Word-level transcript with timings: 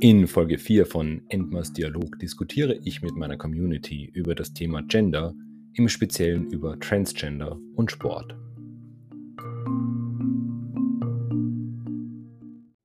In 0.00 0.26
Folge 0.26 0.58
4 0.58 0.84
von 0.84 1.22
Endmers 1.30 1.72
Dialog 1.72 2.18
diskutiere 2.18 2.78
ich 2.84 3.00
mit 3.00 3.16
meiner 3.16 3.38
Community 3.38 4.04
über 4.12 4.34
das 4.34 4.52
Thema 4.52 4.82
Gender, 4.82 5.34
im 5.72 5.88
Speziellen 5.88 6.50
über 6.50 6.78
Transgender 6.78 7.58
und 7.74 7.90
Sport. 7.90 8.36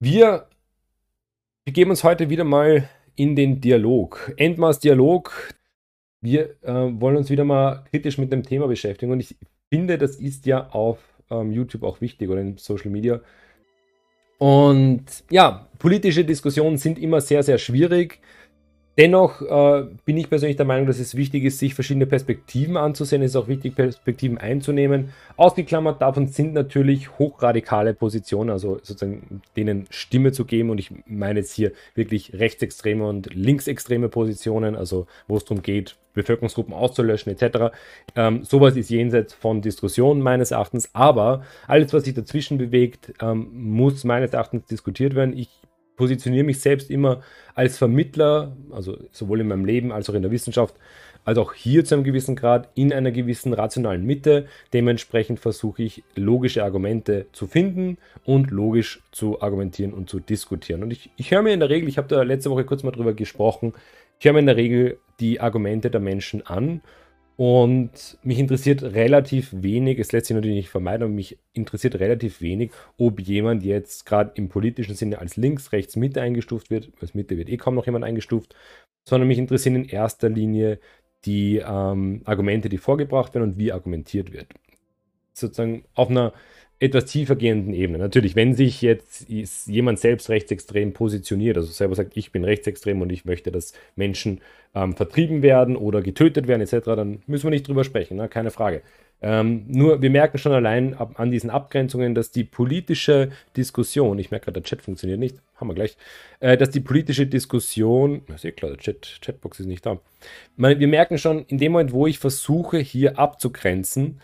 Wir 0.00 0.48
begeben 1.66 1.90
uns 1.90 2.02
heute 2.02 2.30
wieder 2.30 2.44
mal 2.44 2.88
in 3.14 3.36
den 3.36 3.60
Dialog. 3.60 4.32
Endmers 4.38 4.78
Dialog. 4.78 5.52
Wir 6.22 6.56
äh, 6.62 6.98
wollen 6.98 7.18
uns 7.18 7.28
wieder 7.28 7.44
mal 7.44 7.84
kritisch 7.90 8.16
mit 8.16 8.32
dem 8.32 8.42
Thema 8.42 8.68
beschäftigen 8.68 9.12
und 9.12 9.20
ich 9.20 9.36
finde, 9.68 9.98
das 9.98 10.16
ist 10.16 10.46
ja 10.46 10.70
auf 10.70 11.11
ähm, 11.30 11.52
YouTube 11.52 11.82
auch 11.82 12.00
wichtig 12.00 12.28
oder 12.28 12.40
in 12.40 12.56
Social 12.56 12.90
Media. 12.90 13.20
Und 14.38 15.04
ja, 15.30 15.68
politische 15.78 16.24
Diskussionen 16.24 16.76
sind 16.76 16.98
immer 16.98 17.20
sehr, 17.20 17.42
sehr 17.42 17.58
schwierig. 17.58 18.20
Dennoch 18.98 19.40
äh, 19.40 19.86
bin 20.04 20.18
ich 20.18 20.28
persönlich 20.28 20.58
der 20.58 20.66
Meinung, 20.66 20.86
dass 20.86 20.98
es 20.98 21.14
wichtig 21.14 21.44
ist, 21.44 21.58
sich 21.58 21.74
verschiedene 21.74 22.04
Perspektiven 22.04 22.76
anzusehen. 22.76 23.22
Es 23.22 23.30
ist 23.30 23.36
auch 23.36 23.48
wichtig, 23.48 23.74
Perspektiven 23.74 24.36
einzunehmen. 24.36 25.14
Ausgeklammert 25.38 26.02
davon 26.02 26.28
sind 26.28 26.52
natürlich 26.52 27.18
hochradikale 27.18 27.94
Positionen, 27.94 28.50
also 28.50 28.80
sozusagen 28.82 29.40
denen 29.56 29.86
Stimme 29.88 30.32
zu 30.32 30.44
geben. 30.44 30.68
Und 30.68 30.76
ich 30.76 30.90
meine 31.06 31.40
jetzt 31.40 31.54
hier 31.54 31.72
wirklich 31.94 32.34
rechtsextreme 32.34 33.06
und 33.06 33.34
linksextreme 33.34 34.10
Positionen, 34.10 34.76
also 34.76 35.06
wo 35.26 35.38
es 35.38 35.44
darum 35.46 35.62
geht, 35.62 35.96
Bevölkerungsgruppen 36.12 36.74
auszulöschen 36.74 37.32
etc. 37.32 37.74
Ähm, 38.14 38.44
sowas 38.44 38.76
ist 38.76 38.90
jenseits 38.90 39.32
von 39.32 39.62
Diskussionen 39.62 40.20
meines 40.20 40.50
Erachtens. 40.50 40.90
Aber 40.92 41.44
alles, 41.66 41.94
was 41.94 42.04
sich 42.04 42.12
dazwischen 42.12 42.58
bewegt, 42.58 43.14
ähm, 43.22 43.48
muss 43.54 44.04
meines 44.04 44.34
Erachtens 44.34 44.66
diskutiert 44.66 45.14
werden. 45.14 45.34
Ich 45.34 45.48
positioniere 45.96 46.44
mich 46.44 46.60
selbst 46.60 46.90
immer 46.90 47.22
als 47.54 47.78
Vermittler, 47.78 48.56
also 48.70 48.98
sowohl 49.12 49.40
in 49.40 49.48
meinem 49.48 49.64
Leben 49.64 49.92
als 49.92 50.08
auch 50.08 50.14
in 50.14 50.22
der 50.22 50.30
Wissenschaft, 50.30 50.74
als 51.24 51.38
auch 51.38 51.52
hier 51.52 51.84
zu 51.84 51.94
einem 51.94 52.04
gewissen 52.04 52.34
Grad 52.34 52.68
in 52.74 52.92
einer 52.92 53.12
gewissen 53.12 53.52
rationalen 53.52 54.04
Mitte. 54.04 54.46
Dementsprechend 54.72 55.38
versuche 55.38 55.82
ich 55.82 56.02
logische 56.16 56.64
Argumente 56.64 57.26
zu 57.32 57.46
finden 57.46 57.98
und 58.24 58.50
logisch 58.50 59.02
zu 59.12 59.40
argumentieren 59.40 59.92
und 59.92 60.10
zu 60.10 60.18
diskutieren. 60.18 60.82
Und 60.82 60.92
ich, 60.92 61.10
ich 61.16 61.30
höre 61.30 61.42
mir 61.42 61.52
in 61.52 61.60
der 61.60 61.70
Regel, 61.70 61.88
ich 61.88 61.98
habe 61.98 62.08
da 62.08 62.22
letzte 62.22 62.50
Woche 62.50 62.64
kurz 62.64 62.82
mal 62.82 62.90
drüber 62.90 63.14
gesprochen, 63.14 63.72
ich 64.18 64.26
höre 64.26 64.34
mir 64.34 64.40
in 64.40 64.46
der 64.46 64.56
Regel 64.56 64.98
die 65.20 65.40
Argumente 65.40 65.90
der 65.90 66.00
Menschen 66.00 66.46
an 66.46 66.80
und 67.36 68.18
mich 68.22 68.38
interessiert 68.38 68.82
relativ 68.82 69.48
wenig, 69.52 69.98
es 69.98 70.12
lässt 70.12 70.26
sich 70.26 70.34
natürlich 70.34 70.56
nicht 70.56 70.68
vermeiden, 70.68 71.04
aber 71.04 71.12
mich 71.12 71.38
interessiert 71.52 71.96
relativ 71.96 72.40
wenig, 72.40 72.72
ob 72.98 73.20
jemand 73.20 73.64
jetzt 73.64 74.04
gerade 74.04 74.32
im 74.34 74.48
politischen 74.48 74.94
Sinne 74.94 75.18
als 75.18 75.36
links, 75.36 75.72
rechts, 75.72 75.96
Mitte 75.96 76.20
eingestuft 76.20 76.70
wird. 76.70 76.92
Als 77.00 77.14
Mitte 77.14 77.36
wird 77.38 77.48
eh 77.48 77.56
kaum 77.56 77.74
noch 77.74 77.86
jemand 77.86 78.04
eingestuft, 78.04 78.54
sondern 79.04 79.28
mich 79.28 79.38
interessieren 79.38 79.76
in 79.76 79.84
erster 79.86 80.28
Linie 80.28 80.78
die 81.24 81.58
ähm, 81.58 82.22
Argumente, 82.24 82.68
die 82.68 82.78
vorgebracht 82.78 83.34
werden 83.34 83.50
und 83.50 83.58
wie 83.58 83.72
argumentiert 83.72 84.32
wird. 84.32 84.48
Sozusagen 85.32 85.84
auf 85.94 86.10
einer 86.10 86.32
etwas 86.82 87.04
tiefer 87.04 87.36
gehenden 87.36 87.74
Ebene. 87.74 87.98
Natürlich, 87.98 88.34
wenn 88.34 88.54
sich 88.54 88.82
jetzt 88.82 89.28
jemand 89.68 90.00
selbst 90.00 90.28
rechtsextrem 90.28 90.92
positioniert, 90.92 91.56
also 91.56 91.70
selber 91.70 91.94
sagt, 91.94 92.16
ich 92.16 92.32
bin 92.32 92.42
rechtsextrem 92.42 93.00
und 93.00 93.12
ich 93.12 93.24
möchte, 93.24 93.52
dass 93.52 93.72
Menschen 93.94 94.40
ähm, 94.74 94.96
vertrieben 94.96 95.42
werden 95.42 95.76
oder 95.76 96.02
getötet 96.02 96.48
werden 96.48 96.60
etc., 96.60 96.84
dann 96.84 97.22
müssen 97.28 97.44
wir 97.44 97.50
nicht 97.50 97.68
drüber 97.68 97.84
sprechen, 97.84 98.16
ne? 98.16 98.28
keine 98.28 98.50
Frage. 98.50 98.82
Ähm, 99.20 99.64
nur 99.68 100.02
wir 100.02 100.10
merken 100.10 100.38
schon 100.38 100.50
allein 100.50 100.94
ab, 100.94 101.20
an 101.20 101.30
diesen 101.30 101.50
Abgrenzungen, 101.50 102.16
dass 102.16 102.32
die 102.32 102.42
politische 102.42 103.30
Diskussion, 103.56 104.18
ich 104.18 104.32
merke 104.32 104.46
gerade, 104.46 104.60
der 104.60 104.64
Chat 104.64 104.82
funktioniert 104.82 105.20
nicht, 105.20 105.36
haben 105.54 105.68
wir 105.68 105.74
gleich, 105.74 105.96
äh, 106.40 106.56
dass 106.56 106.70
die 106.70 106.80
politische 106.80 107.28
Diskussion, 107.28 108.22
ist 108.34 108.44
eh 108.44 108.50
klar, 108.50 108.72
der 108.72 108.80
Chat, 108.80 109.20
Chatbox 109.24 109.60
ist 109.60 109.66
nicht 109.66 109.86
da. 109.86 110.00
wir 110.56 110.88
merken 110.88 111.16
schon, 111.16 111.44
in 111.44 111.58
dem 111.58 111.70
Moment, 111.70 111.92
wo 111.92 112.08
ich 112.08 112.18
versuche, 112.18 112.78
hier 112.78 113.20
abzugrenzen, 113.20 114.20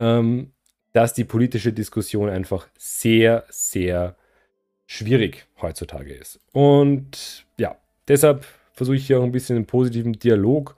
ähm, 0.00 0.50
dass 0.92 1.14
die 1.14 1.24
politische 1.24 1.72
Diskussion 1.72 2.28
einfach 2.28 2.68
sehr, 2.76 3.44
sehr 3.48 4.16
schwierig 4.86 5.46
heutzutage 5.60 6.12
ist. 6.12 6.40
Und 6.52 7.46
ja, 7.58 7.76
deshalb 8.08 8.44
versuche 8.72 8.96
ich 8.96 9.06
hier 9.06 9.20
auch 9.20 9.24
ein 9.24 9.32
bisschen 9.32 9.56
einen 9.56 9.66
positiven 9.66 10.14
Dialog 10.14 10.74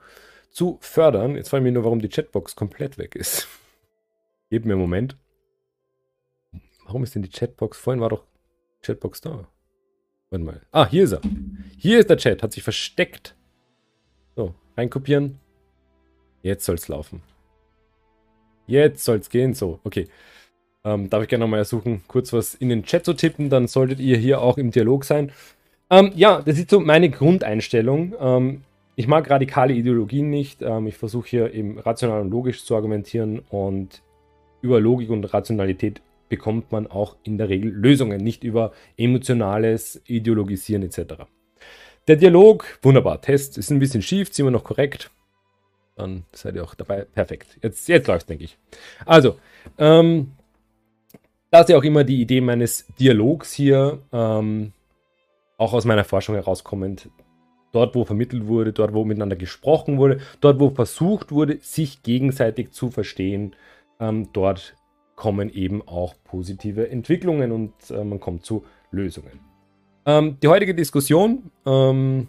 zu 0.51 0.77
fördern. 0.81 1.35
Jetzt 1.35 1.49
frage 1.49 1.61
ich 1.61 1.65
mich 1.65 1.73
nur, 1.73 1.83
warum 1.83 1.99
die 1.99 2.09
Chatbox 2.09 2.55
komplett 2.55 2.97
weg 2.97 3.15
ist. 3.15 3.47
Gebt 4.49 4.65
mir 4.65 4.73
einen 4.73 4.81
Moment. 4.81 5.17
Warum 6.85 7.03
ist 7.03 7.15
denn 7.15 7.23
die 7.23 7.29
Chatbox? 7.29 7.77
Vorhin 7.77 8.01
war 8.01 8.09
doch 8.09 8.25
Chatbox 8.83 9.21
da. 9.21 9.47
Warte 10.29 10.45
mal. 10.45 10.61
Ah, 10.71 10.87
hier 10.87 11.05
ist 11.05 11.13
er. 11.13 11.21
Hier 11.77 11.99
ist 11.99 12.09
der 12.09 12.17
Chat. 12.17 12.43
Hat 12.43 12.53
sich 12.53 12.61
versteckt. 12.61 13.35
So, 14.35 14.53
reinkopieren. 14.77 15.39
Jetzt 16.43 16.65
soll 16.65 16.75
es 16.75 16.87
laufen. 16.87 17.23
Jetzt 18.67 19.03
soll 19.03 19.17
es 19.17 19.29
gehen. 19.29 19.53
So, 19.53 19.79
okay. 19.83 20.07
Ähm, 20.85 21.09
darf 21.09 21.23
ich 21.23 21.29
gerne 21.29 21.45
nochmal 21.45 21.59
ersuchen, 21.59 22.03
kurz 22.07 22.33
was 22.33 22.55
in 22.55 22.69
den 22.69 22.83
Chat 22.83 23.05
zu 23.05 23.13
tippen, 23.13 23.49
dann 23.49 23.67
solltet 23.67 23.99
ihr 23.99 24.17
hier 24.17 24.41
auch 24.41 24.57
im 24.57 24.71
Dialog 24.71 25.05
sein. 25.05 25.31
Ähm, 25.89 26.11
ja, 26.15 26.41
das 26.41 26.57
ist 26.57 26.69
so 26.69 26.79
meine 26.79 27.09
Grundeinstellung. 27.09 28.13
Ähm, 28.19 28.61
ich 28.95 29.07
mag 29.07 29.29
radikale 29.29 29.73
Ideologien 29.73 30.29
nicht. 30.29 30.61
Ähm, 30.61 30.87
ich 30.87 30.95
versuche 30.95 31.27
hier 31.27 31.53
eben 31.53 31.79
rational 31.79 32.21
und 32.21 32.31
logisch 32.31 32.65
zu 32.65 32.75
argumentieren 32.75 33.39
und 33.49 34.01
über 34.61 34.79
Logik 34.79 35.09
und 35.09 35.23
Rationalität 35.33 36.01
bekommt 36.29 36.71
man 36.71 36.87
auch 36.87 37.15
in 37.23 37.37
der 37.37 37.49
Regel 37.49 37.71
Lösungen, 37.71 38.21
nicht 38.21 38.43
über 38.43 38.71
emotionales 38.97 40.01
Ideologisieren 40.07 40.83
etc. 40.83 41.25
Der 42.07 42.15
Dialog, 42.15 42.65
wunderbar, 42.81 43.21
Test 43.21 43.57
ist 43.57 43.69
ein 43.71 43.79
bisschen 43.79 44.01
schief, 44.01 44.33
sind 44.33 44.45
wir 44.45 44.51
noch 44.51 44.63
korrekt 44.63 45.11
dann 45.95 46.23
seid 46.31 46.55
ihr 46.55 46.63
auch 46.63 46.75
dabei. 46.75 47.05
Perfekt. 47.05 47.59
Jetzt, 47.61 47.87
jetzt 47.87 48.07
läuft 48.07 48.29
denke 48.29 48.45
ich. 48.45 48.57
Also, 49.05 49.37
ähm, 49.77 50.31
das 51.51 51.61
ist 51.61 51.69
ja 51.69 51.77
auch 51.77 51.83
immer 51.83 52.03
die 52.03 52.21
Idee 52.21 52.41
meines 52.41 52.87
Dialogs 52.99 53.53
hier, 53.53 53.99
ähm, 54.11 54.73
auch 55.57 55.73
aus 55.73 55.85
meiner 55.85 56.03
Forschung 56.03 56.35
herauskommend. 56.35 57.09
Dort, 57.71 57.95
wo 57.95 58.05
vermittelt 58.05 58.47
wurde, 58.47 58.73
dort, 58.73 58.93
wo 58.93 59.03
miteinander 59.03 59.35
gesprochen 59.35 59.97
wurde, 59.97 60.19
dort, 60.41 60.59
wo 60.59 60.69
versucht 60.69 61.31
wurde, 61.31 61.57
sich 61.61 62.03
gegenseitig 62.03 62.71
zu 62.71 62.89
verstehen, 62.89 63.55
ähm, 63.99 64.29
dort 64.33 64.75
kommen 65.15 65.51
eben 65.53 65.87
auch 65.87 66.15
positive 66.23 66.89
Entwicklungen 66.89 67.51
und 67.51 67.73
äh, 67.91 68.03
man 68.03 68.19
kommt 68.19 68.45
zu 68.45 68.65
Lösungen. 68.91 69.39
Ähm, 70.05 70.37
die 70.41 70.47
heutige 70.47 70.75
Diskussion 70.75 71.51
ähm, 71.65 72.27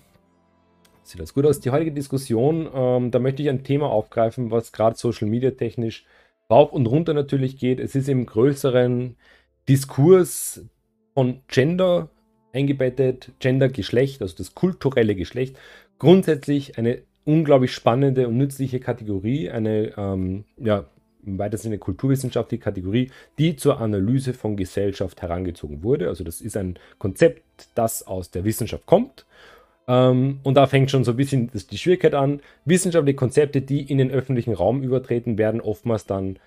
Sieht 1.05 1.21
das 1.21 1.35
gut 1.35 1.45
aus? 1.45 1.61
Die 1.61 1.71
heutige 1.71 1.93
Diskussion, 1.93 2.67
ähm, 2.75 3.11
da 3.11 3.19
möchte 3.19 3.43
ich 3.43 3.51
ein 3.51 3.63
Thema 3.63 3.91
aufgreifen, 3.91 4.51
was 4.51 4.73
gerade 4.73 4.97
Social 4.97 5.29
Media 5.29 5.51
technisch 5.51 6.07
rauf 6.51 6.73
und 6.73 6.87
runter 6.87 7.13
natürlich 7.13 7.59
geht. 7.59 7.79
Es 7.79 7.95
ist 7.95 8.09
im 8.09 8.25
größeren 8.25 9.15
Diskurs 9.69 10.65
von 11.13 11.43
Gender 11.47 12.09
eingebettet, 12.55 13.33
Gender, 13.39 13.69
Geschlecht, 13.69 14.23
also 14.23 14.35
das 14.37 14.55
kulturelle 14.55 15.15
Geschlecht. 15.15 15.59
Grundsätzlich 15.99 16.79
eine 16.79 17.03
unglaublich 17.27 17.73
spannende 17.73 18.27
und 18.27 18.39
nützliche 18.39 18.81
Kategorie, 18.81 19.51
eine 19.51 19.93
ähm, 19.99 20.45
ja, 20.57 20.87
im 21.27 21.39
weitesten 21.39 21.69
Sinne 21.69 21.79
kulturwissenschaftliche 21.79 22.63
Kategorie, 22.63 23.11
die 23.39 23.57
zur 23.57 23.79
Analyse 23.79 24.33
von 24.33 24.57
Gesellschaft 24.57 25.21
herangezogen 25.21 25.83
wurde. 25.83 26.09
Also 26.09 26.25
das 26.25 26.41
ist 26.41 26.57
ein 26.57 26.79
Konzept, 26.99 27.43
das 27.75 28.07
aus 28.07 28.31
der 28.31 28.45
Wissenschaft 28.45 28.87
kommt 28.87 29.27
ähm, 29.87 30.41
und 30.43 30.55
da 30.55 30.67
fängt 30.67 30.91
schon 30.91 31.05
so 31.05 31.13
ein 31.13 31.17
bisschen 31.17 31.51
die 31.71 31.79
Schwierigkeit 31.79 32.15
an. 32.15 32.41
Wissenschaftliche 32.65 33.17
Konzepte, 33.17 33.61
die 33.61 33.83
in 33.83 33.99
den 33.99 34.11
öffentlichen 34.11 34.55
Raum 34.55 34.83
übertreten, 34.83 35.39
werden 35.39 35.61
oftmals 35.61 36.07
dann 36.07 36.39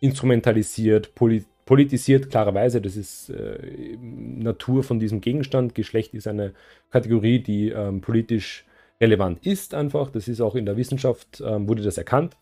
instrumentalisiert, 0.00 1.14
polit 1.14 1.46
politisiert, 1.64 2.28
klarerweise. 2.28 2.80
Das 2.80 2.96
ist 2.96 3.30
äh, 3.30 3.96
Natur 4.00 4.82
von 4.82 4.98
diesem 4.98 5.20
Gegenstand. 5.20 5.76
Geschlecht 5.76 6.12
ist 6.12 6.26
eine 6.26 6.54
Kategorie, 6.90 7.38
die 7.38 7.68
ähm, 7.68 8.00
politisch 8.00 8.64
relevant 9.00 9.46
ist, 9.46 9.72
einfach. 9.72 10.10
Das 10.10 10.26
ist 10.26 10.40
auch 10.40 10.56
in 10.56 10.66
der 10.66 10.76
Wissenschaft, 10.76 11.42
ähm, 11.44 11.68
wurde 11.68 11.82
das 11.82 11.98
erkannt. 11.98 12.36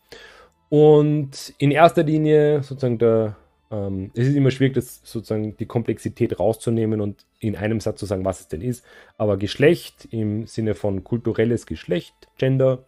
Und 0.69 1.53
in 1.59 1.71
erster 1.71 2.03
Linie 2.03 2.63
sozusagen 2.63 2.97
der 2.97 3.35
ähm, 3.71 4.11
es 4.13 4.27
ist 4.27 4.35
immer 4.35 4.51
schwierig, 4.51 4.73
das 4.73 5.01
sozusagen 5.03 5.55
die 5.57 5.65
Komplexität 5.65 6.39
rauszunehmen 6.39 7.01
und 7.01 7.25
in 7.39 7.55
einem 7.55 7.79
Satz 7.79 7.99
zu 7.99 8.05
sagen, 8.05 8.25
was 8.25 8.41
es 8.41 8.47
denn 8.47 8.61
ist. 8.61 8.85
Aber 9.17 9.37
Geschlecht 9.37 10.07
im 10.11 10.45
Sinne 10.45 10.75
von 10.75 11.03
kulturelles 11.03 11.65
Geschlecht, 11.65 12.13
Gender, 12.37 12.85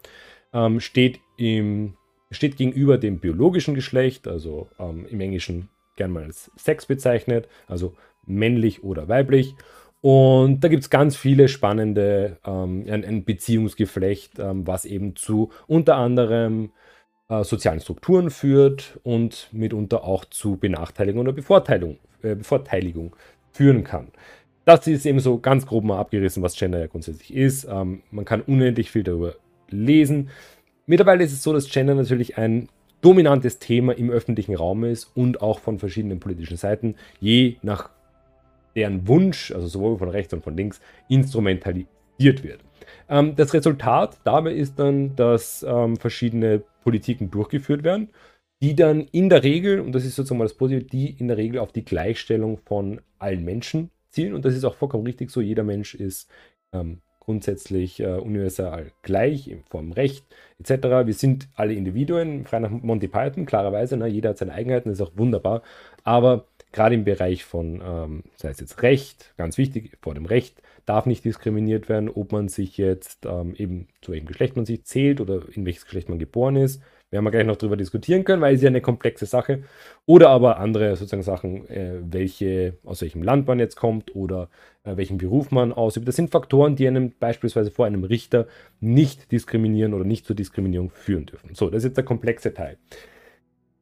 ähm, 0.54 0.80
steht, 0.80 1.20
im, 1.38 1.96
steht 2.32 2.58
gegenüber 2.58 2.98
dem 2.98 3.20
biologischen 3.20 3.76
Geschlecht, 3.76 4.28
also 4.28 4.68
ähm, 4.78 5.06
im 5.10 5.22
Englischen 5.22 5.70
gern 5.96 6.12
mal 6.12 6.24
als 6.24 6.52
Sex 6.58 6.86
bezeichnet, 6.86 7.48
also 7.68 7.96
männlich 8.26 8.84
oder 8.84 9.08
weiblich. 9.08 9.56
Und 10.02 10.62
da 10.66 10.68
gibt 10.68 10.84
es 10.84 10.90
ganz 10.90 11.16
viele 11.16 11.48
spannende, 11.48 12.38
ähm, 12.46 12.86
ein, 12.90 13.06
ein 13.06 13.24
Beziehungsgeflecht, 13.24 14.38
ähm, 14.38 14.68
was 14.68 14.84
eben 14.84 15.16
zu 15.16 15.52
unter 15.66 15.96
anderem 15.96 16.72
äh, 17.34 17.44
sozialen 17.44 17.80
Strukturen 17.80 18.30
führt 18.30 19.00
und 19.04 19.50
mitunter 19.52 20.04
auch 20.04 20.26
zu 20.26 20.58
Benachteiligung 20.58 21.22
oder 21.22 21.34
Bevorteilung, 21.34 21.98
äh, 22.22 22.36
Bevorteiligung 22.36 23.16
führen 23.52 23.84
kann. 23.84 24.08
Das 24.66 24.88
ist 24.88 25.06
eben 25.06 25.20
so 25.20 25.40
ganz 25.40 25.66
grob 25.66 25.84
mal 25.84 26.00
abgerissen, 26.00 26.44
was 26.44 26.56
Gender 26.56 26.80
ja 26.80 26.88
grundsätzlich 26.88 27.34
ist. 27.34 27.68
Ähm, 27.70 28.02
man 28.12 28.26
kann 28.26 28.42
unendlich 28.42 28.92
viel 28.92 29.04
darüber 29.04 29.36
lesen. 29.70 30.30
Mittlerweile 30.86 31.24
ist 31.24 31.34
es 31.34 31.44
so, 31.44 31.54
dass 31.54 31.70
Gender 31.70 31.96
natürlich 31.96 32.38
ein 32.38 32.70
dominantes 33.02 33.60
Thema 33.60 33.94
im 33.94 34.10
öffentlichen 34.10 34.56
Raum 34.56 34.84
ist 34.86 35.12
und 35.16 35.42
auch 35.42 35.60
von 35.60 35.80
verschiedenen 35.80 36.20
politischen 36.20 36.58
Seiten, 36.58 36.96
je 37.20 37.58
nach 37.62 37.90
deren 38.76 39.08
Wunsch, 39.08 39.52
also 39.52 39.68
sowohl 39.68 39.98
von 39.98 40.10
rechts 40.10 40.34
und 40.34 40.44
von 40.44 40.56
links, 40.56 40.82
instrumentalisiert 41.10 42.44
wird. 42.44 42.62
Ähm, 43.10 43.36
das 43.36 43.54
Resultat 43.54 44.18
dabei 44.24 44.54
ist 44.54 44.80
dann, 44.80 45.16
dass 45.16 45.64
ähm, 45.68 45.98
verschiedene 45.98 46.64
Politiken 46.84 47.32
durchgeführt 47.32 47.84
werden, 47.84 48.10
die 48.62 48.76
dann 48.76 49.02
in 49.12 49.30
der 49.30 49.44
Regel, 49.44 49.80
und 49.80 49.94
das 49.94 50.06
ist 50.06 50.16
sozusagen 50.16 50.40
mal 50.40 50.46
das 50.46 50.54
Positive, 50.54 50.86
die 50.86 51.12
in 51.12 51.28
der 51.28 51.38
Regel 51.38 51.60
auf 51.60 51.72
die 51.72 51.86
Gleichstellung 51.86 52.58
von 52.66 53.02
allen 53.20 53.44
Menschen 53.44 53.92
zielen. 54.10 54.34
Und 54.34 54.46
das 54.46 54.56
ist 54.56 54.64
auch 54.64 54.76
vollkommen 54.76 55.06
richtig 55.06 55.32
so. 55.32 55.42
Jeder 55.42 55.64
Mensch 55.64 55.96
ist 55.96 56.30
ähm, 56.72 57.02
grundsätzlich 57.20 58.00
äh, 58.00 58.18
universal 58.18 58.92
gleich 59.02 59.48
in 59.48 59.64
Form 59.64 59.92
Recht 59.92 60.26
etc. 60.60 61.06
Wir 61.06 61.14
sind 61.14 61.48
alle 61.56 61.74
Individuen, 61.74 62.46
frei 62.46 62.60
nach 62.60 62.70
Monty 62.70 63.08
Python, 63.08 63.46
klarerweise. 63.46 63.98
Ne? 63.98 64.08
Jeder 64.08 64.30
hat 64.30 64.38
seine 64.38 64.54
Eigenheiten, 64.54 64.90
das 64.90 65.00
ist 65.00 65.06
auch 65.06 65.18
wunderbar. 65.18 65.62
Aber 66.04 66.46
gerade 66.74 66.96
im 66.96 67.06
Bereich 67.06 67.46
von, 67.46 67.82
ähm, 67.86 68.24
sei 68.36 68.50
es 68.50 68.60
jetzt 68.60 68.82
Recht, 68.82 69.34
ganz 69.38 69.58
wichtig, 69.58 69.98
vor 70.02 70.14
dem 70.14 70.26
Recht 70.26 70.62
darf 70.86 71.06
nicht 71.06 71.24
diskriminiert 71.24 71.88
werden, 71.88 72.10
ob 72.10 72.32
man 72.34 72.50
sich 72.50 72.78
jetzt 72.78 73.26
ähm, 73.26 73.56
eben 73.56 73.88
zu 74.02 74.12
welchem 74.12 74.28
Geschlecht 74.28 74.58
man 74.58 74.66
sich 74.66 74.84
zählt 74.84 75.22
oder 75.22 75.44
in 75.54 75.66
welches 75.66 75.86
Geschlecht 75.86 76.10
man 76.10 76.20
geboren 76.20 76.58
ist, 76.58 76.82
werden 77.10 77.24
wir 77.24 77.32
gleich 77.32 77.46
noch 77.46 77.56
darüber 77.56 77.78
diskutieren 77.78 78.24
können, 78.24 78.42
weil 78.42 78.56
es 78.56 78.62
ja 78.62 78.68
eine 78.68 78.82
komplexe 78.82 79.26
Sache. 79.26 79.64
Oder 80.06 80.30
aber 80.30 80.58
andere 80.58 80.96
sozusagen 80.96 81.22
Sachen, 81.22 81.70
äh, 81.70 82.00
welche, 82.02 82.78
aus 82.84 83.02
welchem 83.02 83.22
Land 83.22 83.48
man 83.48 83.60
jetzt 83.60 83.76
kommt 83.76 84.16
oder 84.16 84.50
äh, 84.84 84.98
welchen 84.98 85.20
Beruf 85.20 85.52
man 85.52 85.72
ausübt. 85.72 86.08
Das 86.08 86.16
sind 86.16 86.32
Faktoren, 86.32 86.76
die 86.76 86.88
einem 86.88 87.14
beispielsweise 87.18 87.72
vor 87.72 87.86
einem 87.86 88.04
Richter 88.04 88.48
nicht 88.82 89.32
diskriminieren 89.32 89.94
oder 89.94 90.04
nicht 90.04 90.26
zur 90.26 90.36
Diskriminierung 90.36 90.90
führen 90.90 91.28
dürfen. 91.28 91.54
So, 91.54 91.70
das 91.70 91.80
ist 91.80 91.90
jetzt 91.90 91.98
der 91.98 92.04
komplexe 92.04 92.54
Teil. 92.54 92.78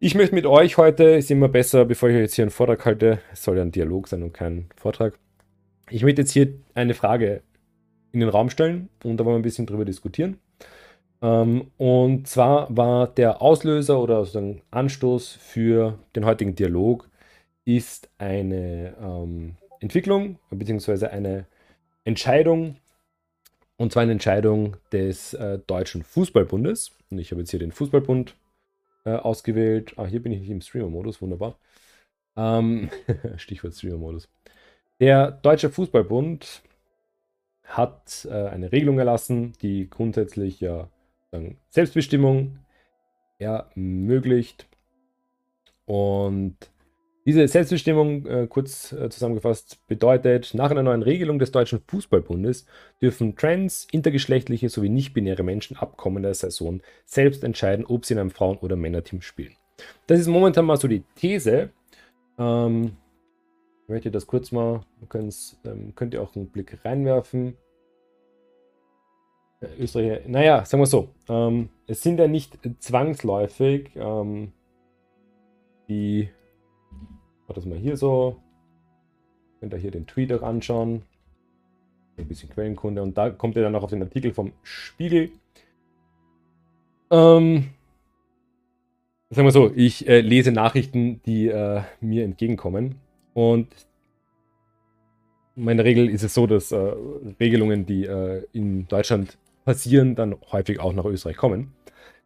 Ich 0.03 0.15
möchte 0.15 0.33
mit 0.33 0.47
euch 0.47 0.77
heute, 0.77 1.03
ist 1.03 1.29
immer 1.29 1.47
besser, 1.47 1.85
bevor 1.85 2.09
ich 2.09 2.15
jetzt 2.15 2.33
hier 2.33 2.41
einen 2.41 2.49
Vortrag 2.49 2.83
halte, 2.85 3.19
es 3.31 3.43
soll 3.43 3.57
ja 3.57 3.61
ein 3.61 3.71
Dialog 3.71 4.07
sein 4.07 4.23
und 4.23 4.33
kein 4.33 4.67
Vortrag. 4.75 5.19
Ich 5.91 6.01
möchte 6.01 6.23
jetzt 6.23 6.31
hier 6.31 6.55
eine 6.73 6.95
Frage 6.95 7.43
in 8.11 8.19
den 8.19 8.29
Raum 8.29 8.49
stellen 8.49 8.89
und 9.03 9.17
da 9.17 9.25
wollen 9.25 9.35
wir 9.35 9.39
ein 9.39 9.43
bisschen 9.43 9.67
drüber 9.67 9.85
diskutieren. 9.85 10.39
Ähm, 11.21 11.69
und 11.77 12.27
zwar 12.27 12.75
war 12.75 13.09
der 13.09 13.43
Auslöser 13.43 13.99
oder 14.01 14.25
sozusagen 14.25 14.63
Anstoß 14.71 15.33
für 15.39 15.99
den 16.15 16.25
heutigen 16.25 16.55
Dialog 16.55 17.07
ist 17.65 18.09
eine 18.17 18.95
ähm, 18.99 19.55
Entwicklung 19.81 20.39
bzw. 20.49 21.09
eine 21.09 21.45
Entscheidung 22.05 22.77
und 23.77 23.91
zwar 23.91 24.01
eine 24.01 24.13
Entscheidung 24.13 24.77
des 24.91 25.35
äh, 25.35 25.59
Deutschen 25.59 26.01
Fußballbundes. 26.01 26.89
Und 27.11 27.19
ich 27.19 27.29
habe 27.29 27.41
jetzt 27.41 27.51
hier 27.51 27.59
den 27.59 27.71
Fußballbund 27.71 28.33
äh, 29.05 29.11
ausgewählt. 29.11 29.93
Ah, 29.97 30.05
hier 30.05 30.21
bin 30.21 30.31
ich 30.31 30.41
nicht 30.41 30.49
im 30.49 30.61
Streamer-Modus, 30.61 31.21
wunderbar. 31.21 31.57
Ähm, 32.35 32.89
Stichwort 33.37 33.73
Streamer-Modus. 33.73 34.29
Der 34.99 35.31
Deutsche 35.31 35.69
Fußballbund 35.69 36.61
hat 37.63 38.27
äh, 38.29 38.47
eine 38.49 38.71
Regelung 38.71 38.99
erlassen, 38.99 39.53
die 39.61 39.89
grundsätzlich 39.89 40.59
ja 40.59 40.89
Selbstbestimmung 41.69 42.59
ermöglicht. 43.39 44.67
Und 45.85 46.55
diese 47.25 47.47
Selbstbestimmung, 47.47 48.25
äh, 48.25 48.47
kurz 48.47 48.91
äh, 48.93 49.09
zusammengefasst, 49.09 49.79
bedeutet, 49.87 50.53
nach 50.53 50.71
einer 50.71 50.81
neuen 50.81 51.03
Regelung 51.03 51.37
des 51.37 51.51
Deutschen 51.51 51.81
Fußballbundes 51.87 52.65
dürfen 53.01 53.35
trans, 53.35 53.87
intergeschlechtliche 53.91 54.69
sowie 54.69 54.89
nicht-binäre 54.89 55.43
Menschen 55.43 55.77
ab 55.77 55.97
kommender 55.97 56.33
Saison 56.33 56.81
selbst 57.05 57.43
entscheiden, 57.43 57.85
ob 57.85 58.05
sie 58.05 58.15
in 58.15 58.19
einem 58.19 58.31
Frauen- 58.31 58.57
oder 58.57 58.75
Männerteam 58.75 59.21
spielen. 59.21 59.55
Das 60.07 60.19
ist 60.19 60.27
momentan 60.27 60.65
mal 60.65 60.77
so 60.77 60.87
die 60.87 61.03
These. 61.15 61.69
Ähm, 62.39 62.97
ich 63.83 63.89
möchte 63.89 64.09
das 64.09 64.25
kurz 64.25 64.51
mal, 64.51 64.81
ähm, 65.13 65.93
könnt 65.95 66.13
ihr 66.13 66.21
auch 66.23 66.35
einen 66.35 66.47
Blick 66.47 66.83
reinwerfen. 66.83 67.55
Österreicher, 69.79 70.21
naja, 70.27 70.65
sagen 70.65 70.81
wir 70.81 70.87
so, 70.87 71.09
ähm, 71.29 71.69
es 71.85 72.01
sind 72.01 72.19
ja 72.19 72.27
nicht 72.27 72.57
zwangsläufig 72.79 73.91
ähm, 73.95 74.53
die, 75.87 76.29
war 77.51 77.55
das 77.55 77.65
mal 77.65 77.77
hier 77.77 77.97
so, 77.97 78.37
könnt 79.59 79.73
ihr 79.73 79.77
hier 79.77 79.91
den 79.91 80.07
Tweet 80.07 80.31
auch 80.31 80.41
anschauen, 80.41 81.01
ein 82.17 82.25
bisschen 82.25 82.49
Quellenkunde 82.49 83.03
und 83.03 83.17
da 83.17 83.29
kommt 83.29 83.57
ihr 83.57 83.61
dann 83.61 83.73
noch 83.73 83.83
auf 83.83 83.89
den 83.89 84.01
Artikel 84.01 84.33
vom 84.33 84.53
Spiegel. 84.63 85.31
Ähm, 87.11 87.71
sagen 89.29 89.45
wir 89.45 89.51
so, 89.51 89.69
ich 89.75 90.07
äh, 90.07 90.21
lese 90.21 90.53
Nachrichten, 90.53 91.19
die 91.25 91.49
äh, 91.49 91.81
mir 91.99 92.23
entgegenkommen 92.23 92.95
und 93.33 93.67
meine 95.57 95.83
Regel 95.83 96.09
ist 96.09 96.23
es 96.23 96.33
so, 96.33 96.47
dass 96.47 96.71
äh, 96.71 96.93
Regelungen, 97.37 97.85
die 97.85 98.05
äh, 98.05 98.45
in 98.53 98.87
Deutschland 98.87 99.37
passieren, 99.65 100.15
dann 100.15 100.37
häufig 100.53 100.79
auch 100.79 100.93
nach 100.93 101.03
Österreich 101.03 101.35
kommen. 101.35 101.73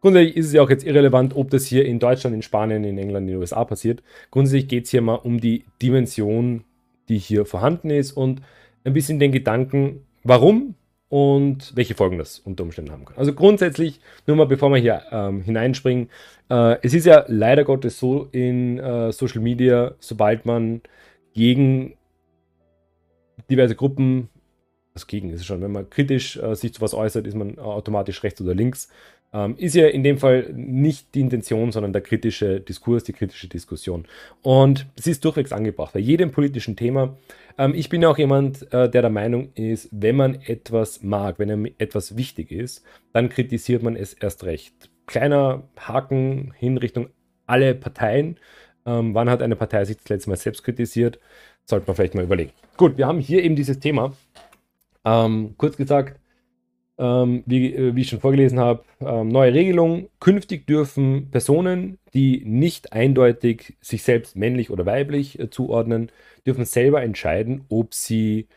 Grundsätzlich 0.00 0.36
ist 0.36 0.46
es 0.46 0.52
ja 0.52 0.62
auch 0.62 0.70
jetzt 0.70 0.84
irrelevant, 0.84 1.34
ob 1.34 1.50
das 1.50 1.66
hier 1.66 1.84
in 1.84 1.98
Deutschland, 1.98 2.34
in 2.34 2.42
Spanien, 2.42 2.84
in 2.84 2.98
England, 2.98 3.26
in 3.26 3.34
den 3.34 3.40
USA 3.40 3.64
passiert. 3.64 4.02
Grundsätzlich 4.30 4.68
geht 4.68 4.84
es 4.84 4.90
hier 4.90 5.02
mal 5.02 5.14
um 5.14 5.40
die 5.40 5.64
Dimension, 5.82 6.64
die 7.08 7.18
hier 7.18 7.46
vorhanden 7.46 7.90
ist 7.90 8.12
und 8.12 8.42
ein 8.84 8.92
bisschen 8.92 9.18
den 9.18 9.32
Gedanken, 9.32 10.06
warum 10.22 10.74
und 11.08 11.74
welche 11.76 11.94
Folgen 11.94 12.18
das 12.18 12.40
unter 12.40 12.64
Umständen 12.64 12.92
haben 12.92 13.04
kann. 13.04 13.16
Also 13.16 13.32
grundsätzlich, 13.32 14.00
nur 14.26 14.36
mal 14.36 14.46
bevor 14.46 14.70
wir 14.70 14.78
hier 14.78 15.02
ähm, 15.10 15.42
hineinspringen, 15.42 16.10
äh, 16.50 16.76
es 16.82 16.94
ist 16.94 17.06
ja 17.06 17.24
leider 17.28 17.64
Gottes 17.64 17.98
so 17.98 18.28
in 18.32 18.78
äh, 18.78 19.12
Social 19.12 19.40
Media, 19.40 19.94
sobald 19.98 20.46
man 20.46 20.82
gegen 21.32 21.94
diverse 23.48 23.76
Gruppen 23.76 24.28
das 24.96 25.06
Gegen 25.06 25.28
ist 25.28 25.40
es 25.40 25.46
schon. 25.46 25.60
Wenn 25.60 25.72
man 25.72 25.90
kritisch 25.90 26.38
äh, 26.38 26.54
sich 26.54 26.72
zu 26.72 26.80
was 26.80 26.94
äußert, 26.94 27.26
ist 27.26 27.36
man 27.36 27.58
automatisch 27.58 28.22
rechts 28.22 28.40
oder 28.40 28.54
links. 28.54 28.88
Ähm, 29.36 29.54
ist 29.58 29.74
ja 29.74 29.86
in 29.88 30.02
dem 30.02 30.16
Fall 30.16 30.50
nicht 30.54 31.14
die 31.14 31.20
Intention, 31.20 31.70
sondern 31.70 31.92
der 31.92 32.00
kritische 32.00 32.58
Diskurs, 32.58 33.04
die 33.04 33.12
kritische 33.12 33.48
Diskussion. 33.48 34.06
Und 34.40 34.86
es 34.96 35.06
ist 35.06 35.22
durchwegs 35.26 35.52
angebracht 35.52 35.92
bei 35.92 36.00
jedem 36.00 36.30
politischen 36.30 36.74
Thema. 36.74 37.18
Ähm, 37.58 37.74
ich 37.74 37.90
bin 37.90 38.02
auch 38.06 38.16
jemand, 38.16 38.62
äh, 38.72 38.88
der 38.88 39.02
der 39.02 39.10
Meinung 39.10 39.50
ist, 39.54 39.90
wenn 39.92 40.16
man 40.16 40.36
etwas 40.46 41.02
mag, 41.02 41.38
wenn 41.38 41.50
einem 41.50 41.66
etwas 41.76 42.16
wichtig 42.16 42.50
ist, 42.50 42.82
dann 43.12 43.28
kritisiert 43.28 43.82
man 43.82 43.94
es 43.94 44.14
erst 44.14 44.44
recht. 44.44 44.90
Kleiner 45.04 45.64
Haken 45.78 46.54
hin 46.56 46.78
Richtung 46.78 47.10
alle 47.46 47.74
Parteien. 47.74 48.38
Ähm, 48.86 49.14
wann 49.14 49.28
hat 49.28 49.42
eine 49.42 49.56
Partei 49.56 49.84
sich 49.84 49.98
das 49.98 50.08
letzte 50.08 50.30
Mal 50.30 50.36
selbst 50.36 50.64
kritisiert? 50.64 51.20
Sollte 51.66 51.86
man 51.86 51.94
vielleicht 51.94 52.14
mal 52.14 52.24
überlegen. 52.24 52.52
Gut, 52.78 52.96
wir 52.96 53.06
haben 53.06 53.20
hier 53.20 53.42
eben 53.42 53.54
dieses 53.54 53.80
Thema. 53.80 54.14
Ähm, 55.04 55.56
kurz 55.58 55.76
gesagt, 55.76 56.18
ähm, 56.98 57.42
wie, 57.46 57.74
äh, 57.74 57.94
wie, 57.94 58.00
ich 58.02 58.08
schon 58.08 58.20
vorgelesen 58.20 58.58
habe, 58.58 58.84
ähm, 59.00 59.28
neue 59.28 59.52
Regelung. 59.52 60.08
Künftig 60.20 60.66
dürfen 60.66 61.30
Personen, 61.30 61.98
die 62.14 62.42
nicht 62.44 62.92
eindeutig 62.92 63.76
sich 63.80 64.02
selbst 64.02 64.36
männlich 64.36 64.70
oder 64.70 64.86
weiblich 64.86 65.38
äh, 65.38 65.50
zuordnen, 65.50 66.10
dürfen 66.46 66.64
selber 66.64 67.02
entscheiden, 67.02 67.64
ob 67.68 67.94
sie, 67.94 68.48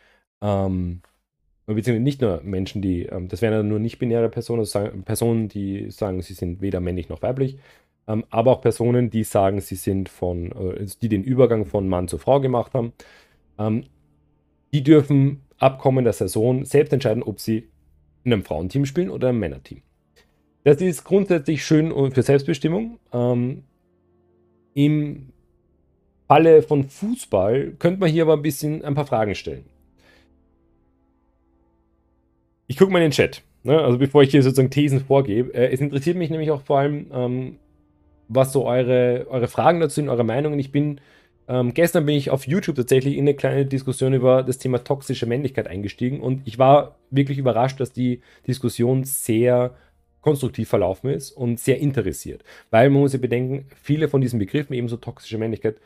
ähm, 0.42 1.02
beziehungsweise 1.66 2.00
nicht 2.00 2.20
nur 2.22 2.40
Menschen, 2.42 2.82
die, 2.82 3.04
ähm, 3.06 3.28
das 3.28 3.42
wären 3.42 3.52
ja 3.52 3.62
nur 3.62 3.78
nicht-binäre 3.78 4.28
Personen, 4.30 4.60
also 4.60 4.80
Personen, 5.04 5.48
die 5.48 5.90
sagen, 5.90 6.22
sie 6.22 6.34
sind 6.34 6.62
weder 6.62 6.80
männlich 6.80 7.08
noch 7.08 7.22
weiblich, 7.22 7.58
ähm, 8.08 8.24
aber 8.30 8.52
auch 8.52 8.60
Personen, 8.62 9.10
die 9.10 9.24
sagen, 9.24 9.60
sie 9.60 9.76
sind 9.76 10.08
von, 10.08 10.52
äh, 10.52 10.86
die 11.02 11.08
den 11.08 11.24
Übergang 11.24 11.66
von 11.66 11.88
Mann 11.88 12.08
zu 12.08 12.18
Frau 12.18 12.40
gemacht 12.40 12.74
haben, 12.74 12.92
ähm, 13.58 13.84
die 14.72 14.82
dürfen 14.82 15.42
Abkommen 15.58 16.04
der 16.04 16.14
Saison 16.14 16.64
selbst 16.64 16.92
entscheiden, 16.92 17.22
ob 17.22 17.38
sie 17.38 17.68
in 18.24 18.32
einem 18.32 18.44
Frauenteam 18.44 18.86
spielen 18.86 19.10
oder 19.10 19.28
einem 19.28 19.38
Männerteam. 19.38 19.82
Das 20.64 20.80
ist 20.80 21.04
grundsätzlich 21.04 21.64
schön 21.64 21.92
für 22.12 22.22
Selbstbestimmung. 22.22 22.98
Ähm, 23.12 23.64
Im 24.74 25.32
Falle 26.28 26.62
von 26.62 26.84
Fußball 26.84 27.72
könnte 27.78 28.00
man 28.00 28.10
hier 28.10 28.22
aber 28.22 28.34
ein 28.34 28.42
bisschen 28.42 28.84
ein 28.84 28.94
paar 28.94 29.06
Fragen 29.06 29.34
stellen. 29.34 29.64
Ich 32.66 32.76
gucke 32.76 32.92
mal 32.92 32.98
in 32.98 33.06
den 33.06 33.10
Chat, 33.10 33.42
ne? 33.64 33.80
also 33.80 33.98
bevor 33.98 34.22
ich 34.22 34.30
hier 34.30 34.42
sozusagen 34.42 34.70
Thesen 34.70 35.00
vorgebe. 35.00 35.52
Äh, 35.52 35.72
es 35.72 35.80
interessiert 35.80 36.16
mich 36.16 36.30
nämlich 36.30 36.52
auch 36.52 36.62
vor 36.62 36.78
allem, 36.78 37.06
ähm, 37.12 37.56
was 38.28 38.52
so 38.52 38.64
eure, 38.64 39.26
eure 39.28 39.48
Fragen 39.48 39.80
dazu 39.80 39.96
sind, 39.96 40.08
eure 40.08 40.22
Meinungen. 40.22 40.58
Ich 40.60 40.70
bin 40.70 41.00
ähm, 41.50 41.74
gestern 41.74 42.06
bin 42.06 42.14
ich 42.14 42.30
auf 42.30 42.46
YouTube 42.46 42.76
tatsächlich 42.76 43.16
in 43.16 43.24
eine 43.24 43.34
kleine 43.34 43.66
Diskussion 43.66 44.14
über 44.14 44.44
das 44.44 44.58
Thema 44.58 44.84
toxische 44.84 45.26
Männlichkeit 45.26 45.66
eingestiegen 45.66 46.20
und 46.20 46.46
ich 46.46 46.60
war 46.60 47.00
wirklich 47.10 47.38
überrascht, 47.38 47.80
dass 47.80 47.92
die 47.92 48.20
Diskussion 48.46 49.02
sehr 49.02 49.74
konstruktiv 50.20 50.68
verlaufen 50.68 51.10
ist 51.10 51.32
und 51.32 51.58
sehr 51.58 51.80
interessiert. 51.80 52.44
Weil 52.70 52.88
man 52.88 53.00
muss 53.00 53.14
ja 53.14 53.18
bedenken, 53.18 53.66
viele 53.82 54.06
von 54.06 54.20
diesen 54.20 54.38
Begriffen, 54.38 54.74
ebenso 54.74 54.96
toxische 54.96 55.38
Männlichkeit, 55.38 55.80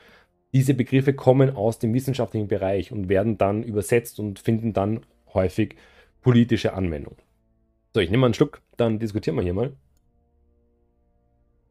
diese 0.52 0.75
Begriffe 0.75 1.14
kommen 1.14 1.56
aus 1.56 1.78
dem 1.78 1.94
wissenschaftlichen 1.94 2.49
Bereich 2.49 2.92
und 2.92 3.09
werden 3.09 3.38
dann 3.38 3.62
übersetzt 3.62 4.21
und 4.21 4.40
finden 4.40 4.75
dann 4.75 5.00
häufig 5.33 5.76
politische 6.21 6.75
Anwendung. 6.75 7.16
So, 7.94 8.00
ich 8.00 8.11
nehme 8.11 8.21
mal 8.21 8.26
einen 8.26 8.35
Schluck, 8.35 8.61
dann 8.76 8.99
diskutieren 8.99 9.37
wir 9.37 9.42
hier 9.42 9.54
mal. 9.54 9.73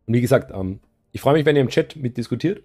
Und 0.07 0.13
wie 0.15 0.21
gesagt, 0.21 0.51
ähm, 0.51 0.79
ich 1.11 1.21
freue 1.21 1.35
mich, 1.35 1.45
wenn 1.45 1.55
ihr 1.55 1.61
im 1.61 1.69
Chat 1.69 1.95
mitdiskutiert. 1.95 2.63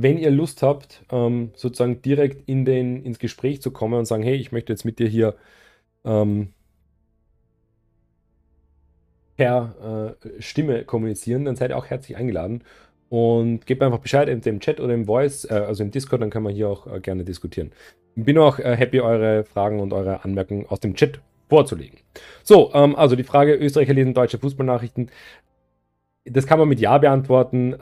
Wenn 0.00 0.16
ihr 0.16 0.30
Lust 0.30 0.62
habt, 0.62 1.02
ähm, 1.10 1.50
sozusagen 1.56 2.02
direkt 2.02 2.48
in 2.48 2.64
den, 2.64 3.02
ins 3.04 3.18
Gespräch 3.18 3.60
zu 3.60 3.72
kommen 3.72 3.94
und 3.94 4.04
sagen, 4.04 4.22
hey, 4.22 4.36
ich 4.36 4.52
möchte 4.52 4.72
jetzt 4.72 4.84
mit 4.84 5.00
dir 5.00 5.08
hier 5.08 5.34
ähm, 6.04 6.54
per 9.36 10.16
äh, 10.22 10.40
Stimme 10.40 10.84
kommunizieren, 10.84 11.44
dann 11.44 11.56
seid 11.56 11.72
ihr 11.72 11.76
auch 11.76 11.86
herzlich 11.86 12.16
eingeladen. 12.16 12.62
Und 13.08 13.66
gebt 13.66 13.82
einfach 13.82 13.98
Bescheid 13.98 14.28
entweder 14.28 14.54
im 14.54 14.60
Chat 14.60 14.78
oder 14.78 14.94
im 14.94 15.06
Voice, 15.06 15.46
äh, 15.50 15.54
also 15.54 15.82
im 15.82 15.90
Discord, 15.90 16.22
dann 16.22 16.30
kann 16.30 16.44
man 16.44 16.54
hier 16.54 16.68
auch 16.68 16.86
äh, 16.86 17.00
gerne 17.00 17.24
diskutieren. 17.24 17.72
Bin 18.14 18.38
auch 18.38 18.60
äh, 18.60 18.76
happy, 18.76 19.00
eure 19.00 19.42
Fragen 19.42 19.80
und 19.80 19.92
eure 19.92 20.22
Anmerkungen 20.22 20.66
aus 20.66 20.78
dem 20.78 20.94
Chat 20.94 21.18
vorzulegen. 21.48 21.98
So, 22.44 22.72
ähm, 22.72 22.94
also 22.94 23.16
die 23.16 23.24
Frage, 23.24 23.54
Österreicher 23.56 23.94
lesen 23.94 24.14
deutsche 24.14 24.38
Fußballnachrichten. 24.38 25.10
Das 26.24 26.46
kann 26.46 26.60
man 26.60 26.68
mit 26.68 26.78
Ja 26.78 26.98
beantworten. 26.98 27.74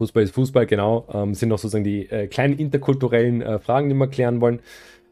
Fußball 0.00 0.22
ist 0.22 0.34
Fußball, 0.34 0.64
genau. 0.64 1.06
Ähm, 1.12 1.34
sind 1.34 1.50
noch 1.50 1.58
sozusagen 1.58 1.84
die 1.84 2.10
äh, 2.10 2.26
kleinen 2.26 2.58
interkulturellen 2.58 3.42
äh, 3.42 3.58
Fragen, 3.58 3.90
die 3.90 3.94
wir 3.94 4.08
klären 4.08 4.40
wollen. 4.40 4.60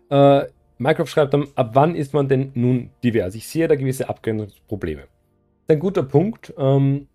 Äh, 0.08 0.46
Minecraft 0.78 1.06
schreibt 1.06 1.34
dann, 1.34 1.48
ab 1.56 1.72
wann 1.74 1.94
ist 1.94 2.14
man 2.14 2.26
denn 2.26 2.52
nun 2.54 2.88
divers? 3.04 3.34
Ich 3.34 3.46
sehe 3.46 3.68
da 3.68 3.74
gewisse 3.74 4.08
Abgrenzungsprobleme. 4.08 5.02
Ein 5.68 5.78
guter 5.78 6.02
Punkt 6.04 6.54
ähm, 6.56 7.08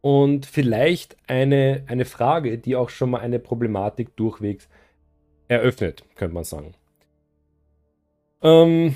und 0.00 0.46
vielleicht 0.46 1.18
eine, 1.26 1.84
eine 1.86 2.06
Frage, 2.06 2.56
die 2.56 2.76
auch 2.76 2.88
schon 2.88 3.10
mal 3.10 3.20
eine 3.20 3.38
Problematik 3.38 4.16
durchwegs 4.16 4.66
eröffnet, 5.48 6.04
könnte 6.14 6.34
man 6.34 6.44
sagen. 6.44 6.72
Ähm, 8.40 8.94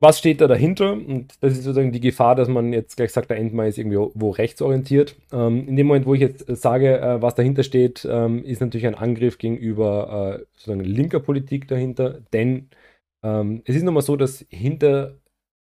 was 0.00 0.18
steht 0.18 0.40
da 0.40 0.46
dahinter? 0.46 0.92
Und 0.92 1.34
das 1.40 1.52
ist 1.52 1.64
sozusagen 1.64 1.92
die 1.92 2.00
Gefahr, 2.00 2.34
dass 2.34 2.48
man 2.48 2.72
jetzt 2.72 2.96
gleich 2.96 3.12
sagt, 3.12 3.30
der 3.30 3.38
Endmal 3.38 3.68
ist 3.68 3.78
irgendwie 3.78 3.98
wo 3.98 4.30
rechtsorientiert. 4.30 5.16
Ähm, 5.32 5.68
in 5.68 5.76
dem 5.76 5.86
Moment, 5.86 6.06
wo 6.06 6.14
ich 6.14 6.20
jetzt 6.20 6.44
sage, 6.48 7.00
äh, 7.00 7.20
was 7.20 7.34
dahinter 7.34 7.62
steht, 7.62 8.06
ähm, 8.10 8.44
ist 8.44 8.60
natürlich 8.60 8.86
ein 8.86 8.94
Angriff 8.94 9.38
gegenüber 9.38 10.38
äh, 10.40 10.44
sozusagen 10.54 10.84
linker 10.84 11.20
Politik 11.20 11.68
dahinter, 11.68 12.20
denn 12.32 12.68
ähm, 13.24 13.62
es 13.64 13.76
ist 13.76 13.82
nun 13.82 13.94
mal 13.94 14.02
so, 14.02 14.16
dass 14.16 14.44
hinter 14.48 15.18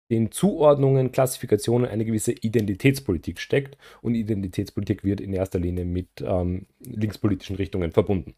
den 0.09 0.31
Zuordnungen, 0.31 1.11
Klassifikationen 1.11 1.89
eine 1.89 2.05
gewisse 2.05 2.31
Identitätspolitik 2.31 3.39
steckt 3.39 3.77
und 4.01 4.15
Identitätspolitik 4.15 5.03
wird 5.03 5.19
in 5.19 5.33
erster 5.33 5.59
Linie 5.59 5.85
mit 5.85 6.07
ähm, 6.21 6.67
linkspolitischen 6.79 7.57
Richtungen 7.57 7.91
verbunden. 7.91 8.33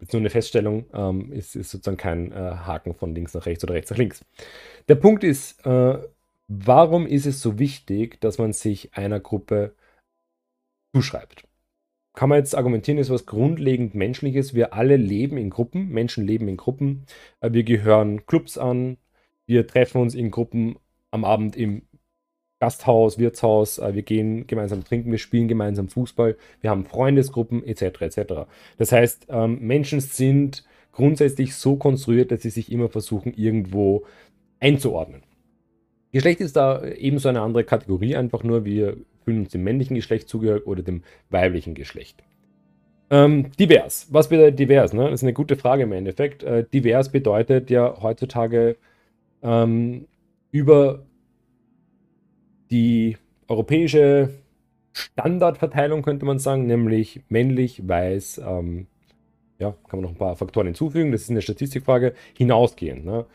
Jetzt 0.00 0.12
nur 0.12 0.20
eine 0.20 0.30
Feststellung, 0.30 0.86
ähm, 0.92 1.32
ist, 1.32 1.56
ist 1.56 1.70
sozusagen 1.70 1.96
kein 1.96 2.32
äh, 2.32 2.34
Haken 2.34 2.94
von 2.94 3.14
links 3.14 3.34
nach 3.34 3.46
rechts 3.46 3.64
oder 3.64 3.74
rechts 3.74 3.90
nach 3.90 3.98
links. 3.98 4.24
Der 4.88 4.96
Punkt 4.96 5.24
ist, 5.24 5.64
äh, 5.66 5.98
warum 6.48 7.06
ist 7.06 7.26
es 7.26 7.40
so 7.40 7.58
wichtig, 7.58 8.20
dass 8.20 8.38
man 8.38 8.52
sich 8.52 8.94
einer 8.94 9.20
Gruppe 9.20 9.74
zuschreibt? 10.94 11.46
kann 12.16 12.30
man 12.30 12.38
jetzt 12.38 12.56
argumentieren, 12.56 12.98
ist 12.98 13.10
was 13.10 13.26
grundlegend 13.26 13.94
Menschliches. 13.94 14.54
Wir 14.54 14.72
alle 14.72 14.96
leben 14.96 15.36
in 15.36 15.50
Gruppen, 15.50 15.90
Menschen 15.90 16.26
leben 16.26 16.48
in 16.48 16.56
Gruppen. 16.56 17.04
Äh, 17.40 17.52
wir 17.52 17.62
gehören 17.62 18.26
Clubs 18.26 18.58
an, 18.58 18.96
wir 19.46 19.66
treffen 19.68 20.00
uns 20.00 20.14
in 20.14 20.32
Gruppen 20.32 20.76
am 21.12 21.24
Abend 21.24 21.56
im 21.56 21.82
Gasthaus, 22.58 23.18
Wirtshaus, 23.18 23.78
äh, 23.78 23.94
wir 23.94 24.02
gehen 24.02 24.46
gemeinsam 24.46 24.84
trinken, 24.84 25.10
wir 25.10 25.18
spielen 25.18 25.48
gemeinsam 25.48 25.88
Fußball, 25.88 26.36
wir 26.60 26.70
haben 26.70 26.84
Freundesgruppen 26.84 27.64
etc. 27.64 28.00
etc. 28.00 28.18
Das 28.78 28.92
heißt, 28.92 29.26
ähm, 29.28 29.58
Menschen 29.60 30.00
sind 30.00 30.64
grundsätzlich 30.92 31.54
so 31.54 31.76
konstruiert, 31.76 32.30
dass 32.30 32.42
sie 32.42 32.50
sich 32.50 32.72
immer 32.72 32.88
versuchen, 32.88 33.34
irgendwo 33.34 34.04
einzuordnen. 34.60 35.22
Geschlecht 36.12 36.40
ist 36.40 36.56
da 36.56 36.82
ebenso 36.82 37.28
eine 37.28 37.42
andere 37.42 37.64
Kategorie, 37.64 38.16
einfach 38.16 38.42
nur 38.42 38.64
wir 38.64 38.96
fühlen 39.24 39.40
uns 39.40 39.50
dem 39.50 39.64
männlichen 39.64 39.96
Geschlecht 39.96 40.28
zugehörig 40.28 40.66
oder 40.66 40.82
dem 40.82 41.02
weiblichen 41.28 41.74
Geschlecht. 41.74 42.22
Ähm, 43.10 43.52
divers. 43.58 44.08
Was 44.10 44.28
bedeutet 44.28 44.58
divers? 44.58 44.92
Ne? 44.92 45.04
Das 45.04 45.20
ist 45.20 45.22
eine 45.22 45.32
gute 45.32 45.56
Frage 45.56 45.82
im 45.82 45.92
Endeffekt. 45.92 46.42
Äh, 46.42 46.64
divers 46.72 47.12
bedeutet 47.12 47.70
ja 47.70 48.02
heutzutage 48.02 48.76
ähm, 49.42 50.06
über 50.50 51.05
die 52.70 53.16
europäische 53.48 54.30
Standardverteilung, 54.92 56.02
könnte 56.02 56.24
man 56.24 56.38
sagen, 56.38 56.66
nämlich 56.66 57.20
männlich, 57.28 57.86
weiß, 57.86 58.40
ähm, 58.46 58.86
ja, 59.58 59.74
kann 59.88 60.00
man 60.00 60.02
noch 60.02 60.10
ein 60.10 60.18
paar 60.18 60.36
Faktoren 60.36 60.66
hinzufügen, 60.66 61.12
das 61.12 61.22
ist 61.22 61.30
eine 61.30 61.42
Statistikfrage, 61.42 62.14
hinausgehend. 62.34 63.04
Ne? 63.04 63.26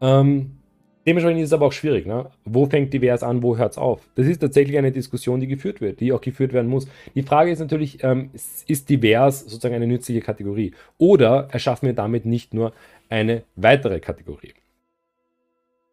Ähm, 0.00 0.58
Dementsprechend 1.06 1.40
ist 1.40 1.50
es 1.50 1.52
aber 1.52 1.66
auch 1.66 1.72
schwierig. 1.72 2.04
Ne? 2.04 2.26
Wo 2.44 2.66
fängt 2.66 2.92
divers 2.92 3.22
an, 3.22 3.40
wo 3.40 3.56
hört 3.56 3.72
es 3.72 3.78
auf? 3.78 4.08
Das 4.16 4.26
ist 4.26 4.40
tatsächlich 4.40 4.76
eine 4.76 4.90
Diskussion, 4.90 5.38
die 5.38 5.46
geführt 5.46 5.80
wird, 5.80 6.00
die 6.00 6.12
auch 6.12 6.20
geführt 6.20 6.52
werden 6.52 6.68
muss. 6.68 6.88
Die 7.14 7.22
Frage 7.22 7.52
ist 7.52 7.60
natürlich, 7.60 8.02
ähm, 8.02 8.30
ist 8.66 8.90
divers 8.90 9.42
sozusagen 9.42 9.76
eine 9.76 9.86
nützliche 9.86 10.20
Kategorie? 10.20 10.72
Oder 10.98 11.48
erschaffen 11.52 11.86
wir 11.86 11.92
damit 11.92 12.26
nicht 12.26 12.54
nur 12.54 12.72
eine 13.08 13.44
weitere 13.54 14.00
Kategorie? 14.00 14.52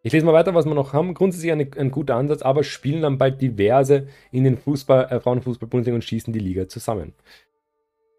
Ich 0.06 0.12
lese 0.12 0.26
mal 0.26 0.34
weiter, 0.34 0.54
was 0.54 0.66
wir 0.66 0.74
noch 0.74 0.92
haben. 0.92 1.14
Grundsätzlich 1.14 1.54
eine, 1.54 1.68
ein 1.78 1.90
guter 1.90 2.16
Ansatz, 2.16 2.42
aber 2.42 2.66
spielen 2.66 3.02
dann 3.02 3.18
bald 3.18 3.42
diverse 3.42 4.08
in 4.32 4.44
den 4.44 4.58
Fußball, 4.58 5.06
äh, 5.10 5.20
Frauenfußball-Bundesliga 5.22 5.96
und 5.96 6.04
schießen 6.04 6.34
die 6.34 6.40
Liga 6.40 6.68
zusammen. 6.68 7.14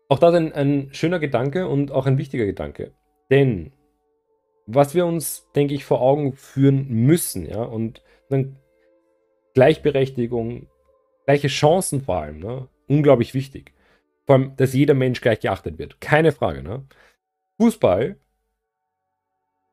Auch 0.08 0.18
das 0.18 0.34
ein, 0.34 0.52
ein 0.52 0.88
schöner 0.92 1.18
Gedanke 1.18 1.68
und 1.68 1.92
auch 1.92 2.06
ein 2.06 2.16
wichtiger 2.16 2.46
Gedanke. 2.46 2.92
Denn 3.30 3.72
was 4.66 4.94
wir 4.94 5.04
uns, 5.04 5.46
denke 5.54 5.74
ich, 5.74 5.84
vor 5.84 6.00
Augen 6.00 6.32
führen 6.32 6.88
müssen, 6.88 7.46
ja, 7.46 7.62
und 7.62 8.02
dann 8.30 8.56
Gleichberechtigung, 9.52 10.66
gleiche 11.26 11.48
Chancen 11.48 12.00
vor 12.00 12.16
allem, 12.16 12.40
ne? 12.40 12.68
unglaublich 12.88 13.34
wichtig. 13.34 13.72
Vor 14.26 14.36
allem, 14.36 14.56
dass 14.56 14.72
jeder 14.72 14.94
Mensch 14.94 15.20
gleich 15.20 15.40
geachtet 15.40 15.78
wird. 15.78 16.00
Keine 16.00 16.32
Frage. 16.32 16.62
Ne? 16.62 16.84
Fußball 17.60 18.16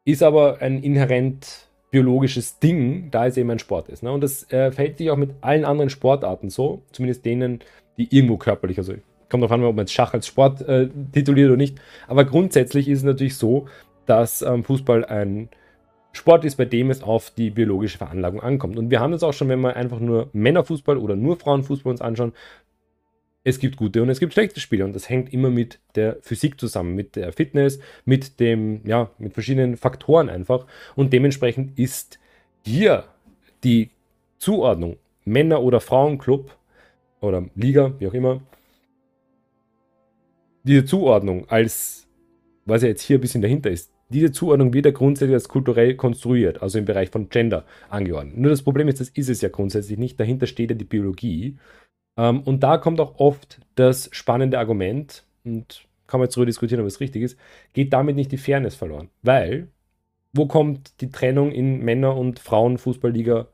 ist 0.03 0.23
aber 0.23 0.59
ein 0.61 0.83
inhärent 0.83 1.70
biologisches 1.91 2.59
Ding, 2.59 3.09
da 3.11 3.27
es 3.27 3.37
eben 3.37 3.51
ein 3.51 3.59
Sport 3.59 3.89
ist. 3.89 4.01
Ne? 4.01 4.11
Und 4.11 4.21
das 4.21 4.49
äh, 4.51 4.71
verhält 4.71 4.97
sich 4.97 5.11
auch 5.11 5.17
mit 5.17 5.31
allen 5.41 5.65
anderen 5.65 5.89
Sportarten 5.89 6.49
so, 6.49 6.81
zumindest 6.91 7.25
denen, 7.25 7.59
die 7.97 8.07
irgendwo 8.15 8.37
körperlich, 8.37 8.77
also 8.77 8.93
kommt 9.29 9.43
darauf 9.43 9.51
an, 9.51 9.63
ob 9.63 9.75
man 9.75 9.83
jetzt 9.83 9.93
Schach 9.93 10.13
als 10.13 10.27
Sport 10.27 10.61
äh, 10.61 10.89
tituliert 11.13 11.49
oder 11.49 11.57
nicht, 11.57 11.79
aber 12.07 12.25
grundsätzlich 12.25 12.87
ist 12.87 12.99
es 12.99 13.03
natürlich 13.03 13.35
so, 13.35 13.67
dass 14.05 14.41
ähm, 14.41 14.63
Fußball 14.63 15.05
ein 15.05 15.49
Sport 16.13 16.43
ist, 16.43 16.55
bei 16.57 16.65
dem 16.65 16.89
es 16.89 17.03
auf 17.03 17.29
die 17.31 17.49
biologische 17.49 17.97
Veranlagung 17.97 18.41
ankommt. 18.41 18.77
Und 18.77 18.89
wir 18.89 18.99
haben 18.99 19.13
das 19.13 19.23
auch 19.23 19.31
schon, 19.31 19.47
wenn 19.47 19.61
wir 19.61 19.75
einfach 19.75 19.99
nur 19.99 20.29
Männerfußball 20.33 20.97
oder 20.97 21.15
nur 21.15 21.37
Frauenfußball 21.37 21.91
uns 21.91 22.01
anschauen. 22.01 22.33
Es 23.43 23.57
gibt 23.57 23.77
gute 23.77 24.03
und 24.03 24.09
es 24.09 24.19
gibt 24.19 24.33
schlechte 24.33 24.59
Spieler 24.59 24.85
und 24.85 24.93
das 24.93 25.09
hängt 25.09 25.33
immer 25.33 25.49
mit 25.49 25.79
der 25.95 26.17
Physik 26.21 26.59
zusammen, 26.59 26.95
mit 26.95 27.15
der 27.15 27.33
Fitness, 27.33 27.79
mit 28.05 28.39
dem, 28.39 28.81
ja, 28.85 29.09
mit 29.17 29.33
verschiedenen 29.33 29.77
Faktoren 29.77 30.29
einfach. 30.29 30.67
Und 30.95 31.11
dementsprechend 31.11 31.77
ist 31.79 32.19
hier 32.63 33.05
die 33.63 33.89
Zuordnung 34.37 34.97
Männer- 35.25 35.61
oder 35.61 35.81
Frauenclub 35.81 36.55
oder 37.19 37.45
Liga, 37.55 37.93
wie 37.99 38.07
auch 38.07 38.13
immer, 38.13 38.41
diese 40.63 40.85
Zuordnung 40.85 41.49
als, 41.49 42.07
was 42.65 42.83
ja 42.83 42.89
jetzt 42.89 43.01
hier 43.01 43.17
ein 43.17 43.21
bisschen 43.21 43.41
dahinter 43.41 43.71
ist, 43.71 43.91
diese 44.09 44.31
Zuordnung 44.31 44.73
wird 44.73 44.85
ja 44.85 44.91
grundsätzlich 44.91 45.33
als 45.33 45.47
kulturell 45.47 45.95
konstruiert, 45.95 46.61
also 46.61 46.77
im 46.77 46.85
Bereich 46.85 47.09
von 47.09 47.29
Gender 47.29 47.65
angeordnet. 47.89 48.37
Nur 48.37 48.51
das 48.51 48.61
Problem 48.61 48.87
ist, 48.87 48.99
das 48.99 49.09
ist 49.09 49.29
es 49.29 49.41
ja 49.41 49.49
grundsätzlich 49.49 49.97
nicht. 49.97 50.19
Dahinter 50.19 50.47
steht 50.47 50.69
ja 50.69 50.75
die 50.75 50.85
Biologie. 50.85 51.57
Ähm, 52.17 52.41
und 52.41 52.61
da 52.61 52.77
kommt 52.77 52.99
auch 52.99 53.19
oft 53.19 53.59
das 53.75 54.09
spannende 54.11 54.59
Argument, 54.59 55.23
und 55.43 55.87
kann 56.07 56.19
man 56.19 56.25
jetzt 56.25 56.35
darüber 56.35 56.47
diskutieren, 56.47 56.81
ob 56.81 56.87
es 56.87 56.99
richtig 56.99 57.23
ist, 57.23 57.37
geht 57.73 57.93
damit 57.93 58.15
nicht 58.15 58.31
die 58.31 58.37
Fairness 58.37 58.75
verloren. 58.75 59.09
Weil, 59.21 59.69
wo 60.33 60.45
kommt 60.45 61.01
die 61.01 61.09
Trennung 61.09 61.51
in 61.51 61.79
Männer- 61.79 62.17
und 62.17 62.39
Frauenfußballliga 62.39 63.47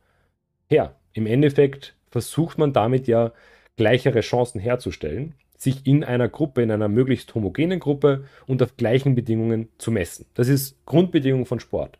her? 0.67 0.95
Im 1.13 1.27
Endeffekt 1.27 1.95
versucht 2.09 2.57
man 2.57 2.73
damit 2.73 3.07
ja 3.07 3.31
gleichere 3.75 4.21
Chancen 4.21 4.59
herzustellen 4.59 5.35
sich 5.57 5.85
in 5.87 6.03
einer 6.03 6.29
Gruppe, 6.29 6.61
in 6.61 6.71
einer 6.71 6.87
möglichst 6.87 7.33
homogenen 7.35 7.79
Gruppe 7.79 8.25
unter 8.45 8.67
gleichen 8.67 9.15
Bedingungen 9.15 9.69
zu 9.79 9.91
messen. 9.91 10.27
Das 10.35 10.47
ist 10.47 10.85
Grundbedingung 10.85 11.45
von 11.45 11.59
Sport. 11.59 11.99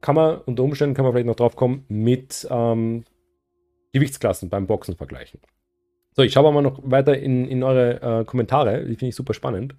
Kann 0.00 0.14
man 0.14 0.38
unter 0.42 0.62
Umständen, 0.62 0.94
kann 0.94 1.04
man 1.04 1.12
vielleicht 1.12 1.26
noch 1.26 1.36
drauf 1.36 1.56
kommen, 1.56 1.84
mit 1.88 2.46
ähm, 2.48 3.04
Gewichtsklassen 3.92 4.48
beim 4.48 4.66
Boxen 4.66 4.96
vergleichen. 4.96 5.40
So, 6.16 6.22
ich 6.22 6.32
schaue 6.32 6.52
mal 6.52 6.62
noch 6.62 6.80
weiter 6.82 7.16
in, 7.16 7.46
in 7.46 7.62
eure 7.62 8.20
äh, 8.20 8.24
Kommentare, 8.24 8.84
die 8.84 8.96
finde 8.96 9.08
ich 9.10 9.16
super 9.16 9.34
spannend. 9.34 9.74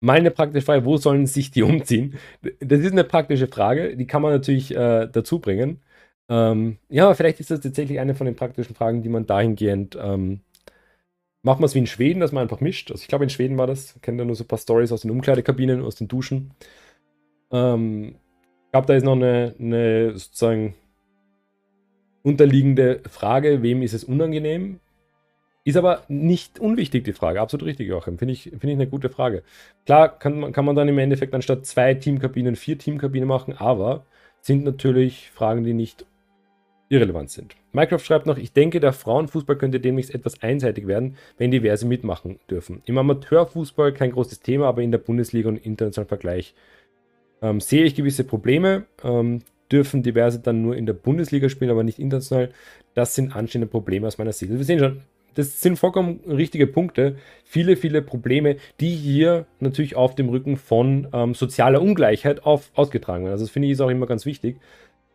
Meine 0.00 0.30
praktische 0.30 0.66
Frage, 0.66 0.84
wo 0.84 0.96
sollen 0.96 1.26
sich 1.26 1.50
die 1.50 1.62
umziehen? 1.64 2.18
Das 2.60 2.80
ist 2.80 2.92
eine 2.92 3.04
praktische 3.04 3.46
Frage, 3.46 3.96
die 3.96 4.06
kann 4.06 4.22
man 4.22 4.32
natürlich 4.32 4.74
äh, 4.74 5.08
dazu 5.10 5.38
bringen. 5.38 5.80
Ähm, 6.28 6.78
ja, 6.88 7.14
vielleicht 7.14 7.40
ist 7.40 7.50
das 7.50 7.60
tatsächlich 7.60 8.00
eine 8.00 8.14
von 8.14 8.26
den 8.26 8.36
praktischen 8.36 8.74
Fragen, 8.74 9.02
die 9.02 9.08
man 9.08 9.26
dahingehend 9.26 9.96
ähm, 10.00 10.40
macht 11.44 11.60
man 11.60 11.66
es 11.66 11.74
wie 11.74 11.80
in 11.80 11.86
Schweden, 11.86 12.20
dass 12.20 12.32
man 12.32 12.42
einfach 12.42 12.60
mischt. 12.60 12.90
Also 12.90 13.02
ich 13.02 13.08
glaube, 13.08 13.24
in 13.24 13.30
Schweden 13.30 13.58
war 13.58 13.66
das. 13.66 14.00
Kenne 14.00 14.18
da 14.18 14.24
nur 14.24 14.34
so 14.34 14.44
ein 14.44 14.48
paar 14.48 14.58
Stories 14.58 14.90
aus 14.90 15.02
den 15.02 15.10
Umkleidekabinen, 15.10 15.82
aus 15.82 15.94
den 15.94 16.08
Duschen. 16.08 16.52
Ähm, 17.52 18.16
ich 18.64 18.70
glaube, 18.72 18.86
da 18.86 18.94
ist 18.94 19.04
noch 19.04 19.12
eine, 19.12 19.54
eine 19.58 20.12
sozusagen 20.18 20.74
unterliegende 22.22 23.02
Frage, 23.08 23.62
wem 23.62 23.82
ist 23.82 23.92
es 23.92 24.04
unangenehm? 24.04 24.80
Ist 25.64 25.78
aber 25.78 26.02
nicht 26.08 26.58
unwichtig, 26.58 27.04
die 27.04 27.14
Frage. 27.14 27.40
Absolut 27.40 27.66
richtig, 27.66 27.88
Joachim. 27.88 28.18
Finde 28.18 28.32
ich, 28.32 28.42
find 28.42 28.64
ich 28.64 28.72
eine 28.72 28.86
gute 28.86 29.08
Frage. 29.08 29.42
Klar 29.86 30.18
kann 30.18 30.38
man, 30.38 30.52
kann 30.52 30.66
man 30.66 30.76
dann 30.76 30.88
im 30.88 30.98
Endeffekt 30.98 31.34
anstatt 31.34 31.64
zwei 31.64 31.94
Teamkabinen 31.94 32.54
vier 32.54 32.78
Teamkabinen 32.78 33.26
machen, 33.26 33.54
aber 33.56 34.04
sind 34.42 34.64
natürlich 34.64 35.30
Fragen, 35.30 35.64
die 35.64 35.72
nicht 35.72 36.04
irrelevant 36.90 37.30
sind. 37.30 37.56
Minecraft 37.72 38.00
schreibt 38.00 38.26
noch, 38.26 38.36
ich 38.36 38.52
denke, 38.52 38.78
der 38.78 38.92
Frauenfußball 38.92 39.56
könnte 39.56 39.80
demnächst 39.80 40.14
etwas 40.14 40.42
einseitig 40.42 40.86
werden, 40.86 41.16
wenn 41.38 41.50
diverse 41.50 41.86
mitmachen 41.86 42.38
dürfen. 42.50 42.82
Im 42.84 42.98
Amateurfußball 42.98 43.94
kein 43.94 44.12
großes 44.12 44.40
Thema, 44.40 44.66
aber 44.66 44.82
in 44.82 44.92
der 44.92 44.98
Bundesliga 44.98 45.48
und 45.48 45.56
internationalen 45.56 46.08
Vergleich 46.08 46.54
ähm, 47.40 47.60
sehe 47.60 47.84
ich 47.84 47.94
gewisse 47.94 48.24
Probleme. 48.24 48.84
Ähm, 49.02 49.40
dürfen 49.72 50.02
diverse 50.02 50.40
dann 50.40 50.60
nur 50.60 50.76
in 50.76 50.84
der 50.84 50.92
Bundesliga 50.92 51.48
spielen, 51.48 51.70
aber 51.70 51.84
nicht 51.84 51.98
international. 51.98 52.50
Das 52.92 53.14
sind 53.14 53.34
anstehende 53.34 53.66
Probleme 53.66 54.06
aus 54.06 54.18
meiner 54.18 54.32
Sicht. 54.32 54.52
Wir 54.52 54.62
sehen 54.62 54.78
schon, 54.78 55.00
das 55.34 55.60
sind 55.60 55.78
vollkommen 55.78 56.20
richtige 56.26 56.66
Punkte. 56.66 57.16
Viele, 57.44 57.76
viele 57.76 58.02
Probleme, 58.02 58.56
die 58.80 58.94
hier 58.94 59.46
natürlich 59.60 59.96
auf 59.96 60.14
dem 60.14 60.28
Rücken 60.28 60.56
von 60.56 61.08
ähm, 61.12 61.34
sozialer 61.34 61.82
Ungleichheit 61.82 62.44
auf, 62.44 62.70
ausgetragen 62.74 63.24
werden. 63.24 63.32
Also 63.32 63.44
das 63.44 63.52
finde 63.52 63.66
ich 63.66 63.72
ist 63.72 63.80
auch 63.80 63.90
immer 63.90 64.06
ganz 64.06 64.26
wichtig 64.26 64.56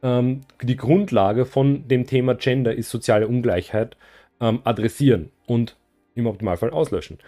ähm, 0.01 0.41
die 0.61 0.75
Grundlage 0.75 1.45
von 1.45 1.87
dem 1.87 2.05
Thema 2.05 2.35
Gender 2.35 2.73
ist 2.73 2.89
soziale 2.89 3.27
Ungleichheit 3.27 3.97
ähm, 4.39 4.61
adressieren 4.63 5.31
und 5.45 5.77
im 6.15 6.27
Optimalfall 6.27 6.71
auslöschen. 6.71 7.19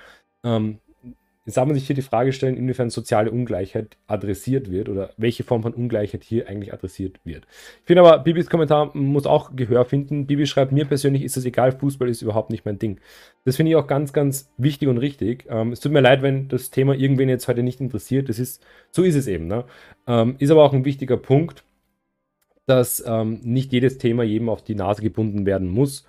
Jetzt 1.45 1.57
darf 1.57 1.65
man 1.65 1.73
sich 1.73 1.87
hier 1.87 1.95
die 1.95 2.03
Frage 2.03 2.33
stellen, 2.33 2.55
inwiefern 2.55 2.91
soziale 2.91 3.31
Ungleichheit 3.31 3.97
adressiert 4.05 4.69
wird 4.69 4.89
oder 4.89 5.09
welche 5.17 5.43
Form 5.43 5.63
von 5.63 5.73
Ungleichheit 5.73 6.23
hier 6.23 6.47
eigentlich 6.47 6.71
adressiert 6.71 7.19
wird. 7.23 7.45
Ich 7.81 7.87
finde 7.87 8.01
aber, 8.01 8.19
Bibis 8.19 8.49
Kommentar 8.49 8.95
muss 8.95 9.25
auch 9.25 9.55
Gehör 9.55 9.85
finden. 9.85 10.27
Bibi 10.27 10.45
schreibt, 10.45 10.71
mir 10.71 10.85
persönlich 10.85 11.23
ist 11.23 11.37
es 11.37 11.45
egal, 11.45 11.71
Fußball 11.71 12.09
ist 12.09 12.21
überhaupt 12.21 12.51
nicht 12.51 12.63
mein 12.65 12.77
Ding. 12.77 12.99
Das 13.43 13.55
finde 13.55 13.71
ich 13.71 13.75
auch 13.75 13.87
ganz, 13.87 14.13
ganz 14.13 14.51
wichtig 14.57 14.87
und 14.87 14.99
richtig. 14.99 15.45
Ähm, 15.49 15.71
es 15.71 15.79
tut 15.79 15.91
mir 15.91 16.01
leid, 16.01 16.21
wenn 16.21 16.47
das 16.47 16.69
Thema 16.69 16.93
irgendwen 16.93 17.29
jetzt 17.29 17.47
heute 17.47 17.63
nicht 17.63 17.81
interessiert. 17.81 18.29
Das 18.29 18.37
ist, 18.37 18.63
so 18.91 19.01
ist 19.01 19.15
es 19.15 19.25
eben. 19.25 19.47
Ne? 19.47 19.65
Ähm, 20.05 20.35
ist 20.37 20.51
aber 20.51 20.63
auch 20.63 20.73
ein 20.73 20.85
wichtiger 20.85 21.17
Punkt 21.17 21.63
dass 22.67 23.03
ähm, 23.05 23.39
nicht 23.43 23.73
jedes 23.73 23.97
Thema 23.97 24.23
jedem 24.23 24.47
auf 24.47 24.63
die 24.63 24.75
Nase 24.75 25.01
gebunden 25.01 25.45
werden 25.45 25.67
muss. 25.67 26.05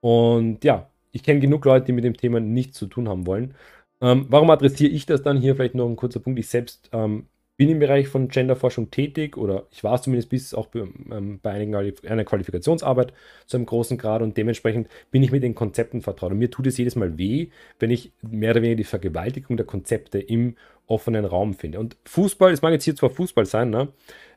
Und 0.00 0.64
ja, 0.64 0.90
ich 1.12 1.22
kenne 1.22 1.40
genug 1.40 1.64
Leute, 1.64 1.86
die 1.86 1.92
mit 1.92 2.04
dem 2.04 2.16
Thema 2.16 2.40
nichts 2.40 2.76
zu 2.78 2.86
tun 2.86 3.08
haben 3.08 3.26
wollen. 3.26 3.54
Ähm, 4.02 4.26
warum 4.28 4.50
adressiere 4.50 4.90
ich 4.90 5.06
das 5.06 5.22
dann 5.22 5.40
hier? 5.40 5.54
Vielleicht 5.54 5.76
noch 5.76 5.88
ein 5.88 5.96
kurzer 5.96 6.20
Punkt. 6.20 6.38
Ich 6.40 6.48
selbst 6.48 6.90
ähm, 6.92 7.26
bin 7.56 7.68
im 7.68 7.78
Bereich 7.78 8.08
von 8.08 8.26
Genderforschung 8.26 8.90
tätig 8.90 9.36
oder 9.36 9.66
ich 9.70 9.84
war 9.84 9.94
es 9.94 10.02
zumindest 10.02 10.30
bis 10.30 10.52
auch 10.52 10.68
ähm, 10.74 11.38
bei 11.40 11.52
einigen 11.52 11.74
einer 11.74 12.24
Qualifikationsarbeit 12.24 13.12
zu 13.46 13.56
einem 13.56 13.66
großen 13.66 13.98
Grad 13.98 14.22
und 14.22 14.36
dementsprechend 14.36 14.88
bin 15.12 15.22
ich 15.22 15.30
mit 15.30 15.44
den 15.44 15.54
Konzepten 15.54 16.00
vertraut. 16.00 16.32
Und 16.32 16.38
mir 16.38 16.50
tut 16.50 16.66
es 16.66 16.76
jedes 16.76 16.96
Mal 16.96 17.16
weh, 17.18 17.50
wenn 17.78 17.90
ich 17.90 18.12
mehr 18.22 18.50
oder 18.50 18.62
weniger 18.62 18.78
die 18.78 18.84
Vergewaltigung 18.84 19.56
der 19.56 19.66
Konzepte 19.66 20.18
im 20.18 20.56
offenen 20.88 21.24
Raum 21.24 21.54
finde. 21.54 21.78
Und 21.78 21.96
Fußball, 22.04 22.52
es 22.52 22.62
mag 22.62 22.72
jetzt 22.72 22.84
hier 22.84 22.96
zwar 22.96 23.10
Fußball 23.10 23.46
sein, 23.46 23.70
ne? 23.70 23.88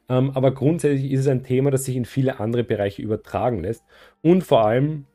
Ähm, 0.08 0.30
aber 0.36 0.54
grundsätzlich 0.54 1.12
ist 1.12 1.22
es 1.22 1.28
ein 1.28 1.44
Thema, 1.44 1.72
das 1.72 1.86
sich 1.86 1.96
in 1.96 2.06
viele 2.06 2.40
andere 2.40 2.64
Bereiche 2.64 3.02
übertragen 3.02 3.64
lässt 3.64 3.84
und 4.22 4.44
vor 4.44 4.64
allem 4.64 5.06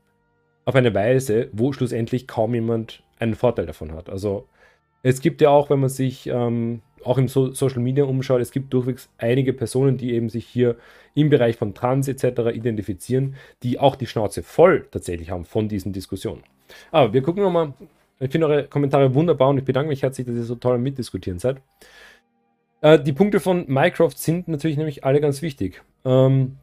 auf 0.65 0.75
eine 0.75 0.93
Weise, 0.95 1.49
wo 1.53 1.73
schlussendlich 1.73 2.27
kaum 2.27 2.55
jemand 2.55 3.05
einen 3.21 3.35
Vorteil 3.35 3.67
davon 3.67 3.93
hat. 3.93 4.11
Also 4.11 4.47
es 5.03 5.21
gibt 5.21 5.41
ja 5.41 5.51
auch, 5.51 5.71
wenn 5.71 5.81
man 5.81 5.89
sich 5.89 6.27
ähm, 6.27 6.83
auch 7.05 7.19
im 7.19 7.29
so 7.29 7.53
Social 7.53 7.81
Media 7.81 8.05
umschaut, 8.05 8.41
es 8.41 8.51
gibt 8.51 8.73
durchwegs 8.73 9.09
einige 9.19 9.53
Personen, 9.53 9.97
die 9.97 10.13
eben 10.13 10.29
sich 10.29 10.47
hier 10.47 10.77
im 11.15 11.31
Bereich 11.31 11.57
von 11.57 11.75
Trans 11.75 12.09
etc. 12.09 12.55
identifizieren, 12.55 13.37
die 13.63 13.79
auch 13.79 13.97
die 13.97 14.07
Schnauze 14.07 14.43
voll 14.43 14.87
tatsächlich 14.91 15.31
haben 15.31 15.45
von 15.45 15.69
diesen 15.69 15.93
Diskussionen. 15.93 16.43
Aber 16.91 17.13
wir 17.13 17.23
gucken 17.23 17.43
nochmal. 17.43 17.73
Ich 18.23 18.31
finde 18.31 18.49
eure 18.49 18.65
Kommentare 18.65 19.15
wunderbar 19.15 19.49
und 19.49 19.59
ich 19.59 19.65
bedanke 19.65 19.89
mich 19.89 20.03
herzlich, 20.03 20.27
dass 20.27 20.37
ihr 20.37 20.43
so 20.43 20.55
toll 20.55 20.79
mitdiskutieren 20.79 21.39
seid. 21.39 21.57
Äh, 22.83 22.99
die 22.99 23.15
Punkte 23.15 23.41
von 23.41 23.65
Minecraft 23.67 24.13
sind 24.15 24.47
natürlich 24.47 24.77
nämlich 24.77 25.05
alle 25.05 25.23
ganz 25.23 25.41
wichtig. 25.41 25.83
Ähm, 26.05 26.59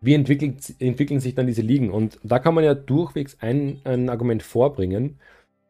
wie 0.00 0.14
entwickelt, 0.14 0.74
entwickeln 0.78 1.18
sich 1.18 1.34
dann 1.34 1.48
diese 1.48 1.62
Ligen? 1.62 1.90
Und 1.90 2.20
da 2.22 2.38
kann 2.38 2.54
man 2.54 2.62
ja 2.62 2.74
durchwegs 2.74 3.38
ein, 3.40 3.80
ein 3.84 4.08
Argument 4.08 4.42
vorbringen. 4.42 5.18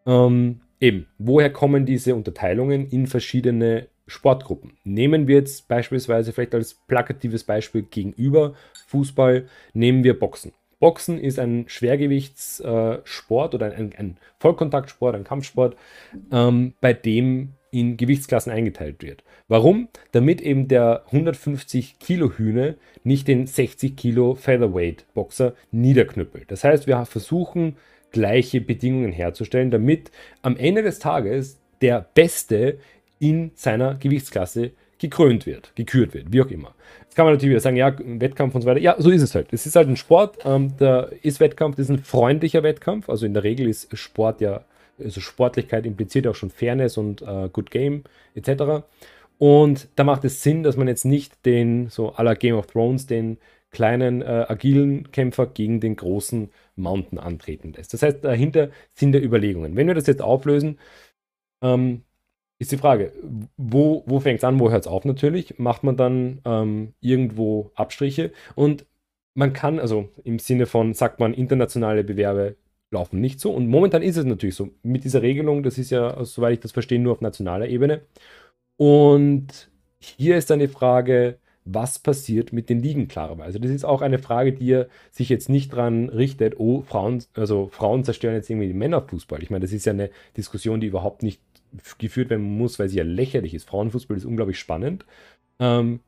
Ähm, 0.07 0.61
eben, 0.81 1.07
woher 1.19 1.51
kommen 1.51 1.87
diese 1.87 2.15
Unterteilungen 2.15 2.89
in 2.89 3.07
verschiedene 3.07 3.89
Sportgruppen? 4.07 4.77
Nehmen 4.85 5.29
wir 5.29 5.37
jetzt 5.37 5.69
beispielsweise 5.69 6.33
vielleicht 6.33 6.55
als 6.55 6.75
plakatives 6.75 7.45
Beispiel 7.45 7.83
gegenüber 7.83 8.55
Fußball, 8.89 9.47
nehmen 9.73 10.05
wir 10.05 10.19
Boxen. 10.19 10.53
Boxen 10.81 11.19
ist 11.19 11.39
ein 11.39 11.65
Schwergewichtssport 11.67 13.55
äh, 13.55 13.57
oder 13.57 13.73
ein, 13.73 13.93
ein, 13.97 14.17
Vollkontaktsport, 14.39 15.15
ein 15.15 15.25
Kampfsport, 15.25 15.77
ähm, 16.31 16.75
bei 16.81 16.93
dem 16.93 17.55
in 17.71 17.97
Gewichtsklassen 17.97 18.53
eingeteilt 18.53 19.03
wird. 19.03 19.25
Warum? 19.49 19.89
Damit 20.13 20.41
eben 20.41 20.69
der 20.69 21.05
150 21.07 21.99
Kilo 21.99 22.31
Hühne 22.31 22.77
nicht 23.03 23.27
den 23.27 23.47
60 23.47 23.97
Kilo 23.97 24.35
Featherweight 24.35 25.07
Boxer 25.15 25.55
niederknüppelt. 25.73 26.51
Das 26.51 26.63
heißt, 26.63 26.87
wir 26.87 27.05
versuchen 27.05 27.77
gleiche 28.15 28.61
Bedingungen 28.61 29.13
herzustellen, 29.13 29.71
damit 29.71 30.11
am 30.43 30.57
Ende 30.57 30.83
des 30.83 30.99
Tages 30.99 31.59
der 31.81 32.07
Beste 32.15 32.79
in 33.19 33.51
seiner 33.55 33.95
Gewichtsklasse 33.97 34.71
gekrönt 34.99 35.45
wird, 35.45 35.73
gekürt 35.75 36.15
wird, 36.15 36.33
wie 36.33 36.41
auch 36.41 36.51
immer. 36.51 36.75
Jetzt 37.03 37.17
kann 37.17 37.27
man 37.27 37.35
natürlich 37.35 37.51
wieder 37.51 37.61
sagen, 37.61 37.77
ja, 37.77 37.95
Wettkampf 37.99 38.55
und 38.55 38.63
so 38.63 38.69
weiter. 38.69 38.81
Ja, 38.81 38.97
so 38.99 39.11
ist 39.11 39.23
es 39.23 39.35
halt. 39.35 39.53
Es 39.53 39.67
ist 39.67 39.77
halt 39.77 39.89
ein 39.89 39.97
Sport. 39.97 40.39
Ähm, 40.45 40.73
da 40.79 41.03
ist 41.23 41.41
Wettkampf, 41.41 41.77
das 41.77 41.87
ist 41.87 41.91
ein 41.91 42.03
freundlicher 42.03 42.63
Wettkampf. 42.63 43.09
Also 43.09 43.27
in 43.27 43.35
der 43.35 43.45
Regel 43.45 43.69
ist 43.69 43.97
Sport 43.97 44.41
ja 44.41 44.65
also 44.99 45.21
Sportlichkeit 45.21 45.87
impliziert 45.87 46.27
auch 46.27 46.35
schon 46.35 46.51
Fairness 46.51 46.97
und 46.97 47.23
äh, 47.23 47.49
Good 47.53 47.71
Game 47.71 48.05
etc. 48.35 48.85
Und 49.39 49.89
da 49.97 50.05
macht 50.05 50.25
es 50.25 50.43
Sinn, 50.43 50.63
dass 50.63 50.77
man 50.77 50.89
jetzt 50.89 51.05
nicht 51.05 51.45
den, 51.45 51.89
so 51.89 52.13
aller 52.13 52.35
Game 52.37 52.55
of 52.55 52.67
Thrones, 52.67 53.07
den 53.07 53.39
kleinen 53.75 54.23
äh, 54.23 54.47
agilen 54.49 55.11
Kämpfer 55.13 55.47
gegen 55.47 55.81
den 55.81 55.97
großen 55.97 56.51
Mountain 56.77 57.19
antreten 57.19 57.75
lässt. 57.75 57.93
Das 57.93 58.03
heißt, 58.03 58.25
dahinter 58.25 58.71
sind 58.95 59.13
der 59.13 59.23
Überlegungen. 59.23 59.77
Wenn 59.77 59.87
wir 59.87 59.95
das 59.95 60.07
jetzt 60.07 60.23
auflösen, 60.23 60.79
ähm, 61.63 62.05
ist 62.59 62.73
die 62.73 62.79
Frage, 62.79 63.13
wo, 63.57 64.05
wo 64.07 64.21
fängt 64.21 64.39
es 64.39 64.45
an, 64.45 64.61
wo 64.61 64.71
hört 64.71 64.83
es 64.83 64.87
auf 64.87 65.05
natürlich? 65.05 65.59
Macht 65.59 65.85
man 65.85 65.97
dann 65.97 66.41
ähm, 66.47 66.95
irgendwo 67.01 67.73
Abstriche? 67.75 68.33
Und 68.55 68.87
man 69.35 69.53
kann, 69.53 69.81
also 69.81 70.09
im 70.25 70.39
Sinne 70.39 70.67
von, 70.67 70.95
sagt 70.95 71.21
man, 71.21 71.35
internationale 71.35 72.05
Bewerbe 72.05 72.57
laufen 72.91 73.21
nicht 73.21 73.41
so. 73.41 73.53
Und 73.53 73.69
momentan 73.69 74.03
ist 74.03 74.17
es 74.17 74.25
natürlich 74.25 74.55
so. 74.55 74.71
Mit 74.83 75.05
dieser 75.05 75.23
Regelung, 75.23 75.63
das 75.63 75.79
ist 75.79 75.91
ja, 75.91 76.25
soweit 76.25 76.55
ich 76.55 76.61
das 76.61 76.73
verstehe, 76.73 77.01
nur 77.01 77.13
auf 77.13 77.21
nationaler 77.21 77.69
Ebene. 77.69 78.03
Und 78.77 79.71
hier 80.01 80.37
ist 80.37 80.51
dann 80.51 80.61
die 80.61 80.69
Frage, 80.69 81.39
was 81.65 81.99
passiert 81.99 82.53
mit 82.53 82.69
den 82.69 82.81
Ligen 82.81 83.09
klarerweise? 83.09 83.61
Das 83.61 83.71
ist 83.71 83.85
auch 83.85 84.03
eine 84.03 84.19
Frage, 84.19 84.53
die 84.53 84.85
sich 85.11 85.29
jetzt 85.29 85.49
nicht 85.49 85.73
dran 85.73 86.09
richtet, 86.09 86.59
oh, 86.59 86.83
Frauen, 86.83 87.25
also 87.35 87.69
Frauen 87.73 88.05
zerstören 88.05 88.35
jetzt 88.35 88.51
irgendwie 88.51 88.69
den 88.69 88.79
Männerfußball. 88.79 89.43
Ich 89.43 89.51
meine, 89.51 89.63
das 89.63 89.73
ist 89.73 89.87
ja 89.87 89.93
eine 89.93 90.11
Diskussion, 90.37 90.81
die 90.81 90.89
überhaupt 90.89 91.23
nicht 91.23 91.41
geführt 91.99 92.31
werden 92.31 92.59
muss, 92.59 92.79
weil 92.79 92.89
sie 92.89 92.99
ja 92.99 93.05
lächerlich 93.05 93.55
ist. 93.55 93.69
Frauenfußball 93.69 94.17
ist 94.17 94.25
unglaublich 94.25 94.59
spannend. 94.59 95.05
Ähm, 95.59 96.01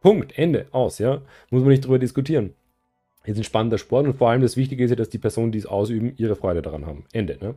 Punkt, 0.00 0.36
Ende, 0.38 0.66
aus, 0.72 0.98
ja. 0.98 1.22
Muss 1.50 1.62
man 1.62 1.70
nicht 1.70 1.84
drüber 1.84 1.98
diskutieren 1.98 2.54
ist 3.30 3.38
ein 3.38 3.44
spannender 3.44 3.78
Sport 3.78 4.06
und 4.06 4.16
vor 4.16 4.30
allem 4.30 4.42
das 4.42 4.56
Wichtige 4.56 4.84
ist 4.84 4.90
ja, 4.90 4.96
dass 4.96 5.10
die 5.10 5.18
Personen, 5.18 5.52
die 5.52 5.58
es 5.58 5.66
ausüben, 5.66 6.14
ihre 6.16 6.36
Freude 6.36 6.62
daran 6.62 6.86
haben. 6.86 7.04
Ende. 7.12 7.38
Ne? 7.40 7.54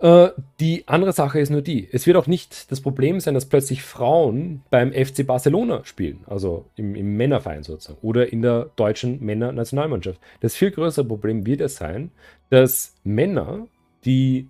Äh, 0.00 0.30
die 0.60 0.84
andere 0.88 1.12
Sache 1.12 1.40
ist 1.40 1.50
nur 1.50 1.60
die, 1.60 1.88
es 1.92 2.06
wird 2.06 2.16
auch 2.16 2.26
nicht 2.26 2.70
das 2.72 2.80
Problem 2.80 3.20
sein, 3.20 3.34
dass 3.34 3.44
plötzlich 3.46 3.82
Frauen 3.82 4.62
beim 4.70 4.92
FC 4.92 5.26
Barcelona 5.26 5.84
spielen, 5.84 6.24
also 6.26 6.64
im, 6.76 6.94
im 6.94 7.16
Männerverein 7.16 7.62
sozusagen, 7.62 7.98
oder 8.00 8.32
in 8.32 8.40
der 8.40 8.70
deutschen 8.76 9.22
Männernationalmannschaft. 9.24 10.18
Das 10.40 10.56
viel 10.56 10.70
größere 10.70 11.04
Problem 11.04 11.44
wird 11.44 11.60
es 11.60 11.76
sein, 11.76 12.10
dass 12.48 12.96
Männer, 13.04 13.66
die 14.06 14.48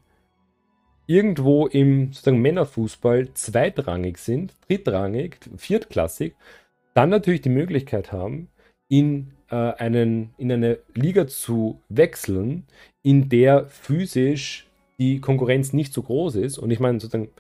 irgendwo 1.06 1.66
im 1.66 2.12
sozusagen 2.12 2.40
Männerfußball 2.40 3.34
zweitrangig 3.34 4.18
sind, 4.18 4.54
drittrangig, 4.68 5.38
viertklassig, 5.56 6.34
dann 6.94 7.10
natürlich 7.10 7.40
die 7.40 7.48
Möglichkeit 7.48 8.12
haben, 8.12 8.48
in, 8.88 9.32
äh, 9.50 9.56
einen, 9.56 10.32
in 10.38 10.52
eine 10.52 10.78
Liga 10.94 11.26
zu 11.26 11.80
wechseln, 11.88 12.66
in 13.02 13.28
der 13.28 13.66
physisch 13.66 14.69
die 15.00 15.20
Konkurrenz 15.20 15.72
nicht 15.72 15.92
so 15.92 16.02
groß 16.02 16.36
ist. 16.36 16.58
Und 16.58 16.70
ich 16.70 16.78
meine, 16.78 17.00
sozusagen, 17.00 17.30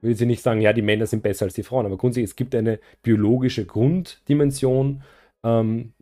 will 0.00 0.16
sie 0.16 0.26
nicht 0.26 0.42
sagen, 0.42 0.60
ja, 0.60 0.72
die 0.72 0.82
Männer 0.82 1.06
sind 1.06 1.22
besser 1.22 1.44
als 1.44 1.54
die 1.54 1.62
Frauen, 1.62 1.86
aber 1.86 1.96
grundsätzlich, 1.98 2.30
es 2.30 2.36
gibt 2.36 2.54
eine 2.54 2.80
biologische 3.02 3.66
Grunddimension, 3.66 5.02
ähm, 5.44 5.92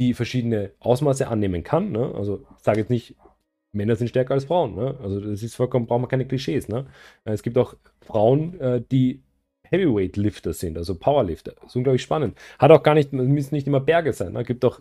die 0.00 0.14
verschiedene 0.14 0.72
Ausmaße 0.80 1.28
annehmen 1.28 1.64
kann. 1.64 1.92
Ne? 1.92 2.14
Also 2.14 2.46
ich 2.56 2.62
sage 2.62 2.80
jetzt 2.80 2.90
nicht, 2.90 3.16
Männer 3.72 3.96
sind 3.96 4.08
stärker 4.08 4.34
als 4.34 4.44
Frauen. 4.44 4.74
Ne? 4.74 4.98
Also 5.02 5.20
das 5.20 5.42
ist 5.42 5.54
vollkommen, 5.54 5.86
braucht 5.86 6.00
man 6.00 6.10
keine 6.10 6.26
Klischees. 6.26 6.68
Ne? 6.68 6.86
Es 7.24 7.42
gibt 7.42 7.56
auch 7.56 7.74
Frauen, 8.00 8.60
äh, 8.60 8.82
die 8.90 9.22
Heavyweight-Lifter 9.72 10.52
sind, 10.52 10.76
also 10.76 10.94
Powerlifter. 10.94 11.52
Das 11.60 11.70
ist 11.70 11.76
unglaublich 11.76 12.02
spannend. 12.02 12.38
Hat 12.58 12.70
auch 12.70 12.82
gar 12.82 12.94
nicht, 12.94 13.12
müssen 13.12 13.54
nicht 13.54 13.66
immer 13.66 13.80
Berge 13.80 14.12
sein. 14.12 14.28
Es 14.28 14.34
ne? 14.34 14.44
gibt 14.44 14.64
auch 14.64 14.80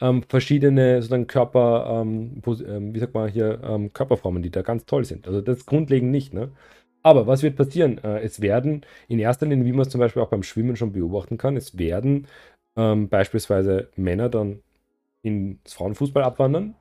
ähm, 0.00 0.22
verschiedene 0.28 0.96
sozusagen 0.96 1.26
Körper, 1.26 2.02
ähm, 2.02 2.42
ähm, 2.66 2.94
wie 2.94 2.98
sagt 2.98 3.14
man 3.14 3.28
hier, 3.28 3.60
ähm, 3.64 3.92
Körperformen, 3.92 4.42
die 4.42 4.50
da 4.50 4.62
ganz 4.62 4.84
toll 4.84 5.04
sind. 5.04 5.26
Also 5.26 5.40
das 5.40 5.64
grundlegend 5.64 6.10
nicht. 6.10 6.34
Ne? 6.34 6.50
Aber 7.02 7.26
was 7.26 7.42
wird 7.42 7.56
passieren? 7.56 7.98
Äh, 8.04 8.20
es 8.20 8.40
werden 8.40 8.84
in 9.08 9.18
erster 9.18 9.46
Linie, 9.46 9.64
wie 9.64 9.72
man 9.72 9.82
es 9.82 9.90
zum 9.90 10.00
Beispiel 10.00 10.22
auch 10.22 10.30
beim 10.30 10.42
Schwimmen 10.42 10.76
schon 10.76 10.92
beobachten 10.92 11.38
kann, 11.38 11.56
es 11.56 11.78
werden 11.78 12.26
ähm, 12.76 13.08
beispielsweise 13.08 13.88
Männer 13.96 14.28
dann 14.28 14.60
ins 15.22 15.72
Frauenfußball 15.72 16.22
abwandern, 16.22 16.74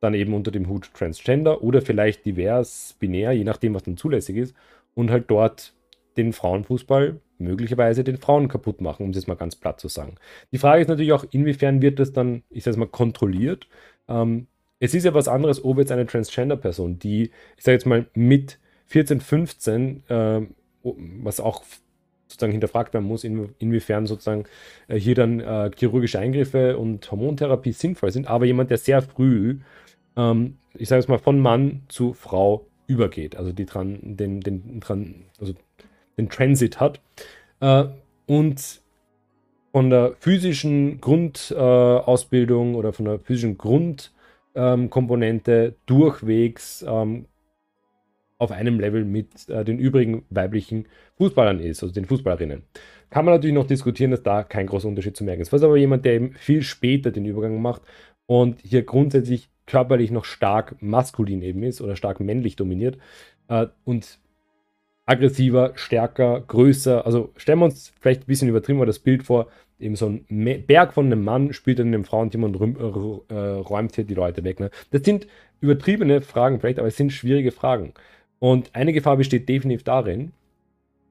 dann 0.00 0.14
eben 0.14 0.34
unter 0.34 0.50
dem 0.50 0.68
Hut 0.68 0.92
Transgender 0.94 1.62
oder 1.62 1.82
vielleicht 1.82 2.24
divers, 2.24 2.96
binär, 2.98 3.32
je 3.32 3.44
nachdem, 3.44 3.74
was 3.74 3.84
dann 3.84 3.96
zulässig 3.96 4.36
ist, 4.36 4.54
und 4.94 5.10
halt 5.10 5.30
dort 5.30 5.72
den 6.16 6.32
Frauenfußball 6.32 7.20
möglicherweise 7.38 8.04
den 8.04 8.18
Frauen 8.18 8.48
kaputt 8.48 8.80
machen, 8.80 9.04
um 9.04 9.10
es 9.10 9.16
jetzt 9.16 9.28
mal 9.28 9.34
ganz 9.34 9.56
platt 9.56 9.80
zu 9.80 9.88
sagen. 9.88 10.14
Die 10.52 10.58
Frage 10.58 10.82
ist 10.82 10.88
natürlich 10.88 11.12
auch, 11.12 11.24
inwiefern 11.30 11.82
wird 11.82 11.98
das 11.98 12.12
dann, 12.12 12.42
ich 12.50 12.64
sage 12.64 12.78
mal, 12.78 12.86
kontrolliert. 12.86 13.66
Ähm, 14.08 14.46
es 14.78 14.94
ist 14.94 15.04
ja 15.04 15.14
was 15.14 15.28
anderes, 15.28 15.64
ob 15.64 15.78
jetzt 15.78 15.92
eine 15.92 16.06
Transgender-Person, 16.06 16.98
die, 16.98 17.30
ich 17.56 17.64
sage 17.64 17.74
jetzt 17.74 17.86
mal, 17.86 18.06
mit 18.14 18.58
14, 18.86 19.20
15, 19.20 20.02
äh, 20.08 20.40
was 20.82 21.40
auch 21.40 21.64
sozusagen 22.28 22.52
hinterfragt 22.52 22.94
werden 22.94 23.06
muss, 23.06 23.24
in, 23.24 23.54
inwiefern 23.58 24.06
sozusagen 24.06 24.44
äh, 24.88 24.96
hier 24.98 25.14
dann 25.14 25.40
äh, 25.40 25.70
chirurgische 25.76 26.18
Eingriffe 26.18 26.78
und 26.78 27.10
Hormontherapie 27.10 27.72
sinnvoll 27.72 28.10
sind, 28.10 28.26
aber 28.26 28.44
jemand, 28.44 28.70
der 28.70 28.78
sehr 28.78 29.02
früh, 29.02 29.58
ähm, 30.16 30.56
ich 30.74 30.88
sage 30.88 31.00
jetzt 31.00 31.08
mal, 31.08 31.18
von 31.18 31.38
Mann 31.38 31.82
zu 31.88 32.14
Frau 32.14 32.66
übergeht, 32.86 33.36
also 33.36 33.52
die 33.52 33.66
dran, 33.66 33.98
den, 34.02 34.40
den, 34.40 34.80
dran, 34.80 35.26
also 35.38 35.54
den 36.16 36.28
Transit 36.28 36.80
hat 36.80 37.00
äh, 37.60 37.84
und 38.26 38.82
von 39.72 39.90
der 39.90 40.14
physischen 40.18 41.00
Grundausbildung 41.00 42.74
äh, 42.74 42.76
oder 42.76 42.92
von 42.92 43.06
der 43.06 43.18
physischen 43.18 43.56
Grundkomponente 43.56 45.52
ähm, 45.52 45.74
durchwegs 45.86 46.84
ähm, 46.86 47.26
auf 48.38 48.50
einem 48.50 48.80
Level 48.80 49.04
mit 49.04 49.48
äh, 49.48 49.64
den 49.64 49.78
übrigen 49.78 50.24
weiblichen 50.28 50.86
Fußballern 51.16 51.60
ist, 51.60 51.82
also 51.82 51.94
den 51.94 52.04
Fußballerinnen. 52.06 52.64
Kann 53.08 53.24
man 53.24 53.34
natürlich 53.34 53.54
noch 53.54 53.66
diskutieren, 53.66 54.10
dass 54.10 54.22
da 54.22 54.42
kein 54.42 54.66
großer 54.66 54.88
Unterschied 54.88 55.16
zu 55.16 55.22
merken 55.24 55.42
ist. 55.42 55.52
Was 55.52 55.62
aber 55.62 55.76
jemand, 55.76 56.04
der 56.04 56.14
eben 56.14 56.32
viel 56.34 56.62
später 56.62 57.10
den 57.12 57.24
Übergang 57.24 57.62
macht 57.62 57.82
und 58.26 58.60
hier 58.62 58.82
grundsätzlich 58.82 59.48
körperlich 59.66 60.10
noch 60.10 60.24
stark 60.24 60.76
maskulin 60.80 61.40
eben 61.42 61.62
ist 61.62 61.80
oder 61.80 61.94
stark 61.94 62.20
männlich 62.20 62.56
dominiert 62.56 62.98
äh, 63.48 63.68
und 63.84 64.18
aggressiver, 65.06 65.72
stärker, 65.74 66.40
größer. 66.40 67.04
Also 67.04 67.32
stellen 67.36 67.58
wir 67.58 67.66
uns 67.66 67.92
vielleicht 68.00 68.22
ein 68.22 68.26
bisschen 68.26 68.48
übertrieben 68.48 68.78
mal 68.78 68.86
das 68.86 68.98
Bild 68.98 69.24
vor, 69.24 69.48
eben 69.78 69.96
so 69.96 70.06
ein 70.06 70.64
Berg 70.66 70.94
von 70.94 71.06
einem 71.06 71.24
Mann 71.24 71.52
spielt 71.52 71.78
dann 71.78 71.88
in 71.88 71.94
einem 71.94 72.04
Frauenteam 72.04 72.44
und 72.44 73.30
äh, 73.30 73.34
räumt 73.34 73.94
hier 73.94 74.04
die 74.04 74.14
Leute 74.14 74.44
weg. 74.44 74.60
Ne? 74.60 74.70
Das 74.90 75.02
sind 75.02 75.26
übertriebene 75.60 76.20
Fragen 76.20 76.60
vielleicht, 76.60 76.78
aber 76.78 76.88
es 76.88 76.96
sind 76.96 77.12
schwierige 77.12 77.50
Fragen. 77.52 77.92
Und 78.38 78.74
eine 78.74 78.92
Gefahr 78.92 79.16
besteht 79.16 79.48
definitiv 79.48 79.84
darin, 79.84 80.32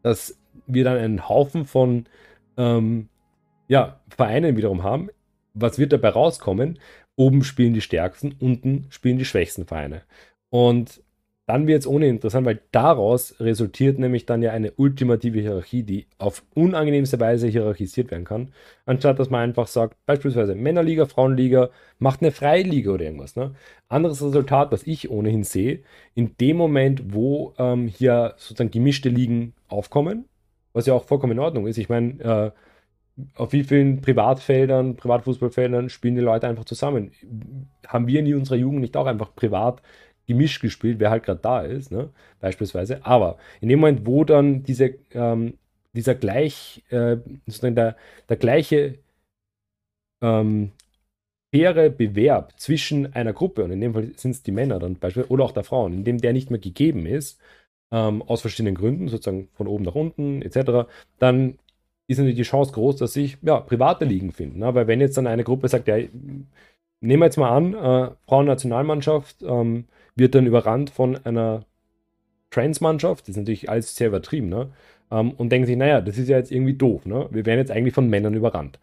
dass 0.04 0.38
wir 0.68 0.84
dann 0.84 0.98
einen 0.98 1.30
Haufen 1.30 1.66
von 1.66 2.06
ähm, 2.58 3.10
ja, 3.68 4.00
Vereinen 4.10 4.58
wiederum 4.58 4.84
haben. 4.84 5.10
Was 5.54 5.80
wird 5.80 5.94
dabei 5.94 6.10
rauskommen? 6.10 6.80
Oben 7.16 7.44
spielen 7.44 7.74
die 7.74 7.82
stärksten, 7.82 8.36
unten 8.40 8.88
spielen 8.90 9.18
die 9.18 9.26
schwächsten 9.26 9.66
Vereine. 9.66 10.02
Und 10.50 11.02
dann 11.52 11.68
wird 11.68 11.82
es 11.82 11.88
ohne 11.88 12.08
interessant, 12.08 12.46
weil 12.46 12.62
daraus 12.72 13.36
resultiert 13.42 14.00
nämlich 14.00 14.26
dann 14.26 14.42
ja 14.42 14.54
eine 14.54 14.72
ultimative 14.72 15.42
Hierarchie, 15.42 15.84
die 15.84 16.08
auf 16.18 16.46
unangenehmste 16.56 17.20
Weise 17.20 17.50
hierarchisiert 17.50 18.10
werden 18.10 18.24
kann, 18.24 18.54
anstatt 18.86 19.20
dass 19.20 19.30
man 19.30 19.42
einfach 19.42 19.68
sagt, 19.68 19.98
beispielsweise 20.06 20.56
Männerliga, 20.56 21.06
Frauenliga, 21.08 21.70
macht 22.00 22.22
eine 22.22 22.32
Freiliga 22.32 22.92
oder 22.92 23.04
irgendwas. 23.04 23.36
Ne? 23.36 23.52
Anderes 23.90 24.24
Resultat, 24.24 24.72
was 24.72 24.88
ich 24.88 25.12
ohnehin 25.12 25.44
sehe, 25.44 25.82
in 26.16 26.38
dem 26.40 26.56
Moment, 26.56 27.14
wo 27.14 27.54
ähm, 27.58 27.90
hier 27.90 28.34
sozusagen 28.38 28.72
gemischte 28.72 29.10
Ligen 29.10 29.54
aufkommen, 29.68 30.30
was 30.72 30.86
ja 30.86 30.94
auch 30.94 31.04
vollkommen 31.04 31.34
in 31.34 31.40
Ordnung 31.40 31.68
ist. 31.68 31.78
Ich 31.78 31.90
meine, 31.90 32.22
äh, 32.22 32.52
auf 33.36 33.52
wie 33.52 33.66
vielen 33.66 34.00
Privatfeldern, 34.00 34.96
Privatfußballfeldern 34.96 35.90
spielen 35.90 36.16
die 36.16 36.22
Leute 36.22 36.48
einfach 36.48 36.64
zusammen? 36.64 37.12
Haben 37.86 38.08
wir 38.08 38.22
in 38.22 38.36
unserer 38.36 38.56
Jugend 38.56 38.80
nicht 38.80 38.96
auch 38.96 39.06
einfach 39.06 39.36
privat 39.36 39.82
gemischt 40.32 40.62
gespielt, 40.62 41.00
wer 41.00 41.10
halt 41.10 41.24
gerade 41.24 41.41
da 41.41 41.62
ist, 41.62 41.91
ne? 41.91 42.10
beispielsweise. 42.39 43.06
Aber 43.06 43.38
in 43.60 43.70
dem 43.70 43.80
Moment, 43.80 44.06
wo 44.06 44.24
dann 44.24 44.63
diese, 44.63 44.96
ähm, 45.13 45.58
dieser 45.94 46.15
gleich, 46.15 46.84
äh, 46.89 47.17
sozusagen 47.46 47.76
der, 47.76 47.98
der 48.30 48.38
gleiche 48.38 49.00
ähm, 50.22 50.72
faire 51.54 51.89
Bewerb 51.89 52.54
zwischen 52.58 53.13
einer 53.13 53.34
Gruppe, 53.34 53.63
und 53.65 53.72
in 53.72 53.82
dem 53.82 53.94
Fall 53.94 54.12
sind 54.15 54.32
es 54.32 54.44
die 54.44 54.52
Männer 54.52 54.80
dann 54.80 54.96
beispielsweise, 54.96 55.34
oder 55.34 55.44
auch 55.44 55.52
der 55.52 55.65
Frauen, 55.65 55.94
in 55.94 56.04
dem 56.06 56.20
der 56.20 56.34
nicht 56.34 56.50
mehr 56.50 56.60
gegeben 56.60 57.06
ist, 57.06 57.39
ähm, 57.91 58.22
aus 58.22 58.41
verschiedenen 58.41 58.76
Gründen, 58.76 59.10
sozusagen 59.10 59.50
von 59.54 59.67
oben 59.67 59.84
nach 59.84 59.96
unten 59.96 60.41
etc., 60.41 60.89
dann 61.20 61.58
ist 62.08 62.17
natürlich 62.17 62.38
die 62.38 62.44
Chance 62.44 62.72
groß, 62.74 62.98
dass 62.98 63.13
sich 63.13 63.38
ja, 63.41 63.60
private 63.60 64.06
Ligen 64.06 64.32
finden. 64.32 64.60
Ne? 64.60 64.74
Weil 64.74 64.88
wenn 64.88 65.02
jetzt 65.02 65.17
dann 65.17 65.28
eine 65.28 65.44
Gruppe 65.44 65.67
sagt, 65.67 65.88
ja, 65.88 65.98
nehmen 67.02 67.22
wir 67.22 67.26
jetzt 67.26 67.38
mal 67.38 67.50
an, 67.50 67.74
äh, 67.74 68.12
Frauennationalmannschaft, 68.28 69.44
ähm, 69.44 69.86
wird 70.16 70.36
dann 70.36 70.46
überrannt 70.46 70.90
von 70.90 71.18
einer 71.26 71.66
Trans-Mannschaft, 72.52 73.24
das 73.24 73.30
ist 73.30 73.38
natürlich 73.38 73.70
alles 73.70 73.96
sehr 73.96 74.08
übertrieben, 74.08 74.50
ne? 74.50 74.70
Ähm, 75.10 75.32
und 75.32 75.50
denken 75.52 75.68
sich, 75.68 75.78
naja, 75.78 76.02
das 76.02 76.18
ist 76.18 76.30
ja 76.30 76.38
jetzt 76.38 76.52
irgendwie 76.52 76.74
doof, 76.74 77.06
ne? 77.06 77.28
Wir 77.32 77.46
werden 77.46 77.60
jetzt 77.60 77.72
eigentlich 77.72 77.94
von 77.94 78.10
Männern 78.10 78.34
überrannt. 78.34 78.80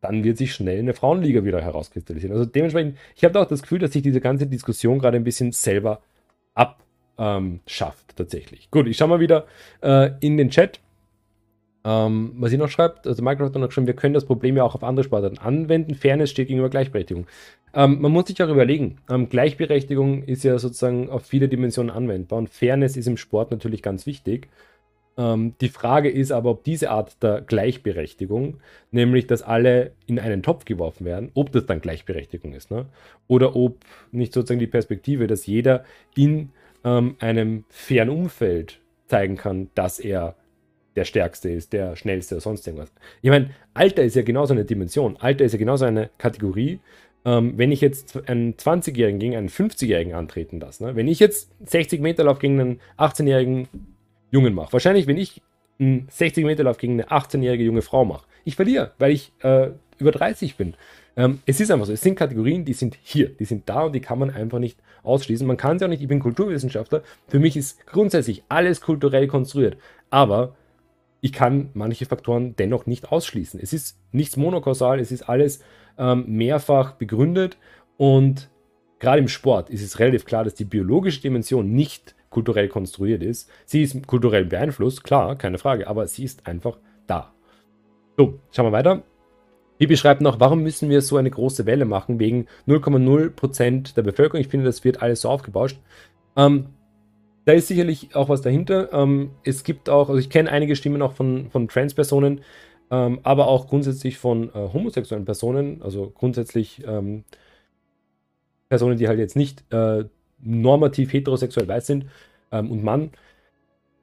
Dann 0.00 0.24
wird 0.24 0.38
sich 0.38 0.54
schnell 0.54 0.78
eine 0.78 0.94
Frauenliga 0.94 1.44
wieder 1.44 1.60
herauskristallisieren. 1.60 2.36
Also 2.36 2.46
dementsprechend, 2.46 2.96
ich 3.16 3.24
habe 3.24 3.38
auch 3.40 3.46
das 3.46 3.62
Gefühl, 3.62 3.78
dass 3.78 3.92
sich 3.92 4.02
diese 4.02 4.20
ganze 4.20 4.46
Diskussion 4.46 4.98
gerade 4.98 5.16
ein 5.16 5.24
bisschen 5.24 5.52
selber 5.52 6.00
abschafft, 6.54 8.06
ähm, 8.08 8.16
tatsächlich. 8.16 8.70
Gut, 8.70 8.86
ich 8.86 8.96
schaue 8.96 9.08
mal 9.08 9.20
wieder 9.20 9.46
äh, 9.82 10.10
in 10.20 10.36
den 10.36 10.50
Chat. 10.50 10.80
Ähm, 11.82 12.32
was 12.36 12.52
ihr 12.52 12.58
noch 12.58 12.68
schreibt, 12.68 13.06
also 13.06 13.22
Microsoft 13.22 13.54
hat 13.54 13.60
noch 13.60 13.68
geschrieben, 13.68 13.86
wir 13.86 13.94
können 13.94 14.12
das 14.12 14.26
Problem 14.26 14.56
ja 14.56 14.64
auch 14.64 14.74
auf 14.74 14.84
andere 14.84 15.04
Sportarten 15.04 15.38
anwenden. 15.38 15.94
Fairness 15.94 16.30
steht 16.30 16.48
gegenüber 16.48 16.68
Gleichberechtigung. 16.68 17.26
Ähm, 17.72 18.00
man 18.02 18.12
muss 18.12 18.26
sich 18.26 18.42
auch 18.42 18.48
überlegen, 18.48 18.98
ähm, 19.08 19.28
Gleichberechtigung 19.28 20.24
ist 20.24 20.44
ja 20.44 20.58
sozusagen 20.58 21.08
auf 21.08 21.24
viele 21.24 21.48
Dimensionen 21.48 21.90
anwendbar 21.90 22.38
und 22.38 22.50
Fairness 22.50 22.96
ist 22.96 23.06
im 23.06 23.16
Sport 23.16 23.50
natürlich 23.50 23.82
ganz 23.82 24.04
wichtig. 24.06 24.48
Ähm, 25.16 25.54
die 25.60 25.68
Frage 25.68 26.10
ist 26.10 26.32
aber, 26.32 26.50
ob 26.50 26.64
diese 26.64 26.90
Art 26.90 27.22
der 27.22 27.40
Gleichberechtigung, 27.40 28.58
nämlich 28.90 29.26
dass 29.26 29.42
alle 29.42 29.92
in 30.06 30.18
einen 30.18 30.42
Topf 30.42 30.64
geworfen 30.66 31.06
werden, 31.06 31.30
ob 31.34 31.52
das 31.52 31.66
dann 31.66 31.80
Gleichberechtigung 31.80 32.52
ist. 32.52 32.70
Ne? 32.70 32.86
Oder 33.26 33.56
ob 33.56 33.78
nicht 34.12 34.32
sozusagen 34.34 34.60
die 34.60 34.66
Perspektive, 34.66 35.26
dass 35.26 35.46
jeder 35.46 35.84
in 36.14 36.50
ähm, 36.84 37.16
einem 37.20 37.64
fairen 37.68 38.10
Umfeld 38.10 38.80
zeigen 39.06 39.36
kann, 39.36 39.70
dass 39.74 39.98
er 39.98 40.36
der 40.96 41.04
Stärkste 41.04 41.50
ist, 41.50 41.72
der 41.72 41.96
Schnellste 41.96 42.34
oder 42.34 42.42
sonst 42.42 42.66
irgendwas. 42.66 42.92
Ich 43.22 43.30
meine, 43.30 43.50
Alter 43.74 44.02
ist 44.02 44.16
ja 44.16 44.22
genauso 44.22 44.54
eine 44.54 44.64
Dimension. 44.64 45.16
Alter 45.18 45.44
ist 45.44 45.52
ja 45.52 45.58
genauso 45.58 45.84
eine 45.84 46.10
Kategorie. 46.18 46.80
Ähm, 47.24 47.54
wenn 47.56 47.70
ich 47.70 47.80
jetzt 47.80 48.28
einen 48.28 48.54
20-Jährigen 48.54 49.20
gegen 49.20 49.36
einen 49.36 49.48
50-Jährigen 49.48 50.14
antreten 50.14 50.58
lasse, 50.58 50.84
ne? 50.84 50.96
wenn 50.96 51.06
ich 51.06 51.20
jetzt 51.20 51.50
60 51.64 52.00
Meter 52.00 52.24
Lauf 52.24 52.38
gegen 52.38 52.58
einen 52.58 52.80
18-jährigen 52.98 53.68
Jungen 54.30 54.54
mache, 54.54 54.72
wahrscheinlich, 54.72 55.06
wenn 55.06 55.18
ich 55.18 55.42
einen 55.78 56.08
60 56.10 56.44
Meter 56.44 56.64
Lauf 56.64 56.78
gegen 56.78 56.94
eine 56.94 57.08
18-jährige 57.08 57.64
junge 57.64 57.82
Frau 57.82 58.04
mache, 58.04 58.26
ich 58.44 58.56
verliere, 58.56 58.92
weil 58.98 59.12
ich 59.12 59.32
äh, 59.40 59.70
über 59.98 60.12
30 60.12 60.56
bin. 60.56 60.74
Ähm, 61.16 61.40
es 61.44 61.60
ist 61.60 61.70
einfach 61.70 61.86
so, 61.86 61.92
es 61.92 62.00
sind 62.00 62.14
Kategorien, 62.14 62.64
die 62.64 62.72
sind 62.72 62.96
hier, 63.02 63.28
die 63.28 63.44
sind 63.44 63.68
da 63.68 63.82
und 63.82 63.94
die 63.94 64.00
kann 64.00 64.18
man 64.18 64.30
einfach 64.30 64.58
nicht 64.58 64.78
ausschließen. 65.02 65.46
Man 65.46 65.58
kann 65.58 65.78
sie 65.78 65.84
auch 65.84 65.88
nicht, 65.88 66.02
ich 66.02 66.08
bin 66.08 66.20
Kulturwissenschaftler, 66.20 67.02
für 67.28 67.38
mich 67.38 67.56
ist 67.56 67.86
grundsätzlich 67.86 68.42
alles 68.48 68.80
kulturell 68.80 69.26
konstruiert. 69.26 69.76
Aber 70.08 70.56
ich 71.20 71.32
kann 71.32 71.70
manche 71.74 72.06
Faktoren 72.06 72.56
dennoch 72.56 72.86
nicht 72.86 73.12
ausschließen. 73.12 73.60
Es 73.60 73.72
ist 73.72 73.98
nichts 74.12 74.36
monokausal, 74.36 75.00
es 75.00 75.12
ist 75.12 75.28
alles 75.28 75.62
ähm, 75.98 76.24
mehrfach 76.26 76.92
begründet 76.92 77.58
und 77.96 78.50
gerade 78.98 79.20
im 79.20 79.28
Sport 79.28 79.70
ist 79.70 79.82
es 79.82 79.98
relativ 79.98 80.24
klar, 80.24 80.44
dass 80.44 80.54
die 80.54 80.64
biologische 80.64 81.20
Dimension 81.20 81.72
nicht 81.72 82.14
kulturell 82.30 82.68
konstruiert 82.68 83.22
ist. 83.22 83.50
Sie 83.66 83.82
ist 83.82 84.06
kulturell 84.06 84.44
beeinflusst, 84.44 85.04
klar, 85.04 85.36
keine 85.36 85.58
Frage, 85.58 85.88
aber 85.88 86.06
sie 86.06 86.24
ist 86.24 86.46
einfach 86.46 86.78
da. 87.06 87.34
So, 88.16 88.38
schauen 88.52 88.66
wir 88.66 88.72
weiter. 88.72 89.02
Bibi 89.78 89.96
schreibt 89.96 90.20
noch, 90.20 90.38
warum 90.40 90.62
müssen 90.62 90.90
wir 90.90 91.00
so 91.00 91.16
eine 91.16 91.30
große 91.30 91.64
Welle 91.64 91.86
machen 91.86 92.20
wegen 92.20 92.46
0,0% 92.68 93.94
der 93.94 94.02
Bevölkerung? 94.02 94.40
Ich 94.40 94.48
finde, 94.48 94.66
das 94.66 94.84
wird 94.84 95.00
alles 95.00 95.22
so 95.22 95.30
aufgebauscht. 95.30 95.80
Ähm, 96.36 96.66
da 97.50 97.56
ist 97.56 97.66
sicherlich 97.66 98.14
auch 98.14 98.28
was 98.28 98.42
dahinter. 98.42 98.92
Ähm, 98.92 99.32
es 99.42 99.64
gibt 99.64 99.88
auch, 99.88 100.08
also 100.08 100.20
ich 100.20 100.30
kenne 100.30 100.52
einige 100.52 100.76
Stimmen 100.76 101.02
auch 101.02 101.14
von, 101.14 101.50
von 101.50 101.66
Trans-Personen. 101.66 102.42
ähm, 102.92 103.18
aber 103.24 103.48
auch 103.48 103.66
grundsätzlich 103.66 104.18
von 104.18 104.50
äh, 104.50 104.68
homosexuellen 104.72 105.24
Personen, 105.24 105.82
also 105.82 106.10
grundsätzlich 106.10 106.82
ähm, 106.86 107.24
Personen, 108.68 108.98
die 108.98 109.08
halt 109.08 109.18
jetzt 109.18 109.34
nicht 109.34 109.64
äh, 109.72 110.04
normativ 110.38 111.12
heterosexuell 111.12 111.66
weiß 111.66 111.86
sind 111.88 112.06
ähm, 112.52 112.70
und 112.70 112.84
Mann, 112.84 113.10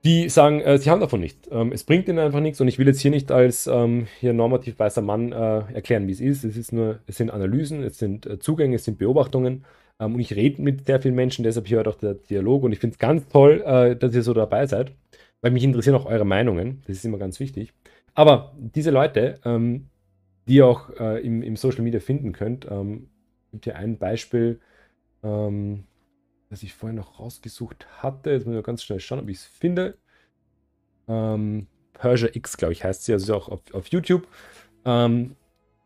die 0.03 0.27
sagen, 0.27 0.59
äh, 0.61 0.77
sie 0.77 0.89
haben 0.89 0.99
davon 0.99 1.21
nichts. 1.21 1.47
Ähm, 1.49 1.71
es 1.71 1.85
bringt 1.85 2.09
ihnen 2.09 2.19
einfach 2.19 2.41
nichts 2.41 2.59
und 2.59 2.67
ich 2.67 2.79
will 2.79 2.87
jetzt 2.87 2.99
hier 2.99 3.11
nicht 3.11 3.31
als 3.31 3.67
ähm, 3.67 4.07
hier 4.19 4.33
normativ 4.33 4.77
weißer 4.77 5.01
Mann 5.01 5.31
äh, 5.31 5.73
erklären, 5.73 6.07
wie 6.07 6.11
es 6.11 6.21
ist. 6.21 6.43
Es 6.43 6.57
ist 6.57 6.73
nur, 6.73 6.99
es 7.07 7.15
sind 7.15 7.31
Analysen, 7.31 7.83
es 7.83 7.97
sind 7.97 8.25
äh, 8.25 8.39
Zugänge, 8.39 8.75
es 8.75 8.83
sind 8.83 8.97
Beobachtungen 8.97 9.63
ähm, 9.99 10.15
und 10.15 10.19
ich 10.19 10.35
rede 10.35 10.61
mit 10.61 10.85
sehr 10.85 11.01
vielen 11.01 11.15
Menschen, 11.15 11.43
deshalb 11.43 11.67
hier 11.67 11.85
auch 11.87 11.95
der 11.95 12.15
Dialog 12.15 12.63
und 12.63 12.71
ich 12.71 12.79
finde 12.79 12.93
es 12.95 12.99
ganz 12.99 13.27
toll, 13.27 13.63
äh, 13.65 13.95
dass 13.95 14.13
ihr 14.13 14.23
so 14.23 14.33
dabei 14.33 14.65
seid, 14.65 14.91
weil 15.41 15.51
mich 15.51 15.63
interessieren 15.63 15.95
auch 15.95 16.05
eure 16.05 16.25
Meinungen. 16.25 16.83
Das 16.87 16.97
ist 16.97 17.05
immer 17.05 17.17
ganz 17.17 17.39
wichtig. 17.39 17.73
Aber 18.13 18.53
diese 18.57 18.91
Leute, 18.91 19.39
ähm, 19.45 19.89
die 20.47 20.55
ihr 20.55 20.67
auch 20.67 20.89
äh, 20.99 21.19
im, 21.25 21.41
im, 21.43 21.55
Social 21.55 21.83
Media 21.83 21.99
finden 21.99 22.31
könnt, 22.31 22.67
ähm, 22.69 23.09
gibt 23.51 23.65
hier 23.65 23.75
ein 23.75 23.97
Beispiel. 23.97 24.59
Ähm, 25.23 25.83
das 26.49 26.63
ich 26.63 26.73
vorhin 26.73 26.95
noch 26.95 27.19
rausgesucht 27.19 27.87
hatte. 28.01 28.31
Jetzt 28.31 28.45
muss 28.45 28.55
ich 28.55 28.63
ganz 28.63 28.83
schnell 28.83 28.99
schauen, 28.99 29.19
ob 29.19 29.29
ich 29.29 29.37
es 29.37 29.45
finde. 29.45 29.97
Ähm, 31.07 31.67
Persia 31.93 32.29
X, 32.33 32.57
glaube 32.57 32.73
ich, 32.73 32.83
heißt 32.83 33.05
sie, 33.05 33.13
also 33.13 33.35
auch 33.35 33.49
auf, 33.49 33.61
auf 33.73 33.87
YouTube. 33.87 34.27
Ähm, 34.85 35.35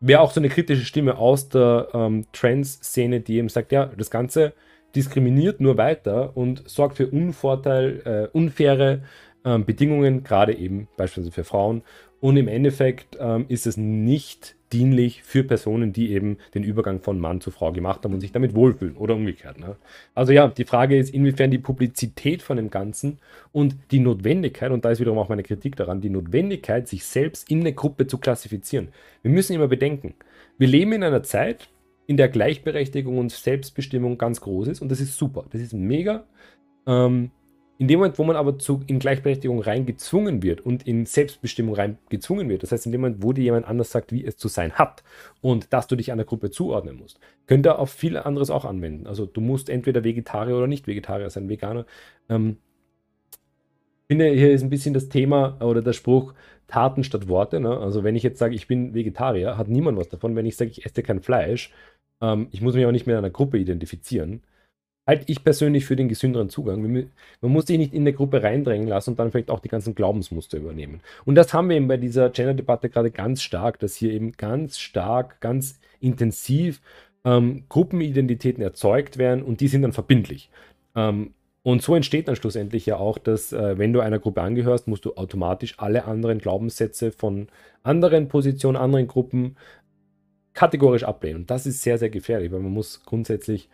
Wäre 0.04 0.20
auch 0.20 0.32
so 0.32 0.40
eine 0.40 0.48
kritische 0.48 0.84
Stimme 0.84 1.16
aus 1.16 1.48
der 1.48 1.86
ähm, 1.94 2.26
Trans-Szene, 2.32 3.20
die 3.20 3.36
eben 3.36 3.48
sagt, 3.48 3.70
ja, 3.70 3.86
das 3.86 4.10
Ganze 4.10 4.52
diskriminiert 4.96 5.60
nur 5.60 5.76
weiter 5.76 6.36
und 6.36 6.68
sorgt 6.68 6.96
für 6.96 7.06
Unvorteil, 7.06 8.02
äh, 8.04 8.36
unfaire 8.36 9.02
ähm, 9.44 9.64
Bedingungen, 9.64 10.24
gerade 10.24 10.54
eben 10.56 10.88
beispielsweise 10.96 11.32
für 11.32 11.44
Frauen. 11.44 11.82
Und 12.22 12.36
im 12.36 12.46
Endeffekt 12.46 13.18
ähm, 13.18 13.46
ist 13.48 13.66
es 13.66 13.76
nicht 13.76 14.54
dienlich 14.72 15.24
für 15.24 15.42
Personen, 15.42 15.92
die 15.92 16.12
eben 16.12 16.38
den 16.54 16.62
Übergang 16.62 17.00
von 17.00 17.18
Mann 17.18 17.40
zu 17.40 17.50
Frau 17.50 17.72
gemacht 17.72 18.04
haben 18.04 18.14
und 18.14 18.20
sich 18.20 18.30
damit 18.30 18.54
wohlfühlen 18.54 18.96
oder 18.96 19.16
umgekehrt. 19.16 19.58
Ne? 19.58 19.74
Also 20.14 20.32
ja, 20.32 20.46
die 20.46 20.64
Frage 20.64 20.96
ist, 20.96 21.12
inwiefern 21.12 21.50
die 21.50 21.58
Publizität 21.58 22.40
von 22.40 22.58
dem 22.58 22.70
Ganzen 22.70 23.18
und 23.50 23.74
die 23.90 23.98
Notwendigkeit, 23.98 24.70
und 24.70 24.84
da 24.84 24.92
ist 24.92 25.00
wiederum 25.00 25.18
auch 25.18 25.28
meine 25.28 25.42
Kritik 25.42 25.74
daran, 25.74 26.00
die 26.00 26.10
Notwendigkeit, 26.10 26.86
sich 26.86 27.04
selbst 27.04 27.50
in 27.50 27.58
eine 27.58 27.72
Gruppe 27.72 28.06
zu 28.06 28.18
klassifizieren. 28.18 28.90
Wir 29.22 29.32
müssen 29.32 29.54
immer 29.54 29.66
bedenken, 29.66 30.14
wir 30.58 30.68
leben 30.68 30.92
in 30.92 31.02
einer 31.02 31.24
Zeit, 31.24 31.70
in 32.06 32.16
der 32.16 32.28
Gleichberechtigung 32.28 33.18
und 33.18 33.32
Selbstbestimmung 33.32 34.16
ganz 34.16 34.40
groß 34.40 34.68
ist 34.68 34.80
und 34.80 34.92
das 34.92 35.00
ist 35.00 35.18
super, 35.18 35.46
das 35.50 35.60
ist 35.60 35.74
mega. 35.74 36.22
Ähm, 36.86 37.32
in 37.82 37.88
dem 37.88 37.98
Moment, 37.98 38.16
wo 38.16 38.22
man 38.22 38.36
aber 38.36 38.60
zu, 38.60 38.80
in 38.86 39.00
Gleichberechtigung 39.00 39.60
reingezwungen 39.60 40.44
wird 40.44 40.60
und 40.60 40.86
in 40.86 41.04
Selbstbestimmung 41.04 41.74
reingezwungen 41.74 42.48
wird, 42.48 42.62
das 42.62 42.70
heißt, 42.70 42.86
in 42.86 42.92
dem 42.92 43.00
Moment, 43.00 43.24
wo 43.24 43.32
dir 43.32 43.42
jemand 43.42 43.66
anders 43.66 43.90
sagt, 43.90 44.12
wie 44.12 44.24
es 44.24 44.36
zu 44.36 44.46
sein 44.46 44.74
hat 44.74 45.02
und 45.40 45.72
dass 45.72 45.88
du 45.88 45.96
dich 45.96 46.12
einer 46.12 46.22
Gruppe 46.22 46.52
zuordnen 46.52 46.96
musst, 46.96 47.18
könnt 47.48 47.66
ihr 47.66 47.80
auf 47.80 47.90
viel 47.90 48.16
anderes 48.16 48.50
auch 48.50 48.64
anwenden. 48.64 49.08
Also 49.08 49.26
du 49.26 49.40
musst 49.40 49.68
entweder 49.68 50.04
Vegetarier 50.04 50.56
oder 50.56 50.68
nicht 50.68 50.86
Vegetarier 50.86 51.28
sein, 51.28 51.48
Veganer. 51.48 51.84
Ähm, 52.28 52.58
ich 54.02 54.14
finde, 54.16 54.28
hier 54.28 54.52
ist 54.52 54.62
ein 54.62 54.70
bisschen 54.70 54.94
das 54.94 55.08
Thema 55.08 55.60
oder 55.60 55.82
der 55.82 55.92
Spruch 55.92 56.34
Taten 56.68 57.02
statt 57.02 57.26
Worte. 57.26 57.58
Ne? 57.58 57.76
Also 57.76 58.04
wenn 58.04 58.14
ich 58.14 58.22
jetzt 58.22 58.38
sage, 58.38 58.54
ich 58.54 58.68
bin 58.68 58.94
Vegetarier, 58.94 59.58
hat 59.58 59.66
niemand 59.66 59.98
was 59.98 60.08
davon. 60.08 60.36
Wenn 60.36 60.46
ich 60.46 60.56
sage, 60.56 60.70
ich 60.70 60.86
esse 60.86 61.02
kein 61.02 61.20
Fleisch, 61.20 61.72
ähm, 62.20 62.46
ich 62.52 62.62
muss 62.62 62.76
mich 62.76 62.86
auch 62.86 62.92
nicht 62.92 63.08
mehr 63.08 63.18
in 63.18 63.24
einer 63.24 63.32
Gruppe 63.32 63.58
identifizieren 63.58 64.42
halte 65.06 65.24
ich 65.26 65.42
persönlich 65.42 65.84
für 65.84 65.96
den 65.96 66.08
gesünderen 66.08 66.48
Zugang. 66.48 66.82
Man 66.82 67.52
muss 67.52 67.66
sich 67.66 67.78
nicht 67.78 67.92
in 67.92 68.02
eine 68.02 68.12
Gruppe 68.12 68.42
reindrängen 68.42 68.86
lassen 68.86 69.10
und 69.10 69.18
dann 69.18 69.30
vielleicht 69.30 69.50
auch 69.50 69.60
die 69.60 69.68
ganzen 69.68 69.94
Glaubensmuster 69.94 70.58
übernehmen. 70.58 71.00
Und 71.24 71.34
das 71.34 71.52
haben 71.52 71.68
wir 71.68 71.76
eben 71.76 71.88
bei 71.88 71.96
dieser 71.96 72.30
Gender-Debatte 72.30 72.88
gerade 72.88 73.10
ganz 73.10 73.42
stark, 73.42 73.78
dass 73.80 73.96
hier 73.96 74.12
eben 74.12 74.32
ganz 74.32 74.78
stark, 74.78 75.40
ganz 75.40 75.80
intensiv 76.00 76.80
ähm, 77.24 77.64
Gruppenidentitäten 77.68 78.62
erzeugt 78.62 79.18
werden 79.18 79.42
und 79.42 79.60
die 79.60 79.68
sind 79.68 79.82
dann 79.82 79.92
verbindlich. 79.92 80.50
Ähm, 80.94 81.34
und 81.64 81.80
so 81.82 81.94
entsteht 81.94 82.26
dann 82.26 82.34
schlussendlich 82.36 82.86
ja 82.86 82.96
auch, 82.96 83.18
dass 83.18 83.52
äh, 83.52 83.78
wenn 83.78 83.92
du 83.92 84.00
einer 84.00 84.18
Gruppe 84.18 84.42
angehörst, 84.42 84.88
musst 84.88 85.04
du 85.04 85.14
automatisch 85.14 85.74
alle 85.78 86.04
anderen 86.06 86.38
Glaubenssätze 86.38 87.12
von 87.12 87.48
anderen 87.84 88.28
Positionen, 88.28 88.76
anderen 88.76 89.06
Gruppen 89.06 89.56
kategorisch 90.54 91.04
ablehnen. 91.04 91.42
Und 91.42 91.50
das 91.50 91.66
ist 91.66 91.82
sehr, 91.82 91.98
sehr 91.98 92.10
gefährlich, 92.10 92.50
weil 92.52 92.60
man 92.60 92.72
muss 92.72 93.04
grundsätzlich 93.04 93.68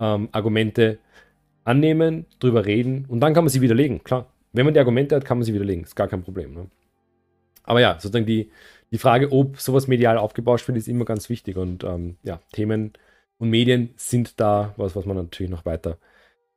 ähm, 0.00 0.28
Argumente 0.32 0.98
annehmen, 1.64 2.26
drüber 2.40 2.64
reden 2.64 3.04
und 3.08 3.20
dann 3.20 3.34
kann 3.34 3.44
man 3.44 3.50
sie 3.50 3.60
widerlegen. 3.60 4.02
Klar, 4.02 4.26
wenn 4.52 4.64
man 4.64 4.74
die 4.74 4.80
Argumente 4.80 5.14
hat, 5.14 5.24
kann 5.24 5.38
man 5.38 5.44
sie 5.44 5.54
widerlegen. 5.54 5.84
Ist 5.84 5.96
gar 5.96 6.08
kein 6.08 6.22
Problem. 6.22 6.54
Ne? 6.54 6.66
Aber 7.64 7.80
ja, 7.80 7.94
sozusagen 7.94 8.26
die, 8.26 8.50
die 8.90 8.98
Frage, 8.98 9.30
ob 9.30 9.60
sowas 9.60 9.86
medial 9.86 10.16
aufgebauscht 10.16 10.66
wird, 10.68 10.78
ist 10.78 10.88
immer 10.88 11.04
ganz 11.04 11.28
wichtig. 11.28 11.56
Und 11.56 11.84
ähm, 11.84 12.16
ja, 12.22 12.40
Themen 12.52 12.94
und 13.38 13.50
Medien 13.50 13.90
sind 13.96 14.40
da 14.40 14.72
was, 14.76 14.96
was 14.96 15.04
man 15.04 15.16
natürlich 15.16 15.50
noch 15.50 15.66
weiter 15.66 15.98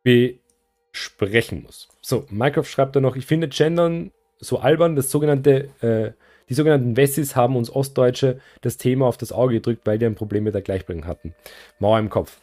besprechen 0.03 1.63
muss. 1.63 1.89
So, 2.01 2.25
Minecraft 2.29 2.65
schreibt 2.65 2.95
da 2.95 3.01
noch, 3.01 3.15
ich 3.15 3.25
finde 3.25 3.49
Gendern 3.49 4.11
so 4.39 4.59
albern, 4.59 4.95
das 4.95 5.11
sogenannte, 5.11 5.69
äh, 5.81 6.13
die 6.49 6.53
sogenannten 6.53 6.97
Wessis 6.97 7.35
haben 7.35 7.55
uns 7.55 7.69
Ostdeutsche 7.69 8.39
das 8.61 8.77
Thema 8.77 9.05
auf 9.05 9.17
das 9.17 9.31
Auge 9.31 9.55
gedrückt, 9.55 9.81
weil 9.85 9.99
die 9.99 10.05
ein 10.05 10.15
Problem 10.15 10.45
mit 10.45 10.55
der 10.55 10.61
Gleichbringung 10.61 11.05
hatten. 11.05 11.35
Mauer 11.79 11.99
im 11.99 12.09
Kopf. 12.09 12.39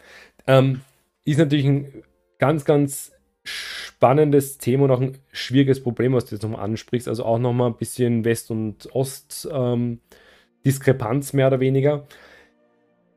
Ähm, 0.46 0.82
ist 1.30 1.38
natürlich 1.38 1.66
ein 1.66 2.04
ganz, 2.38 2.64
ganz 2.64 3.12
spannendes 3.44 4.58
Thema 4.58 4.84
und 4.84 4.90
auch 4.90 5.00
ein 5.00 5.16
schwieriges 5.32 5.82
Problem, 5.82 6.12
was 6.12 6.26
du 6.26 6.34
jetzt 6.34 6.42
nochmal 6.42 6.60
ansprichst. 6.62 7.08
Also 7.08 7.24
auch 7.24 7.38
nochmal 7.38 7.70
ein 7.70 7.76
bisschen 7.76 8.24
West- 8.24 8.50
und 8.50 8.94
Ost-Diskrepanz 8.94 11.32
ähm, 11.32 11.36
mehr 11.36 11.46
oder 11.48 11.60
weniger. 11.60 12.06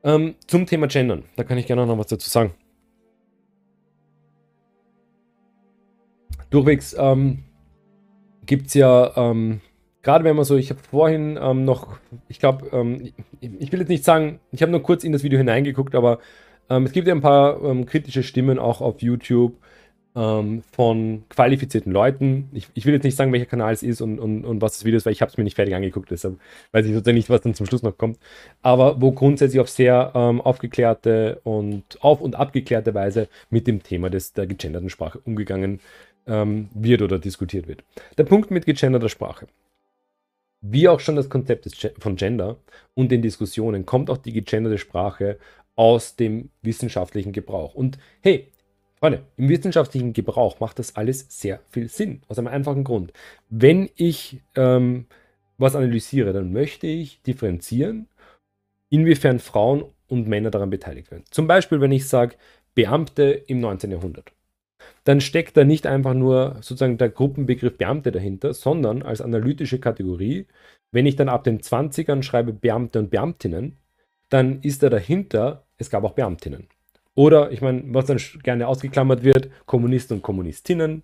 Ähm, 0.04 0.34
zum 0.46 0.66
Thema 0.66 0.88
Gendern, 0.88 1.24
da 1.36 1.44
kann 1.44 1.58
ich 1.58 1.66
gerne 1.66 1.86
noch 1.86 1.98
was 1.98 2.08
dazu 2.08 2.28
sagen. 2.28 2.54
Durchwegs 6.50 6.94
ähm, 6.98 7.44
gibt 8.44 8.66
es 8.66 8.74
ja, 8.74 9.16
ähm, 9.16 9.60
gerade 10.02 10.24
wenn 10.24 10.34
man 10.36 10.44
so, 10.44 10.56
ich 10.56 10.70
habe 10.70 10.80
vorhin 10.82 11.38
ähm, 11.40 11.64
noch, 11.64 11.98
ich 12.28 12.40
glaube, 12.40 12.66
ähm, 12.72 13.00
ich, 13.00 13.14
ich 13.40 13.72
will 13.72 13.80
jetzt 13.80 13.88
nicht 13.88 14.04
sagen, 14.04 14.40
ich 14.50 14.60
habe 14.60 14.72
nur 14.72 14.82
kurz 14.82 15.04
in 15.04 15.12
das 15.12 15.22
Video 15.22 15.38
hineingeguckt, 15.38 15.94
aber 15.94 16.18
ähm, 16.70 16.84
es 16.84 16.92
gibt 16.92 17.08
ja 17.08 17.14
ein 17.14 17.20
paar 17.20 17.62
ähm, 17.64 17.86
kritische 17.86 18.22
Stimmen 18.22 18.58
auch 18.58 18.80
auf 18.80 19.02
YouTube 19.02 19.54
ähm, 20.14 20.62
von 20.72 21.24
qualifizierten 21.28 21.92
Leuten. 21.92 22.48
Ich, 22.52 22.68
ich, 22.74 22.84
will 22.86 22.94
jetzt 22.94 23.04
nicht 23.04 23.16
sagen, 23.16 23.32
welcher 23.32 23.46
Kanal 23.46 23.72
es 23.72 23.82
ist 23.82 24.00
und, 24.00 24.18
und, 24.18 24.44
und 24.44 24.60
was 24.60 24.74
das 24.74 24.84
Video 24.84 24.96
ist, 24.96 25.06
weil 25.06 25.12
ich 25.12 25.22
habe 25.22 25.30
es 25.30 25.38
mir 25.38 25.44
nicht 25.44 25.56
fertig 25.56 25.74
angeguckt, 25.74 26.10
deshalb 26.10 26.38
weiß 26.72 26.86
ich 26.86 26.92
sozusagen 26.92 27.16
nicht, 27.16 27.30
was 27.30 27.40
dann 27.40 27.54
zum 27.54 27.66
Schluss 27.66 27.82
noch 27.82 27.96
kommt. 27.96 28.18
Aber 28.62 29.00
wo 29.00 29.12
grundsätzlich 29.12 29.60
auf 29.60 29.70
sehr 29.70 30.12
ähm, 30.14 30.40
aufgeklärte 30.40 31.40
und 31.44 31.84
auf- 32.02 32.20
und 32.20 32.36
abgeklärte 32.36 32.94
Weise 32.94 33.28
mit 33.50 33.66
dem 33.66 33.82
Thema 33.82 34.10
des, 34.10 34.32
der 34.32 34.46
gegenderten 34.46 34.90
Sprache 34.90 35.20
umgegangen 35.24 35.80
ähm, 36.26 36.68
wird 36.74 37.02
oder 37.02 37.18
diskutiert 37.18 37.66
wird. 37.66 37.82
Der 38.18 38.24
Punkt 38.24 38.50
mit 38.50 38.66
gegenderter 38.66 39.08
Sprache 39.08 39.46
wie 40.62 40.88
auch 40.88 41.00
schon 41.00 41.16
das 41.16 41.28
Konzept 41.28 41.68
von 41.98 42.16
Gender 42.16 42.56
und 42.94 43.10
den 43.10 43.20
Diskussionen 43.20 43.84
kommt 43.84 44.08
auch 44.08 44.16
die 44.16 44.32
gegenderte 44.32 44.78
Sprache 44.78 45.38
aus 45.76 46.16
dem 46.16 46.50
wissenschaftlichen 46.62 47.32
Gebrauch. 47.32 47.74
Und 47.74 47.98
hey, 48.20 48.52
Freunde, 48.98 49.22
im 49.36 49.48
wissenschaftlichen 49.48 50.12
Gebrauch 50.12 50.60
macht 50.60 50.78
das 50.78 50.94
alles 50.94 51.26
sehr 51.28 51.60
viel 51.70 51.88
Sinn. 51.88 52.22
Aus 52.28 52.38
einem 52.38 52.48
einfachen 52.48 52.84
Grund. 52.84 53.12
Wenn 53.48 53.90
ich 53.96 54.40
ähm, 54.54 55.06
was 55.58 55.74
analysiere, 55.74 56.32
dann 56.32 56.52
möchte 56.52 56.86
ich 56.86 57.20
differenzieren, 57.22 58.08
inwiefern 58.90 59.38
Frauen 59.38 59.84
und 60.08 60.28
Männer 60.28 60.50
daran 60.50 60.70
beteiligt 60.70 61.10
werden. 61.10 61.24
Zum 61.30 61.46
Beispiel, 61.46 61.80
wenn 61.80 61.92
ich 61.92 62.06
sage, 62.06 62.36
Beamte 62.74 63.24
im 63.46 63.60
19. 63.60 63.90
Jahrhundert. 63.90 64.32
Dann 65.04 65.20
steckt 65.20 65.56
da 65.56 65.64
nicht 65.64 65.86
einfach 65.86 66.14
nur 66.14 66.56
sozusagen 66.56 66.98
der 66.98 67.08
Gruppenbegriff 67.08 67.78
Beamte 67.78 68.12
dahinter, 68.12 68.54
sondern 68.54 69.02
als 69.02 69.20
analytische 69.20 69.78
Kategorie, 69.78 70.46
wenn 70.92 71.06
ich 71.06 71.16
dann 71.16 71.28
ab 71.28 71.44
den 71.44 71.60
20ern 71.60 72.22
schreibe 72.22 72.52
Beamte 72.52 72.98
und 72.98 73.10
Beamtinnen, 73.10 73.78
dann 74.32 74.60
ist 74.62 74.82
da 74.82 74.88
dahinter, 74.88 75.64
es 75.76 75.90
gab 75.90 76.04
auch 76.04 76.12
Beamtinnen. 76.12 76.68
Oder, 77.14 77.52
ich 77.52 77.60
meine, 77.60 77.82
was 77.88 78.06
dann 78.06 78.18
gerne 78.42 78.66
ausgeklammert 78.66 79.22
wird, 79.22 79.50
Kommunisten 79.66 80.18
und 80.18 80.22
Kommunistinnen, 80.22 81.02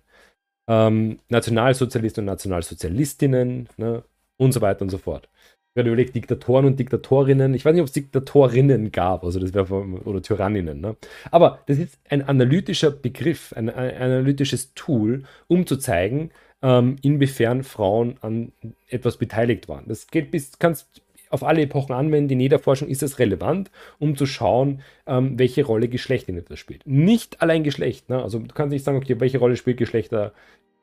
ähm, 0.67 1.19
Nationalsozialisten 1.29 2.23
und 2.23 2.25
Nationalsozialistinnen 2.25 3.69
ne, 3.77 4.03
und 4.37 4.51
so 4.51 4.61
weiter 4.61 4.81
und 4.81 4.89
so 4.89 4.97
fort. 4.97 5.29
Ich 5.71 5.75
werde 5.75 5.89
überlegt, 5.89 6.15
Diktatoren 6.15 6.65
und 6.65 6.79
Diktatorinnen. 6.79 7.53
Ich 7.53 7.63
weiß 7.63 7.73
nicht, 7.73 7.81
ob 7.81 7.87
es 7.87 7.93
Diktatorinnen 7.93 8.91
gab, 8.91 9.23
also 9.23 9.39
das 9.39 9.53
wäre 9.53 9.71
oder 10.05 10.21
Tyranninnen. 10.23 10.81
Ne? 10.81 10.95
Aber 11.29 11.59
das 11.67 11.77
ist 11.77 11.99
ein 12.09 12.23
analytischer 12.23 12.89
Begriff, 12.89 13.53
ein, 13.53 13.69
ein 13.69 13.95
analytisches 13.95 14.73
Tool, 14.73 15.23
um 15.47 15.67
zu 15.67 15.77
zeigen, 15.77 16.31
ähm, 16.63 16.95
inwiefern 17.03 17.63
Frauen 17.63 18.17
an 18.21 18.51
etwas 18.87 19.17
beteiligt 19.17 19.69
waren. 19.69 19.87
Das 19.87 20.07
geht 20.07 20.31
bis, 20.31 20.57
kannst 20.57 21.01
auf 21.29 21.43
alle 21.43 21.61
Epochen 21.61 21.93
anwenden. 21.93 22.33
In 22.33 22.39
jeder 22.39 22.59
Forschung 22.59 22.87
ist 22.87 23.03
es 23.03 23.19
relevant, 23.19 23.71
um 23.99 24.15
zu 24.15 24.25
schauen, 24.25 24.81
ähm, 25.07 25.37
welche 25.37 25.63
Rolle 25.63 25.87
Geschlecht 25.87 26.27
in 26.27 26.37
etwas 26.37 26.59
spielt. 26.59 26.85
Nicht 26.85 27.41
allein 27.41 27.63
Geschlecht. 27.63 28.09
Ne? 28.09 28.21
Also 28.21 28.39
du 28.39 28.53
kannst 28.53 28.73
nicht 28.73 28.83
sagen, 28.83 28.97
okay, 28.97 29.19
welche 29.19 29.37
Rolle 29.37 29.55
spielt 29.55 29.77
Geschlechter 29.77 30.33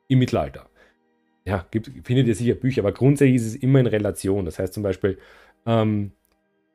im 0.07 0.19
Mittelalter. 0.19 0.69
ja, 1.45 1.65
gibt, 1.71 1.91
findet 2.05 2.27
ihr 2.27 2.35
sicher 2.35 2.55
Bücher, 2.55 2.81
aber 2.81 2.91
grundsätzlich 2.91 3.35
ist 3.35 3.45
es 3.45 3.55
immer 3.55 3.79
in 3.79 3.87
Relation. 3.87 4.45
Das 4.45 4.59
heißt 4.59 4.73
zum 4.73 4.83
Beispiel, 4.83 5.17
ähm, 5.65 6.11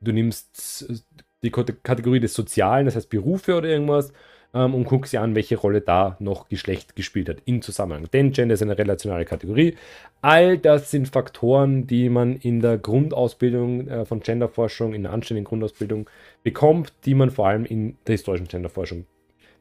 du 0.00 0.12
nimmst 0.12 1.04
die 1.42 1.50
Kategorie 1.50 2.20
des 2.20 2.34
Sozialen, 2.34 2.86
das 2.86 2.96
heißt 2.96 3.10
Berufe 3.10 3.56
oder 3.56 3.68
irgendwas, 3.68 4.12
ähm, 4.54 4.74
und 4.74 4.84
guckst 4.84 5.12
dir 5.12 5.22
an, 5.22 5.34
welche 5.34 5.56
Rolle 5.56 5.80
da 5.80 6.16
noch 6.18 6.48
Geschlecht 6.48 6.96
gespielt 6.96 7.28
hat 7.28 7.38
im 7.44 7.62
Zusammenhang. 7.62 8.08
Denn 8.12 8.32
Gender 8.32 8.54
ist 8.54 8.62
eine 8.62 8.78
relationale 8.78 9.24
Kategorie. 9.24 9.76
All 10.20 10.58
das 10.58 10.90
sind 10.90 11.08
Faktoren, 11.08 11.86
die 11.86 12.08
man 12.08 12.36
in 12.36 12.60
der 12.60 12.78
Grundausbildung 12.78 13.88
äh, 13.88 14.04
von 14.04 14.20
Genderforschung, 14.20 14.94
in 14.94 15.02
der 15.02 15.12
anständigen 15.12 15.46
Grundausbildung 15.46 16.08
bekommt, 16.42 16.92
die 17.04 17.14
man 17.14 17.30
vor 17.30 17.48
allem 17.48 17.64
in 17.64 17.96
der 18.06 18.12
historischen 18.12 18.48
Genderforschung 18.48 19.06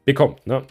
bekommt. 0.05 0.45
Ne? 0.45 0.63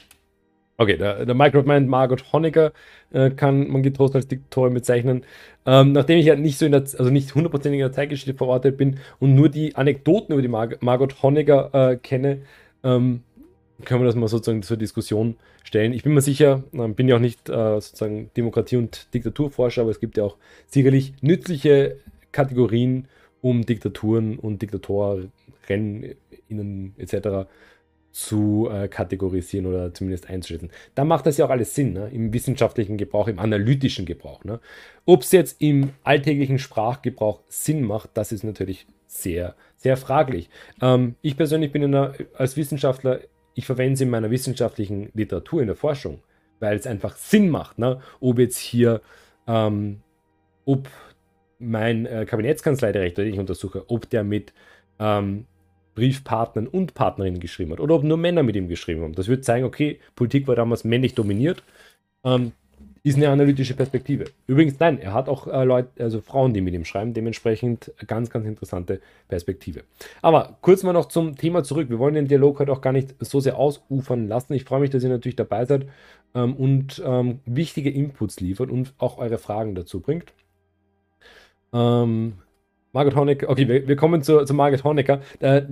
Okay, 0.80 0.96
der, 0.96 1.26
der 1.26 1.34
Microman 1.34 1.88
Margot 1.88 2.32
Honecker 2.32 2.72
äh, 3.12 3.28
kann 3.28 3.68
man 3.68 3.82
getrost 3.82 4.14
als 4.14 4.28
Diktorin 4.28 4.72
bezeichnen. 4.72 5.24
Ähm, 5.66 5.92
nachdem 5.92 6.18
ich 6.18 6.24
ja 6.24 6.36
nicht 6.36 6.56
so 6.56 6.64
in 6.64 6.72
der, 6.72 6.80
also 6.80 7.10
nicht 7.10 7.34
hundertprozentig 7.34 7.80
in 7.80 7.84
der 7.84 7.92
Zeitgeschichte 7.92 8.32
verortet 8.32 8.78
bin 8.78 8.98
und 9.18 9.34
nur 9.34 9.50
die 9.50 9.76
Anekdoten 9.76 10.32
über 10.32 10.40
die 10.40 10.48
Mar 10.48 10.70
Margot 10.80 11.22
Honecker 11.22 11.70
äh, 11.74 11.96
kenne, 11.96 12.42
ähm, 12.82 13.24
können 13.84 14.02
wir 14.02 14.06
das 14.06 14.14
mal 14.14 14.28
sozusagen 14.28 14.62
zur 14.62 14.76
Diskussion 14.76 15.36
stellen. 15.64 15.92
Ich 15.92 16.02
bin 16.02 16.14
mir 16.14 16.20
sicher, 16.20 16.62
äh, 16.72 16.88
bin 16.88 17.08
ja 17.08 17.16
auch 17.16 17.20
nicht 17.20 17.48
äh, 17.48 17.80
sozusagen 17.80 18.30
Demokratie- 18.36 18.76
und 18.76 19.12
Diktaturforscher, 19.14 19.82
aber 19.82 19.90
es 19.90 20.00
gibt 20.00 20.16
ja 20.16 20.24
auch 20.24 20.36
sicherlich 20.66 21.14
nützliche 21.20 21.96
Kategorien, 22.32 23.08
um 23.40 23.64
Diktaturen 23.64 24.38
und 24.38 24.62
Diktatoren, 24.62 25.32
Rennen 25.68 26.94
etc 26.98 27.46
zu 28.12 28.68
äh, 28.70 28.88
kategorisieren 28.88 29.66
oder 29.66 29.94
zumindest 29.94 30.28
einzuschätzen. 30.28 30.70
Da 30.94 31.04
macht 31.04 31.26
das 31.26 31.36
ja 31.36 31.46
auch 31.46 31.50
alles 31.50 31.74
Sinn, 31.74 31.92
ne? 31.92 32.10
im 32.12 32.32
wissenschaftlichen 32.32 32.96
Gebrauch, 32.96 33.28
im 33.28 33.38
analytischen 33.38 34.04
Gebrauch. 34.04 34.44
Ne? 34.44 34.60
Ob 35.06 35.22
es 35.22 35.32
jetzt 35.32 35.60
im 35.60 35.90
alltäglichen 36.02 36.58
Sprachgebrauch 36.58 37.40
Sinn 37.48 37.84
macht, 37.84 38.10
das 38.14 38.32
ist 38.32 38.42
natürlich 38.42 38.86
sehr, 39.06 39.54
sehr 39.76 39.96
fraglich. 39.96 40.50
Ähm, 40.82 41.14
ich 41.22 41.36
persönlich 41.36 41.72
bin 41.72 41.84
einer, 41.84 42.14
als 42.34 42.56
Wissenschaftler, 42.56 43.20
ich 43.60 43.66
verwende 43.66 43.92
es 43.92 44.00
in 44.00 44.08
meiner 44.08 44.30
wissenschaftlichen 44.30 45.10
Literatur, 45.12 45.60
in 45.60 45.66
der 45.66 45.76
Forschung, 45.76 46.22
weil 46.60 46.76
es 46.78 46.86
einfach 46.86 47.14
Sinn 47.16 47.50
macht, 47.50 47.78
ne? 47.78 48.00
ob 48.18 48.38
jetzt 48.38 48.56
hier, 48.56 49.02
ähm, 49.46 50.00
ob 50.64 50.88
mein 51.58 52.06
äh, 52.06 52.24
Kabinettskanzleidirektor, 52.24 53.22
den 53.22 53.34
ich 53.34 53.40
untersuche, 53.40 53.84
ob 53.90 54.08
der 54.08 54.24
mit 54.24 54.54
ähm, 54.98 55.44
Briefpartnern 55.94 56.68
und 56.68 56.94
Partnerinnen 56.94 57.38
geschrieben 57.38 57.72
hat 57.72 57.80
oder 57.80 57.96
ob 57.96 58.02
nur 58.02 58.16
Männer 58.16 58.42
mit 58.42 58.56
ihm 58.56 58.68
geschrieben 58.68 59.02
haben. 59.02 59.14
Das 59.14 59.28
würde 59.28 59.42
zeigen, 59.42 59.66
okay, 59.66 60.00
Politik 60.16 60.48
war 60.48 60.56
damals 60.56 60.84
männlich 60.84 61.14
dominiert. 61.14 61.62
Ähm, 62.24 62.52
ist 63.02 63.16
eine 63.16 63.30
analytische 63.30 63.74
Perspektive. 63.74 64.24
Übrigens, 64.46 64.78
nein, 64.78 64.98
er 64.98 65.14
hat 65.14 65.28
auch 65.28 65.46
äh, 65.46 65.64
Leute, 65.64 65.88
also 66.02 66.20
Frauen, 66.20 66.52
die 66.52 66.60
mit 66.60 66.74
ihm 66.74 66.84
schreiben, 66.84 67.14
dementsprechend 67.14 67.92
ganz, 68.06 68.28
ganz 68.28 68.46
interessante 68.46 69.00
Perspektive. 69.28 69.84
Aber 70.20 70.58
kurz 70.60 70.82
mal 70.82 70.92
noch 70.92 71.06
zum 71.06 71.36
Thema 71.36 71.64
zurück. 71.64 71.88
Wir 71.88 71.98
wollen 71.98 72.14
den 72.14 72.28
Dialog 72.28 72.58
heute 72.58 72.72
auch 72.72 72.82
gar 72.82 72.92
nicht 72.92 73.14
so 73.20 73.40
sehr 73.40 73.56
ausufern 73.56 74.28
lassen. 74.28 74.52
Ich 74.52 74.64
freue 74.64 74.80
mich, 74.80 74.90
dass 74.90 75.02
ihr 75.02 75.08
natürlich 75.08 75.36
dabei 75.36 75.64
seid 75.64 75.86
ähm, 76.34 76.54
und 76.54 77.02
ähm, 77.04 77.40
wichtige 77.46 77.90
Inputs 77.90 78.40
liefert 78.40 78.70
und 78.70 78.92
auch 78.98 79.18
eure 79.18 79.38
Fragen 79.38 79.74
dazu 79.74 80.00
bringt. 80.00 80.34
Ähm, 81.72 82.34
Margaret 82.92 83.16
Honecker, 83.16 83.48
okay, 83.48 83.68
wir, 83.68 83.86
wir 83.86 83.96
kommen 83.96 84.22
zu, 84.22 84.44
zu 84.44 84.52
Margaret 84.52 84.84
Honecker. 84.84 85.20
Da, 85.38 85.62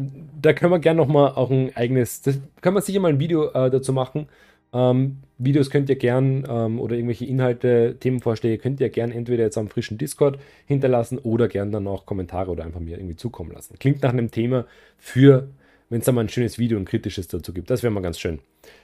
da 0.41 0.53
können 0.53 0.73
wir 0.73 0.79
gerne 0.79 0.99
nochmal 0.99 1.33
auch 1.33 1.51
ein 1.51 1.77
eigenes, 1.77 2.23
das 2.23 2.39
können 2.61 2.77
wir 2.77 2.81
sicher 2.81 3.01
mal 3.01 3.09
ein 3.13 3.21
Video 3.21 3.51
äh, 3.51 3.71
dazu 3.71 3.93
machen. 3.93 4.29
Ähm, 4.73 5.19
Videos 5.39 5.71
könnt 5.71 5.89
ihr 5.89 5.97
gern 5.97 6.45
ähm, 6.49 6.81
oder 6.81 6.97
irgendwelche 6.97 7.25
Inhalte, 7.25 7.97
Themenvorschläge 8.01 8.59
könnt 8.59 8.81
ihr 8.81 8.89
gern 8.91 9.13
entweder 9.13 9.45
jetzt 9.45 9.57
am 9.57 9.69
frischen 9.69 9.99
Discord 9.99 10.39
hinterlassen 10.67 11.19
oder 11.19 11.49
gern 11.49 11.71
dann 11.71 11.87
auch 11.87 12.07
Kommentare 12.07 12.51
oder 12.51 12.65
einfach 12.65 12.81
mir 12.81 12.99
irgendwie 12.99 13.17
zukommen 13.17 13.53
lassen. 13.53 13.79
Klingt 13.79 14.03
nach 14.03 14.13
einem 14.13 14.31
Thema 14.31 14.67
für, 14.99 15.49
wenn 15.89 16.01
es 16.01 16.07
da 16.07 16.13
mal 16.13 16.23
ein 16.23 16.29
schönes 16.29 16.59
Video 16.59 16.77
und 16.77 16.87
kritisches 16.87 17.29
dazu 17.29 17.53
gibt. 17.53 17.71
Das 17.71 17.83
wäre 17.83 17.93
mal 17.93 18.01
ganz 18.01 18.19
schön. 18.19 18.41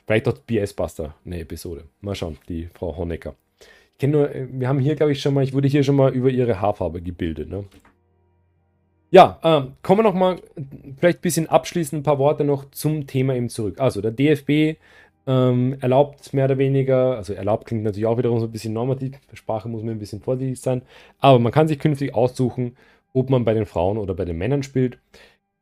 Vielleicht 0.06 0.28
auch 0.28 0.38
BS-Buster 0.38 1.14
eine 1.26 1.40
Episode. 1.40 1.84
Mal 2.00 2.14
schauen, 2.14 2.38
die 2.48 2.68
Frau 2.72 2.96
Honecker. 2.96 3.34
Ich 3.92 3.98
kenne 3.98 4.12
nur, 4.12 4.34
äh, 4.34 4.46
wir 4.50 4.68
haben 4.68 4.78
hier, 4.78 4.94
glaube 4.94 5.12
ich, 5.12 5.20
schon 5.20 5.34
mal, 5.34 5.44
ich 5.44 5.52
wurde 5.52 5.68
hier 5.68 5.82
schon 5.82 5.96
mal 5.96 6.12
über 6.14 6.30
ihre 6.30 6.60
Haarfarbe 6.60 7.02
gebildet. 7.02 7.48
Ne? 7.50 7.64
Ja, 9.10 9.38
ähm, 9.44 9.74
kommen 9.82 10.00
wir 10.00 10.02
noch 10.02 10.14
mal 10.14 10.40
vielleicht 10.98 11.18
ein 11.18 11.22
bisschen 11.22 11.48
abschließend 11.48 12.00
ein 12.00 12.02
paar 12.02 12.18
Worte 12.18 12.42
noch 12.42 12.70
zum 12.72 13.06
Thema 13.06 13.36
eben 13.36 13.48
zurück. 13.48 13.78
Also 13.78 14.00
der 14.00 14.10
DFB 14.10 14.76
ähm, 15.26 15.76
erlaubt 15.80 16.32
mehr 16.34 16.44
oder 16.46 16.58
weniger, 16.58 17.16
also 17.16 17.32
erlaubt 17.32 17.66
klingt 17.66 17.84
natürlich 17.84 18.06
auch 18.06 18.18
wiederum 18.18 18.40
so 18.40 18.46
ein 18.46 18.52
bisschen 18.52 18.74
normativ, 18.74 19.18
Sprache 19.32 19.68
muss 19.68 19.82
man 19.82 19.94
ein 19.94 19.98
bisschen 19.98 20.20
vorsichtig 20.20 20.60
sein, 20.60 20.82
aber 21.18 21.38
man 21.38 21.52
kann 21.52 21.68
sich 21.68 21.78
künftig 21.78 22.14
aussuchen, 22.14 22.76
ob 23.12 23.30
man 23.30 23.44
bei 23.44 23.54
den 23.54 23.66
Frauen 23.66 23.96
oder 23.98 24.14
bei 24.14 24.24
den 24.24 24.38
Männern 24.38 24.62
spielt. 24.62 24.98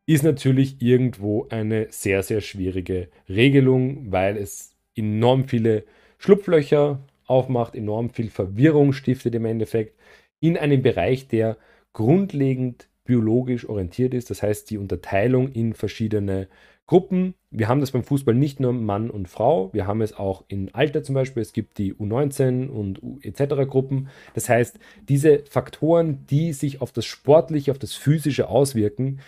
Ist 0.07 0.25
natürlich 0.25 0.83
irgendwo 0.83 1.47
eine 1.51 1.87
sehr, 1.91 2.23
sehr 2.23 2.41
schwierige 2.41 3.09
Regelung, 3.29 4.11
weil 4.11 4.37
es 4.37 4.75
enorm 4.97 5.45
viele 5.45 5.85
Schlupflöcher 6.19 6.99
aufmacht, 7.27 7.77
enorm 7.77 8.11
viel 8.11 8.31
Verwirrung 8.31 8.93
stiftet 8.93 9.35
im 9.35 9.45
Endeffekt 9.45 9.97
in 10.41 10.57
einem 10.57 10.83
Bereich, 10.83 11.29
der 11.29 11.57
grundlegend 11.93 12.89
biologisch 13.05 13.69
orientiert 13.69 14.15
ist. 14.15 14.31
Das 14.31 14.43
heißt, 14.43 14.71
die 14.71 14.79
Unterteilung 14.79 15.53
in 15.53 15.75
verschiedene 15.75 16.49
Gruppen. 16.87 17.35
Wir 17.51 17.69
haben 17.69 17.81
das 17.81 17.93
beim 17.93 18.03
Fußball 18.03 18.35
nicht 18.35 18.61
nur 18.61 18.73
Mann 18.73 19.11
und 19.11 19.29
Frau, 19.29 19.73
wir 19.73 19.87
haben 19.87 20.03
es 20.03 20.15
auch 20.15 20.45
in 20.49 20.75
Alter 20.75 21.03
zum 21.03 21.15
Beispiel. 21.15 21.43
Es 21.43 21.53
gibt 21.53 21.79
die 21.79 21.95
U19 21.95 22.69
und 22.69 23.01
etc. 23.23 23.69
Gruppen. 23.69 24.09
Das 24.35 24.49
heißt, 24.49 24.79
diese 25.09 25.45
Faktoren, 25.49 26.27
die 26.27 26.53
sich 26.53 26.81
auf 26.81 26.93
das 26.93 27.07
Sportliche, 27.07 27.71
auf 27.71 27.79
das 27.79 27.95
Physische 27.95 28.49
auswirken, 28.49 29.21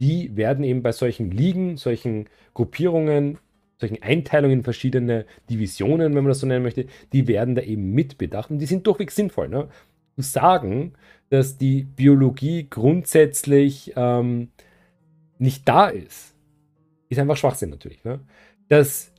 die 0.00 0.36
werden 0.36 0.64
eben 0.64 0.82
bei 0.82 0.92
solchen 0.92 1.30
Ligen, 1.30 1.76
solchen 1.76 2.28
Gruppierungen, 2.54 3.38
solchen 3.78 4.02
Einteilungen 4.02 4.58
in 4.58 4.64
verschiedene 4.64 5.26
Divisionen, 5.50 6.14
wenn 6.14 6.24
man 6.24 6.28
das 6.28 6.40
so 6.40 6.46
nennen 6.46 6.62
möchte, 6.62 6.86
die 7.12 7.28
werden 7.28 7.54
da 7.54 7.62
eben 7.62 7.92
mitbedacht 7.92 8.50
und 8.50 8.58
die 8.58 8.66
sind 8.66 8.86
durchweg 8.86 9.10
sinnvoll. 9.10 9.48
Ne? 9.48 9.68
Zu 10.16 10.22
sagen, 10.22 10.94
dass 11.30 11.58
die 11.58 11.84
Biologie 11.84 12.66
grundsätzlich 12.68 13.92
ähm, 13.96 14.48
nicht 15.38 15.68
da 15.68 15.88
ist, 15.88 16.34
ist 17.08 17.18
einfach 17.18 17.36
Schwachsinn 17.36 17.70
natürlich. 17.70 18.04
Ne? 18.04 18.20
Das 18.68 19.12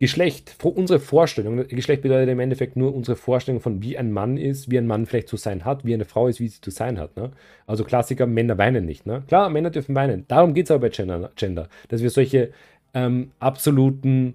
Geschlecht, 0.00 0.54
unsere 0.62 1.00
Vorstellung, 1.00 1.66
Geschlecht 1.66 2.02
bedeutet 2.02 2.28
im 2.28 2.38
Endeffekt 2.38 2.76
nur 2.76 2.94
unsere 2.94 3.16
Vorstellung 3.16 3.60
von 3.60 3.82
wie 3.82 3.98
ein 3.98 4.12
Mann 4.12 4.36
ist, 4.36 4.70
wie 4.70 4.78
ein 4.78 4.86
Mann 4.86 5.06
vielleicht 5.06 5.26
zu 5.26 5.36
sein 5.36 5.64
hat, 5.64 5.84
wie 5.84 5.92
eine 5.92 6.04
Frau 6.04 6.28
ist, 6.28 6.38
wie 6.38 6.46
sie 6.46 6.60
zu 6.60 6.70
sein 6.70 7.00
hat. 7.00 7.16
Ne? 7.16 7.32
Also 7.66 7.82
Klassiker, 7.82 8.26
Männer 8.26 8.58
weinen 8.58 8.84
nicht. 8.84 9.06
Ne? 9.06 9.24
Klar, 9.26 9.50
Männer 9.50 9.70
dürfen 9.70 9.96
weinen. 9.96 10.24
Darum 10.28 10.54
geht 10.54 10.66
es 10.66 10.70
aber 10.70 10.82
bei 10.82 10.90
Gender, 10.90 11.32
Gender, 11.34 11.68
dass 11.88 12.00
wir 12.00 12.10
solche 12.10 12.52
ähm, 12.94 13.32
absoluten 13.40 14.34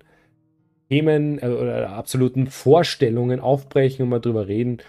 Themen 0.89 1.39
äh, 1.41 1.47
oder 1.47 1.91
absoluten 1.91 2.47
Vorstellungen 2.47 3.39
aufbrechen 3.39 4.03
und 4.03 4.09
mal 4.09 4.19
drüber 4.19 4.49
reden. 4.49 4.79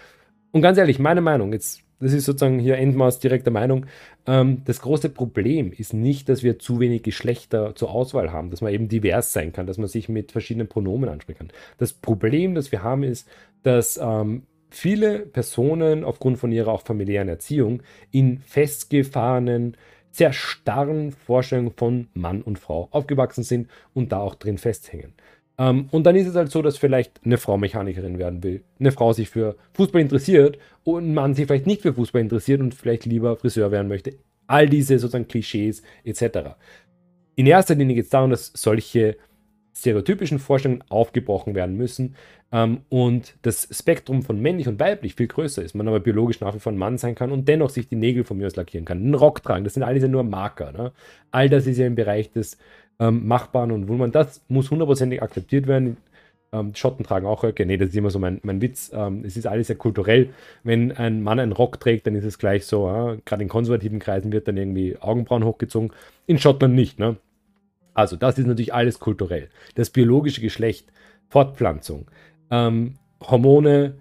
Und 0.51 0.61
ganz 0.61 0.77
ehrlich, 0.77 0.99
meine 0.99 1.21
Meinung, 1.21 1.53
jetzt 1.53 1.84
das 1.99 2.13
ist 2.13 2.25
sozusagen 2.25 2.59
hier 2.59 2.77
Endmaß 2.77 3.19
direkter 3.19 3.51
Meinung. 3.51 3.85
Ähm, 4.25 4.61
das 4.65 4.81
große 4.81 5.09
Problem 5.09 5.71
ist 5.71 5.93
nicht, 5.93 6.29
dass 6.29 6.43
wir 6.43 6.59
zu 6.59 6.79
wenig 6.79 7.03
Geschlechter 7.03 7.75
zur 7.75 7.91
Auswahl 7.91 8.31
haben, 8.31 8.49
dass 8.51 8.61
man 8.61 8.73
eben 8.73 8.87
divers 8.87 9.33
sein 9.33 9.53
kann, 9.53 9.67
dass 9.67 9.77
man 9.77 9.87
sich 9.87 10.09
mit 10.09 10.31
verschiedenen 10.31 10.67
Pronomen 10.67 11.09
ansprechen 11.09 11.47
kann. 11.47 11.57
Das 11.77 11.93
Problem, 11.93 12.55
das 12.55 12.71
wir 12.71 12.83
haben, 12.83 13.03
ist, 13.03 13.27
dass 13.63 13.99
ähm, 14.01 14.43
viele 14.69 15.19
Personen 15.19 16.03
aufgrund 16.03 16.37
von 16.37 16.51
ihrer 16.51 16.71
auch 16.71 16.81
familiären 16.81 17.29
Erziehung 17.29 17.81
in 18.11 18.39
festgefahrenen, 18.39 19.77
sehr 20.11 20.31
starren 20.31 21.11
Vorstellungen 21.11 21.73
von 21.75 22.07
Mann 22.13 22.41
und 22.41 22.57
Frau 22.57 22.87
aufgewachsen 22.91 23.43
sind 23.43 23.69
und 23.93 24.11
da 24.11 24.19
auch 24.19 24.35
drin 24.35 24.57
festhängen. 24.57 25.13
Ähm, 25.57 25.87
und 25.91 26.03
dann 26.03 26.15
ist 26.15 26.27
es 26.27 26.35
halt 26.35 26.51
so, 26.51 26.61
dass 26.61 26.77
vielleicht 26.77 27.21
eine 27.23 27.37
Frau 27.37 27.57
Mechanikerin 27.57 28.19
werden 28.19 28.43
will, 28.43 28.63
eine 28.79 28.91
Frau 28.91 29.13
sich 29.13 29.29
für 29.29 29.55
Fußball 29.73 30.01
interessiert 30.01 30.57
und 30.83 31.09
ein 31.09 31.13
Mann 31.13 31.33
sich 31.33 31.47
vielleicht 31.47 31.67
nicht 31.67 31.81
für 31.81 31.93
Fußball 31.93 32.21
interessiert 32.21 32.61
und 32.61 32.75
vielleicht 32.75 33.05
lieber 33.05 33.37
Friseur 33.37 33.71
werden 33.71 33.87
möchte. 33.87 34.15
All 34.47 34.67
diese 34.67 34.99
sozusagen 34.99 35.27
Klischees 35.27 35.81
etc. 36.03 36.55
In 37.35 37.47
erster 37.47 37.75
Linie 37.75 37.95
geht 37.95 38.05
es 38.05 38.09
darum, 38.09 38.31
dass 38.31 38.51
solche 38.53 39.17
stereotypischen 39.77 40.39
Vorstellungen 40.39 40.83
aufgebrochen 40.89 41.53
werden 41.53 41.75
müssen 41.75 42.15
ähm, 42.51 42.81
und 42.89 43.35
das 43.41 43.67
Spektrum 43.71 44.23
von 44.23 44.39
männlich 44.39 44.67
und 44.67 44.79
weiblich 44.79 45.15
viel 45.15 45.27
größer 45.27 45.61
ist. 45.61 45.75
Man 45.75 45.87
aber 45.87 45.99
biologisch 45.99 46.39
nach 46.39 46.55
wie 46.55 46.59
vor 46.59 46.71
ein 46.71 46.77
Mann 46.77 46.97
sein 46.97 47.15
kann 47.15 47.31
und 47.31 47.47
dennoch 47.47 47.69
sich 47.69 47.89
die 47.89 47.97
Nägel 47.97 48.23
von 48.23 48.37
mir 48.37 48.47
aus 48.47 48.55
lackieren 48.55 48.85
kann, 48.85 48.99
einen 48.99 49.15
Rock 49.15 49.43
tragen, 49.43 49.65
das 49.65 49.73
sind 49.73 49.83
alles 49.83 50.01
ja 50.01 50.07
nur 50.07 50.23
Marker. 50.23 50.71
Ne? 50.71 50.91
All 51.31 51.49
das 51.49 51.67
ist 51.67 51.77
ja 51.77 51.87
im 51.87 51.95
Bereich 51.95 52.31
des 52.31 52.57
ähm, 52.99 53.27
Machbaren 53.27 53.71
und 53.71 53.87
Wohlmann. 53.87 54.11
Das 54.11 54.41
muss 54.47 54.71
hundertprozentig 54.71 55.21
akzeptiert 55.21 55.67
werden. 55.67 55.97
Ähm, 56.51 56.73
Schotten 56.75 57.03
tragen 57.03 57.25
auch 57.25 57.43
Röcke. 57.43 57.65
Nee, 57.65 57.77
das 57.77 57.89
ist 57.89 57.95
immer 57.95 58.09
so 58.09 58.19
mein, 58.19 58.39
mein 58.43 58.61
Witz. 58.61 58.91
Ähm, 58.93 59.23
es 59.25 59.35
ist 59.35 59.47
alles 59.47 59.67
sehr 59.67 59.75
kulturell. 59.75 60.29
Wenn 60.63 60.91
ein 60.91 61.21
Mann 61.21 61.39
einen 61.39 61.51
Rock 61.51 61.79
trägt, 61.79 62.07
dann 62.07 62.15
ist 62.15 62.25
es 62.25 62.37
gleich 62.37 62.65
so, 62.65 62.87
äh, 62.89 63.17
gerade 63.25 63.43
in 63.43 63.49
konservativen 63.49 63.99
Kreisen 63.99 64.31
wird 64.31 64.47
dann 64.47 64.57
irgendwie 64.57 64.97
Augenbrauen 64.99 65.43
hochgezogen. 65.43 65.91
In 66.27 66.37
Schottland 66.37 66.75
nicht, 66.75 66.99
ne? 66.99 67.17
Also, 67.93 68.17
das 68.17 68.37
ist 68.37 68.45
natürlich 68.45 68.73
alles 68.73 68.99
kulturell. 68.99 69.49
Das 69.75 69.89
biologische 69.89 70.41
Geschlecht, 70.41 70.91
Fortpflanzung, 71.29 72.07
ähm, 72.51 72.95
Hormone, 73.21 73.95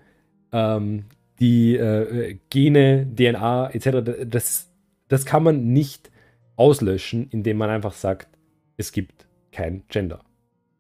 ähm, 0.53 1.05
die 1.41 1.77
äh, 1.77 2.37
Gene, 2.51 3.07
DNA 3.15 3.71
etc., 3.71 4.27
das, 4.27 4.69
das 5.09 5.25
kann 5.25 5.43
man 5.43 5.73
nicht 5.73 6.11
auslöschen, 6.57 7.29
indem 7.31 7.57
man 7.57 7.71
einfach 7.71 7.93
sagt, 7.93 8.29
es 8.77 8.93
gibt 8.93 9.27
kein 9.53 9.85
Gender. 9.89 10.21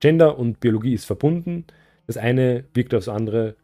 Gender 0.00 0.38
und 0.38 0.60
Biologie 0.60 0.94
ist 0.94 1.04
verbunden. 1.04 1.64
Das 2.06 2.16
eine 2.16 2.64
wirkt 2.74 2.94
aufs 2.94 3.08
andere. 3.08 3.56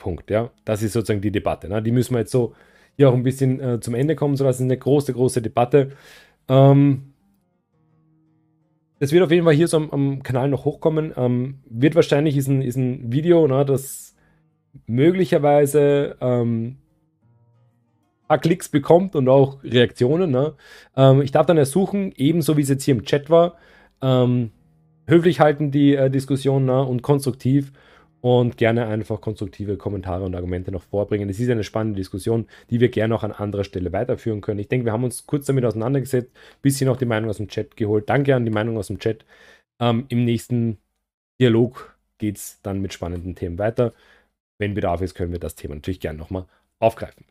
Punkt. 0.00 0.30
Ja, 0.30 0.50
das 0.64 0.82
ist 0.82 0.94
sozusagen 0.94 1.20
die 1.20 1.30
Debatte. 1.30 1.68
Ne? 1.68 1.80
Die 1.80 1.92
müssen 1.92 2.14
wir 2.14 2.20
jetzt 2.20 2.32
so 2.32 2.54
hier 2.96 3.08
auch 3.08 3.14
ein 3.14 3.22
bisschen 3.22 3.60
äh, 3.60 3.80
zum 3.80 3.94
Ende 3.94 4.16
kommen. 4.16 4.36
So, 4.36 4.42
das 4.42 4.56
ist 4.56 4.62
eine 4.62 4.76
große, 4.76 5.12
große 5.12 5.40
Debatte. 5.40 5.92
Ähm, 6.48 7.12
das 8.98 9.12
wird 9.12 9.22
auf 9.22 9.30
jeden 9.30 9.44
Fall 9.44 9.54
hier 9.54 9.68
so 9.68 9.76
am, 9.76 9.90
am 9.90 10.22
Kanal 10.24 10.48
noch 10.48 10.64
hochkommen. 10.64 11.12
Ähm, 11.16 11.60
wird 11.68 11.94
wahrscheinlich 11.94 12.36
ist 12.36 12.48
ein, 12.48 12.62
ist 12.62 12.76
ein 12.76 13.12
Video, 13.12 13.46
ne, 13.46 13.64
das 13.64 14.16
möglicherweise 14.86 16.16
ähm, 16.20 16.78
paar 18.30 18.38
Klicks 18.38 18.68
bekommt 18.68 19.16
und 19.16 19.28
auch 19.28 19.58
Reaktionen. 19.64 20.30
Ne? 20.30 20.54
Ähm, 20.96 21.20
ich 21.20 21.32
darf 21.32 21.46
dann 21.46 21.58
ersuchen, 21.58 22.12
ebenso 22.16 22.56
wie 22.56 22.62
es 22.62 22.68
jetzt 22.68 22.84
hier 22.84 22.94
im 22.94 23.04
Chat 23.04 23.28
war, 23.28 23.56
ähm, 24.02 24.52
höflich 25.08 25.40
halten 25.40 25.72
die 25.72 25.96
äh, 25.96 26.10
Diskussion 26.10 26.64
ne, 26.64 26.80
und 26.80 27.02
konstruktiv 27.02 27.72
und 28.20 28.56
gerne 28.56 28.86
einfach 28.86 29.20
konstruktive 29.20 29.76
Kommentare 29.76 30.24
und 30.24 30.36
Argumente 30.36 30.70
noch 30.70 30.84
vorbringen. 30.84 31.28
Es 31.28 31.40
ist 31.40 31.50
eine 31.50 31.64
spannende 31.64 31.96
Diskussion, 31.96 32.46
die 32.70 32.78
wir 32.78 32.88
gerne 32.90 33.16
auch 33.16 33.24
an 33.24 33.32
anderer 33.32 33.64
Stelle 33.64 33.92
weiterführen 33.92 34.42
können. 34.42 34.60
Ich 34.60 34.68
denke, 34.68 34.86
wir 34.86 34.92
haben 34.92 35.02
uns 35.02 35.26
kurz 35.26 35.46
damit 35.46 35.64
auseinandergesetzt, 35.64 36.30
bisschen 36.62 36.88
auch 36.88 36.98
die 36.98 37.06
Meinung 37.06 37.30
aus 37.30 37.38
dem 37.38 37.48
Chat 37.48 37.76
geholt. 37.76 38.08
Danke 38.08 38.36
an 38.36 38.44
die 38.44 38.52
Meinung 38.52 38.78
aus 38.78 38.86
dem 38.86 39.00
Chat. 39.00 39.24
Ähm, 39.80 40.04
Im 40.08 40.24
nächsten 40.24 40.78
Dialog 41.40 41.98
geht 42.18 42.36
es 42.36 42.60
dann 42.62 42.80
mit 42.80 42.92
spannenden 42.92 43.34
Themen 43.34 43.58
weiter. 43.58 43.92
Wenn 44.58 44.74
Bedarf 44.74 45.00
ist, 45.00 45.16
können 45.16 45.32
wir 45.32 45.40
das 45.40 45.56
Thema 45.56 45.74
natürlich 45.74 45.98
gerne 45.98 46.18
nochmal 46.20 46.44
aufgreifen. 46.78 47.29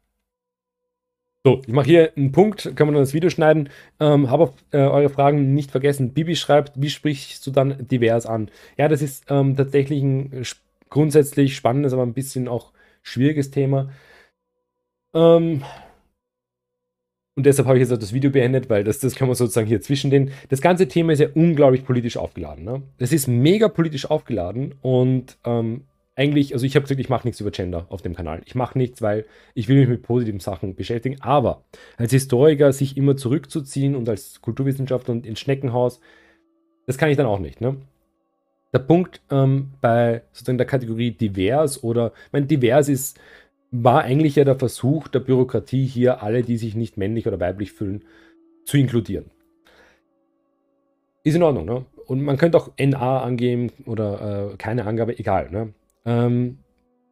So, 1.46 1.62
ich 1.66 1.74
mache 1.74 1.86
hier 1.86 2.12
einen 2.18 2.34
Punkt, 2.34 2.64
können 2.76 2.90
wir 2.90 2.94
dann 2.94 3.04
das 3.04 3.14
Video 3.14 3.30
schneiden. 3.30 3.70
Ähm, 4.00 4.30
Habe 4.30 4.54
äh, 4.72 4.80
eure 4.80 5.10
Fragen 5.10 5.54
nicht 5.54 5.72
vergessen. 5.72 6.14
Bibi 6.14 6.36
schreibt, 6.36 6.74
wie 6.82 6.90
sprichst 6.90 7.48
du 7.48 7.52
dann 7.52 7.88
divers 7.88 8.26
an? 8.26 8.52
Ja, 8.78 8.90
das 8.90 9.02
ist 9.02 9.26
ähm, 9.30 9.56
tatsächlich 9.56 10.04
ein 10.04 10.44
grundsätzlich 10.90 11.56
spannendes, 11.56 11.94
aber 11.94 12.04
ein 12.04 12.14
bisschen 12.14 12.50
auch 12.50 12.74
schwieriges 13.04 13.52
Thema. 13.52 13.90
Ähm, 15.14 15.64
und 17.36 17.46
deshalb 17.46 17.70
habe 17.70 17.78
ich 17.78 17.84
jetzt 17.84 17.94
auch 17.94 17.98
das 17.98 18.12
Video 18.12 18.32
beendet, 18.32 18.70
weil 18.70 18.84
das, 18.84 19.00
das 19.00 19.16
kann 19.16 19.30
man 19.30 19.36
sozusagen 19.36 19.68
hier 19.68 19.80
zwischen 19.80 20.12
den. 20.12 20.32
Das 20.50 20.60
ganze 20.60 20.90
Thema 20.90 21.14
ist 21.14 21.20
ja 21.20 21.30
unglaublich 21.34 21.86
politisch 21.86 22.18
aufgeladen. 22.18 22.66
Ne? 22.66 22.82
Es 22.98 23.14
ist 23.14 23.28
mega 23.28 23.70
politisch 23.70 24.10
aufgeladen 24.12 24.76
und 24.82 25.38
ähm, 25.46 25.86
eigentlich, 26.20 26.54
also 26.54 26.66
ich 26.66 26.76
habe 26.76 26.84
gesagt, 26.84 27.00
ich 27.00 27.08
mache 27.08 27.26
nichts 27.26 27.40
über 27.40 27.50
Gender 27.50 27.86
auf 27.88 28.02
dem 28.02 28.14
Kanal. 28.14 28.42
Ich 28.46 28.54
mache 28.54 28.78
nichts, 28.78 29.02
weil 29.02 29.26
ich 29.54 29.70
will 29.70 29.80
mich 29.80 29.88
mit 29.88 30.02
positiven 30.02 30.42
Sachen 30.42 30.76
beschäftigen. 30.76 31.22
Aber 31.22 31.64
als 31.96 32.12
Historiker 32.12 32.74
sich 32.74 32.98
immer 32.98 33.16
zurückzuziehen 33.16 33.96
und 33.96 34.10
als 34.10 34.42
Kulturwissenschaftler 34.42 35.14
und 35.14 35.26
ins 35.26 35.40
Schneckenhaus, 35.40 36.02
das 36.86 36.98
kann 36.98 37.10
ich 37.10 37.16
dann 37.16 37.26
auch 37.26 37.40
nicht. 37.40 37.62
Ne? 37.62 37.78
Der 38.74 38.80
Punkt 38.80 39.22
ähm, 39.32 39.72
bei 39.80 40.24
sozusagen 40.34 40.58
der 40.58 40.68
Kategorie 40.68 41.12
divers 41.12 41.86
oder, 41.86 42.12
ich 42.26 42.34
meine, 42.34 42.48
divers 42.48 42.90
ist, 42.90 43.18
war 43.72 44.02
eigentlich 44.02 44.36
ja 44.36 44.44
der 44.44 44.60
Versuch 44.60 45.08
der 45.08 45.22
Bürokratie 45.22 45.86
hier, 45.86 46.22
alle, 46.22 46.44
die 46.44 46.58
sich 46.58 46.76
nicht 46.76 46.98
männlich 46.98 47.28
oder 47.28 47.40
weiblich 47.40 47.72
fühlen, 47.72 48.04
zu 48.66 48.76
inkludieren. 48.76 49.32
Ist 51.24 51.36
in 51.36 51.44
Ordnung, 51.44 51.66
ne? 51.66 51.86
Und 52.08 52.24
man 52.24 52.38
könnte 52.38 52.58
auch 52.58 52.72
NA 52.78 53.22
angeben 53.22 53.72
oder 53.86 54.52
äh, 54.52 54.58
keine 54.58 54.86
Angabe, 54.86 55.18
egal, 55.18 55.50
ne? 55.52 55.74
Ähm, 56.10 56.58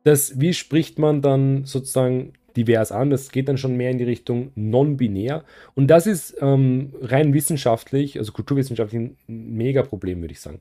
das, 0.04 0.40
wie 0.40 0.54
spricht 0.54 0.98
man 0.98 1.22
dann 1.22 1.66
sozusagen 1.66 2.34
divers 2.56 2.92
an? 2.92 3.12
Das 3.12 3.30
geht 3.32 3.48
dann 3.48 3.58
schon 3.58 3.78
mehr 3.78 3.92
in 3.92 4.00
die 4.00 4.06
Richtung 4.06 4.52
non-binär. 4.56 5.44
Und 5.76 5.88
das 5.88 6.08
ist 6.08 6.36
ähm, 6.42 6.94
rein 7.02 7.34
wissenschaftlich, 7.34 8.18
also 8.18 8.32
kulturwissenschaftlich, 8.32 9.00
ein 9.00 9.18
mega 9.28 9.84
Problem, 9.84 10.22
würde 10.22 10.32
ich 10.32 10.42
sagen. 10.42 10.60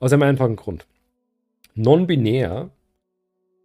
Aus 0.00 0.12
einem 0.12 0.22
einfachen 0.22 0.56
Grund. 0.56 0.86
Non-binär, 1.74 2.70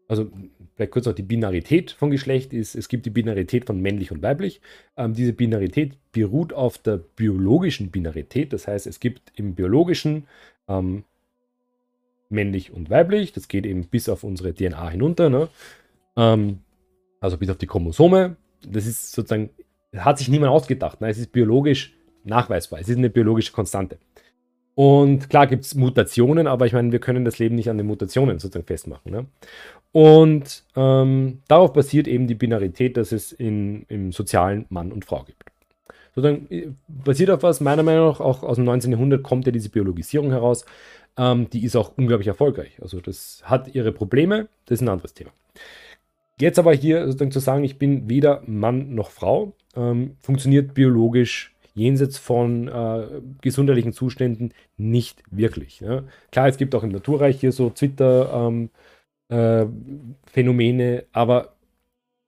also 0.09 0.30
vielleicht 0.76 0.91
kurz 0.91 1.05
noch 1.05 1.14
die 1.14 1.22
Binarität 1.22 1.91
von 1.91 2.12
Geschlecht 2.12 2.51
ist, 2.51 2.76
es 2.76 2.89
gibt 2.89 3.05
die 3.05 3.12
Binarität 3.12 3.66
von 3.66 3.80
männlich 3.80 4.12
und 4.12 4.22
weiblich. 4.22 4.59
Ähm, 4.97 5.14
diese 5.14 5.32
Binarität 5.32 5.93
beruht 6.12 6.51
auf 6.51 6.78
der 6.80 6.97
biologischen 6.97 7.91
Binarität. 7.91 8.51
Das 8.51 8.68
heißt, 8.68 8.88
es 8.88 8.99
gibt 8.99 9.32
im 9.36 9.55
biologischen 9.55 10.28
ähm, 10.68 11.05
männlich 12.32 12.71
und 12.71 12.89
weiblich. 12.89 13.34
Das 13.34 13.47
geht 13.47 13.65
eben 13.65 13.86
bis 13.88 14.09
auf 14.09 14.23
unsere 14.23 14.53
DNA 14.53 14.89
hinunter. 14.89 15.29
Ne? 15.29 15.49
Ähm, 16.15 16.59
also 17.19 17.38
bis 17.38 17.49
auf 17.49 17.57
die 17.57 17.67
Chromosome. 17.67 18.36
Das 18.67 18.86
ist 18.86 19.11
sozusagen, 19.11 19.49
hat 19.95 20.17
sich 20.17 20.29
niemand 20.29 20.51
ausgedacht. 20.51 21.01
Ne? 21.01 21.09
Es 21.09 21.17
ist 21.17 21.32
biologisch 21.32 21.93
nachweisbar. 22.23 22.79
Es 22.79 22.89
ist 22.89 22.97
eine 22.97 23.09
biologische 23.09 23.51
Konstante. 23.51 23.97
Und 24.75 25.29
klar 25.29 25.47
gibt 25.47 25.65
es 25.65 25.75
Mutationen, 25.75 26.47
aber 26.47 26.65
ich 26.65 26.73
meine, 26.73 26.91
wir 26.91 26.99
können 26.99 27.25
das 27.25 27.39
Leben 27.39 27.55
nicht 27.55 27.69
an 27.69 27.77
den 27.77 27.88
Mutationen 27.88 28.39
sozusagen 28.39 28.65
festmachen. 28.65 29.11
Ne? 29.11 29.25
Und 29.91 30.63
ähm, 30.75 31.41
darauf 31.47 31.73
basiert 31.73 32.07
eben 32.07 32.27
die 32.27 32.36
Binarität, 32.36 32.95
dass 32.95 33.11
es 33.11 33.32
in, 33.32 33.84
im 33.89 34.11
sozialen 34.11 34.65
Mann 34.69 34.91
und 34.91 35.03
Frau 35.03 35.23
gibt. 35.23 35.51
Sozusagen 36.16 36.47
äh, 36.49 36.70
basiert 36.88 37.30
auf 37.30 37.43
was, 37.43 37.62
meiner 37.62 37.84
Meinung 37.84 38.09
nach, 38.09 38.20
auch 38.20 38.43
aus 38.43 38.55
dem 38.55 38.66
19. 38.66 38.91
Jahrhundert 38.91 39.24
kommt 39.24 39.45
ja 39.45 39.51
diese 39.51 39.70
Biologisierung 39.70 40.32
heraus. 40.32 40.66
Ähm, 41.18 41.49
die 41.49 41.64
ist 41.64 41.76
auch 41.76 41.97
unglaublich 41.97 42.28
erfolgreich. 42.28 42.82
Also 42.82 43.01
das 43.01 43.41
hat 43.43 43.74
ihre 43.76 43.91
Probleme, 43.91 44.47
das 44.66 44.80
ist 44.80 44.82
ein 44.82 44.89
anderes 44.89 45.14
Thema. 45.14 45.32
Jetzt 46.39 46.57
aber 46.57 46.74
hier 46.74 47.05
sozusagen 47.05 47.32
zu 47.32 47.39
sagen, 47.39 47.64
ich 47.64 47.78
bin 47.78 48.09
weder 48.09 48.41
Mann 48.45 48.95
noch 48.95 49.12
Frau, 49.12 49.53
ähm, 49.76 50.18
funktioniert 50.20 50.74
biologisch 50.74 51.53
jenseits 51.74 52.18
von 52.18 52.68
äh, 52.68 53.22
gesundheitlichen 53.41 53.93
Zuständen 53.93 54.53
nicht 54.78 55.24
wirklich. 55.30 55.82
Ne? 55.82 56.05
Klar, 56.32 56.47
es 56.47 56.57
gibt 56.57 56.76
auch 56.76 56.84
im 56.84 56.91
Naturreich 56.91 57.39
hier 57.39 57.51
so 57.51 57.70
Twitter-Phänomene, 57.70 58.70
ähm, 59.30 60.99
äh, 60.99 61.03
aber 61.12 61.55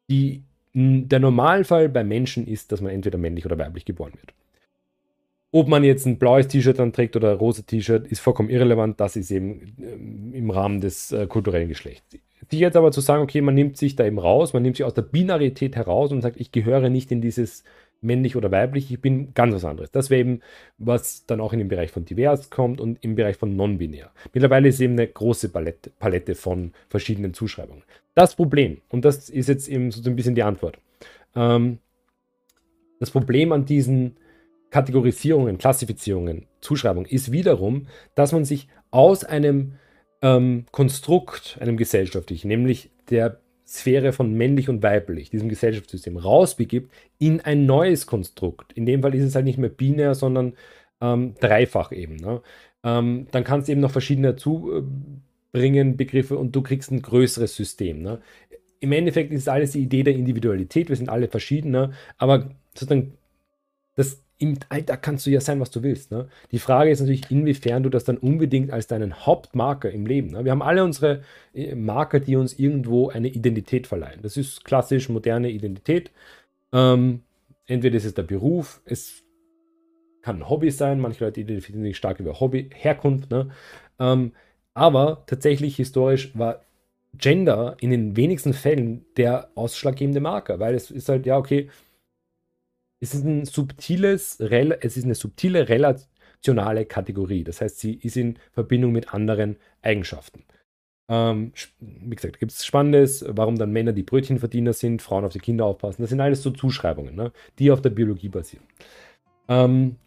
die, 0.09 0.43
der 0.73 1.19
Normalfall 1.19 1.87
bei 1.89 2.03
Menschen 2.03 2.47
ist, 2.47 2.71
dass 2.71 2.81
man 2.81 2.91
entweder 2.91 3.17
männlich 3.17 3.45
oder 3.45 3.57
weiblich 3.57 3.85
geboren 3.85 4.13
wird. 4.13 4.33
Ob 5.51 5.67
man 5.67 5.83
jetzt 5.83 6.07
ein 6.07 6.17
blaues 6.17 6.47
T-Shirt 6.47 6.79
dann 6.79 6.93
trägt 6.93 7.15
oder 7.15 7.31
ein 7.31 7.37
rosa 7.37 7.61
T-Shirt, 7.61 8.07
ist 8.07 8.21
vollkommen 8.21 8.49
irrelevant. 8.49 8.99
Das 8.99 9.15
ist 9.15 9.29
eben 9.29 9.75
ähm, 9.79 10.33
im 10.33 10.49
Rahmen 10.49 10.81
des 10.81 11.11
äh, 11.11 11.27
kulturellen 11.27 11.69
Geschlechts. 11.69 12.17
Sich 12.49 12.59
jetzt 12.59 12.75
aber 12.75 12.91
zu 12.91 13.01
sagen, 13.01 13.21
okay, 13.21 13.39
man 13.41 13.53
nimmt 13.53 13.77
sich 13.77 13.95
da 13.95 14.03
eben 14.03 14.17
raus, 14.17 14.53
man 14.53 14.63
nimmt 14.63 14.77
sich 14.77 14.83
aus 14.83 14.95
der 14.95 15.03
Binarität 15.03 15.75
heraus 15.75 16.11
und 16.11 16.21
sagt, 16.21 16.39
ich 16.39 16.51
gehöre 16.51 16.89
nicht 16.89 17.11
in 17.11 17.21
dieses 17.21 17.63
männlich 18.03 18.35
oder 18.35 18.51
weiblich, 18.51 18.91
ich 18.91 19.01
bin 19.01 19.33
ganz 19.33 19.55
was 19.55 19.65
anderes. 19.65 19.91
Das 19.91 20.09
wäre 20.09 20.21
eben, 20.21 20.41
was 20.77 21.25
dann 21.25 21.41
auch 21.41 21.53
in 21.53 21.59
den 21.59 21.67
Bereich 21.67 21.91
von 21.91 22.05
divers 22.05 22.49
kommt 22.49 22.79
und 22.79 23.03
im 23.03 23.15
Bereich 23.15 23.37
von 23.37 23.55
non-binär. 23.55 24.11
Mittlerweile 24.33 24.67
ist 24.67 24.79
eben 24.79 24.93
eine 24.93 25.07
große 25.07 25.49
Palette, 25.49 25.91
Palette 25.99 26.35
von 26.35 26.73
verschiedenen 26.89 27.33
Zuschreibungen. 27.33 27.83
Das 28.15 28.35
Problem, 28.35 28.81
und 28.89 29.05
das 29.05 29.29
ist 29.29 29.49
jetzt 29.49 29.67
eben 29.67 29.91
so 29.91 30.07
ein 30.09 30.15
bisschen 30.15 30.35
die 30.35 30.43
Antwort, 30.43 30.77
ähm, 31.35 31.79
das 32.99 33.11
Problem 33.11 33.51
an 33.51 33.65
diesen 33.65 34.17
Kategorisierungen, 34.69 35.57
Klassifizierungen, 35.57 36.47
Zuschreibungen 36.61 37.09
ist 37.09 37.31
wiederum, 37.31 37.87
dass 38.15 38.31
man 38.31 38.45
sich 38.45 38.67
aus 38.91 39.23
einem 39.23 39.73
ähm, 40.21 40.65
Konstrukt, 40.71 41.57
einem 41.59 41.77
gesellschaftlichen, 41.77 42.47
nämlich 42.47 42.89
der 43.09 43.39
Sphäre 43.65 44.13
von 44.13 44.33
männlich 44.33 44.69
und 44.69 44.83
weiblich, 44.83 45.29
diesem 45.29 45.49
Gesellschaftssystem, 45.49 46.17
rausbegibt 46.17 46.91
in 47.19 47.41
ein 47.41 47.65
neues 47.65 48.05
Konstrukt. 48.07 48.73
In 48.73 48.85
dem 48.85 49.01
Fall 49.01 49.15
ist 49.15 49.23
es 49.23 49.35
halt 49.35 49.45
nicht 49.45 49.57
mehr 49.57 49.69
binär, 49.69 50.15
sondern 50.15 50.53
ähm, 51.01 51.35
dreifach 51.39 51.91
eben. 51.91 52.17
Ne? 52.17 52.41
Ähm, 52.83 53.27
dann 53.31 53.43
kannst 53.43 53.67
du 53.67 53.71
eben 53.71 53.81
noch 53.81 53.91
verschiedene 53.91 54.29
dazu 54.29 54.83
bringen, 55.51 55.97
Begriffe, 55.97 56.37
und 56.37 56.55
du 56.55 56.61
kriegst 56.61 56.91
ein 56.91 57.01
größeres 57.01 57.55
System. 57.55 58.01
Ne? 58.01 58.21
Im 58.79 58.91
Endeffekt 58.91 59.31
ist 59.31 59.47
alles 59.47 59.71
die 59.71 59.83
Idee 59.83 60.03
der 60.03 60.15
Individualität, 60.15 60.89
wir 60.89 60.95
sind 60.95 61.09
alle 61.09 61.27
verschiedene, 61.27 61.93
aber 62.17 62.51
sozusagen 62.73 63.13
das 63.95 64.22
im 64.37 64.57
Alter 64.69 64.97
kannst 64.97 65.25
du 65.25 65.29
ja 65.29 65.39
sein, 65.39 65.59
was 65.59 65.71
du 65.71 65.83
willst. 65.83 66.11
Ne? 66.11 66.27
Die 66.51 66.59
Frage 66.59 66.91
ist 66.91 66.99
natürlich, 66.99 67.31
inwiefern 67.31 67.83
du 67.83 67.89
das 67.89 68.03
dann 68.03 68.17
unbedingt 68.17 68.71
als 68.71 68.87
deinen 68.87 69.25
Hauptmarker 69.25 69.91
im 69.91 70.05
Leben. 70.05 70.31
Ne? 70.31 70.43
Wir 70.43 70.51
haben 70.51 70.61
alle 70.61 70.83
unsere 70.83 71.23
äh, 71.53 71.75
Marker, 71.75 72.19
die 72.19 72.35
uns 72.35 72.57
irgendwo 72.57 73.09
eine 73.09 73.29
Identität 73.29 73.87
verleihen. 73.87 74.21
Das 74.21 74.37
ist 74.37 74.65
klassisch 74.65 75.09
moderne 75.09 75.49
Identität. 75.49 76.11
Ähm, 76.71 77.21
entweder 77.67 77.95
ist 77.95 78.05
es 78.05 78.13
der 78.13 78.23
Beruf, 78.23 78.81
es 78.85 79.23
kann 80.21 80.37
ein 80.37 80.49
Hobby 80.49 80.71
sein, 80.71 80.99
manche 80.99 81.23
Leute 81.23 81.41
identifizieren 81.41 81.83
sich 81.83 81.97
stark 81.97 82.19
über 82.19 82.39
Hobby, 82.39 82.69
Herkunft. 82.73 83.29
Ne? 83.29 83.49
Ähm, 83.99 84.31
aber 84.73 85.23
tatsächlich 85.27 85.75
historisch 85.75 86.37
war 86.37 86.61
Gender 87.15 87.77
in 87.79 87.91
den 87.91 88.15
wenigsten 88.15 88.53
Fällen 88.53 89.05
der 89.17 89.49
ausschlaggebende 89.55 90.19
Marker, 90.19 90.59
weil 90.59 90.73
es 90.73 90.89
ist 90.89 91.09
halt, 91.09 91.25
ja, 91.25 91.37
okay, 91.37 91.69
es 93.03 93.13
ist 93.13 93.25
ein 93.25 93.43
subtiles, 93.43 94.39
es 94.39 94.97
ist 94.97 95.03
eine 95.03 95.15
subtile 95.15 95.67
relationale 95.67 96.85
Kategorie. 96.85 97.43
Das 97.43 97.59
heißt, 97.59 97.79
sie 97.79 97.95
ist 97.95 98.15
in 98.15 98.39
Verbindung 98.53 98.93
mit 98.93 99.13
anderen 99.13 99.57
Eigenschaften. 99.81 100.45
Ähm, 101.09 101.51
wie 101.79 102.15
gesagt, 102.15 102.39
gibt 102.39 102.53
es 102.53 102.65
Spannendes, 102.65 103.25
warum 103.27 103.57
dann 103.57 103.73
Männer 103.73 103.91
die 103.91 104.03
Brötchenverdiener 104.03 104.71
sind, 104.71 105.01
Frauen 105.01 105.25
auf 105.25 105.33
die 105.33 105.39
Kinder 105.39 105.65
aufpassen. 105.65 106.01
Das 106.01 106.11
sind 106.11 106.21
alles 106.21 106.41
so 106.43 106.51
Zuschreibungen, 106.51 107.13
ne, 107.13 107.33
die 107.59 107.71
auf 107.71 107.81
der 107.81 107.89
Biologie 107.89 108.29
basieren. 108.29 108.63
Ähm, 109.49 109.97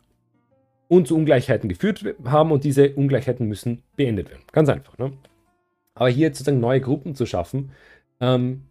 und 0.88 1.06
zu 1.06 1.16
Ungleichheiten 1.16 1.68
geführt 1.68 2.02
haben 2.24 2.50
und 2.50 2.64
diese 2.64 2.94
Ungleichheiten 2.94 3.46
müssen 3.46 3.82
beendet 3.96 4.30
werden. 4.30 4.44
Ganz 4.52 4.70
einfach. 4.70 4.96
Ne? 4.96 5.12
Aber 5.94 6.08
hier 6.08 6.28
sozusagen 6.28 6.60
neue 6.60 6.80
Gruppen 6.80 7.14
zu 7.14 7.26
schaffen, 7.26 7.72
ähm, 8.20 8.62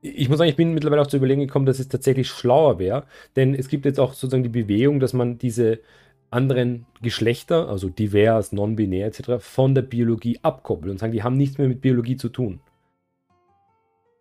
ich 0.00 0.28
muss 0.28 0.38
sagen, 0.38 0.50
ich 0.50 0.56
bin 0.56 0.74
mittlerweile 0.74 1.02
auch 1.02 1.06
zu 1.06 1.16
überlegen 1.16 1.40
gekommen, 1.40 1.66
dass 1.66 1.78
es 1.78 1.88
tatsächlich 1.88 2.28
schlauer 2.28 2.78
wäre, 2.78 3.04
denn 3.36 3.54
es 3.54 3.68
gibt 3.68 3.84
jetzt 3.84 3.98
auch 3.98 4.12
sozusagen 4.12 4.42
die 4.42 4.48
Bewegung, 4.48 5.00
dass 5.00 5.12
man 5.12 5.38
diese 5.38 5.80
anderen 6.30 6.86
Geschlechter, 7.02 7.68
also 7.68 7.88
divers, 7.88 8.52
non-binär 8.52 9.06
etc., 9.06 9.40
von 9.40 9.74
der 9.74 9.82
Biologie 9.82 10.38
abkoppelt 10.42 10.90
und 10.90 10.98
sagen, 10.98 11.12
die 11.12 11.22
haben 11.22 11.36
nichts 11.36 11.58
mehr 11.58 11.68
mit 11.68 11.80
Biologie 11.80 12.16
zu 12.16 12.28
tun. 12.28 12.60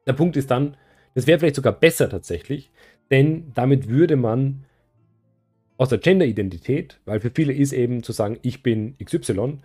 Der 0.05 0.13
Punkt 0.13 0.38
ist 0.38 0.49
dann, 0.49 0.78
das 1.15 1.28
wäre 1.28 1.39
vielleicht 1.39 1.57
sogar 1.57 1.73
besser 1.73 2.09
tatsächlich, 2.09 2.71
denn 3.11 3.51
damit 3.53 3.89
würde 3.89 4.15
man 4.15 4.63
aus 5.78 5.89
der 5.89 5.99
Gender-Identität, 5.99 6.99
weil 7.05 7.19
für 7.19 7.30
viele 7.30 7.53
ist 7.53 7.73
eben 7.73 8.03
zu 8.03 8.13
sagen, 8.13 8.39
ich 8.41 8.63
bin 8.63 8.95
XY, 9.03 9.59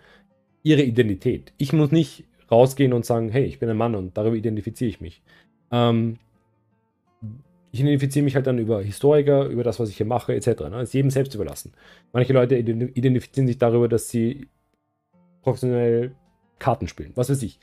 ihre 0.61 0.83
Identität. 0.83 1.53
Ich 1.57 1.73
muss 1.73 1.91
nicht 1.91 2.25
rausgehen 2.51 2.93
und 2.93 3.05
sagen, 3.05 3.29
hey, 3.29 3.45
ich 3.45 3.59
bin 3.59 3.69
ein 3.69 3.77
Mann 3.77 3.95
und 3.95 4.17
darüber 4.17 4.35
identifiziere 4.35 4.89
ich 4.89 5.01
mich. 5.01 5.21
Ähm, 5.73 6.19
ich 7.71 7.79
identifiziere 7.79 8.23
mich 8.23 8.35
halt 8.35 8.45
dann 8.45 8.59
über 8.59 8.83
Historiker, 8.83 9.47
über 9.47 9.63
das, 9.63 9.79
was 9.79 9.89
ich 9.89 9.97
hier 9.97 10.05
mache, 10.05 10.35
etc. 10.35 10.69
Ne? 10.69 10.83
Ist 10.83 10.93
jedem 10.93 11.09
selbst 11.09 11.33
überlassen. 11.33 11.73
Manche 12.13 12.31
Leute 12.31 12.55
identifizieren 12.55 13.47
sich 13.47 13.57
darüber, 13.57 13.89
dass 13.89 14.09
sie 14.09 14.47
professionell 15.41 16.15
Karten 16.59 16.87
spielen. 16.87 17.13
Was 17.15 17.31
weiß 17.31 17.41
ich. 17.41 17.59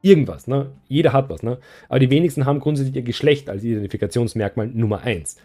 Irgendwas, 0.00 0.46
ne? 0.46 0.72
Jeder 0.88 1.12
hat 1.12 1.28
was, 1.28 1.42
ne? 1.42 1.58
Aber 1.88 1.98
die 1.98 2.10
wenigsten 2.10 2.46
haben 2.46 2.60
grundsätzlich 2.60 2.96
ihr 2.96 3.02
Geschlecht 3.02 3.50
als 3.50 3.62
Identifikationsmerkmal 3.64 4.68
Nummer 4.68 5.00
eins. 5.00 5.36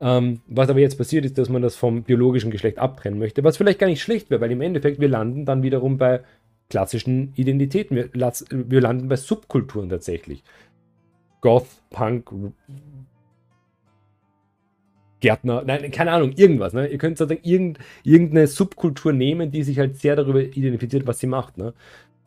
Ähm, 0.00 0.40
was 0.46 0.68
aber 0.68 0.80
jetzt 0.80 0.98
passiert 0.98 1.24
ist, 1.24 1.36
dass 1.36 1.48
man 1.48 1.62
das 1.62 1.74
vom 1.74 2.04
biologischen 2.04 2.50
Geschlecht 2.50 2.78
abtrennen 2.78 3.18
möchte, 3.18 3.42
was 3.44 3.56
vielleicht 3.56 3.78
gar 3.78 3.86
nicht 3.86 4.02
schlecht 4.02 4.30
wäre, 4.30 4.40
weil 4.40 4.50
im 4.50 4.60
Endeffekt 4.60 5.00
wir 5.00 5.08
landen 5.08 5.44
dann 5.44 5.62
wiederum 5.62 5.98
bei 5.98 6.20
klassischen 6.70 7.32
Identitäten. 7.34 7.96
Wir, 7.96 8.10
wir 8.12 8.80
landen 8.80 9.08
bei 9.08 9.16
Subkulturen 9.16 9.88
tatsächlich. 9.88 10.44
Goth, 11.40 11.82
Punk, 11.90 12.30
Gärtner, 15.20 15.62
nein, 15.66 15.90
keine 15.90 16.12
Ahnung, 16.12 16.32
irgendwas. 16.32 16.72
Ne? 16.72 16.86
Ihr 16.88 16.98
könnt 16.98 17.18
sozusagen 17.18 17.46
irgend, 17.46 17.78
irgendeine 18.02 18.46
Subkultur 18.46 19.12
nehmen, 19.12 19.50
die 19.50 19.62
sich 19.62 19.78
halt 19.78 19.96
sehr 19.96 20.16
darüber 20.16 20.40
identifiziert, 20.40 21.06
was 21.06 21.18
sie 21.18 21.26
macht. 21.26 21.58
Ne? 21.58 21.74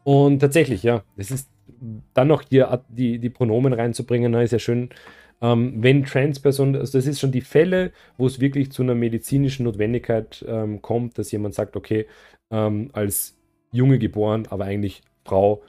Und 0.04 0.40
tatsächlich, 0.40 0.84
ja, 0.84 1.04
es 1.18 1.32
ist 1.32 1.50
dann 2.14 2.28
noch 2.28 2.44
hier 2.48 2.84
die, 2.90 3.20
die 3.20 3.30
Pronomen 3.30 3.74
reinzubringen, 3.74 4.32
ne, 4.32 4.44
ist 4.44 4.52
ja 4.52 4.60
schön. 4.60 4.90
Ähm, 5.42 5.82
wenn 5.82 6.06
Transpersonen, 6.06 6.76
also 6.76 6.98
das 6.98 7.08
ist 7.08 7.20
schon 7.20 7.32
die 7.32 7.42
Fälle, 7.42 7.92
wo 8.18 8.28
es 8.28 8.40
wirklich 8.40 8.72
zu 8.72 8.84
einer 8.84 8.96
medizinischen 8.96 9.64
Notwendigkeit 9.64 10.44
ähm, 10.48 10.82
kommt, 10.82 11.18
dass 11.18 11.32
jemand 11.32 11.56
sagt, 11.56 11.76
okay, 11.76 12.06
ähm, 12.52 12.90
als 12.94 13.38
Junge 13.72 13.98
geboren, 14.00 14.48
aber 14.50 14.66
eigentlich 14.66 15.02
Frau, 15.26 15.64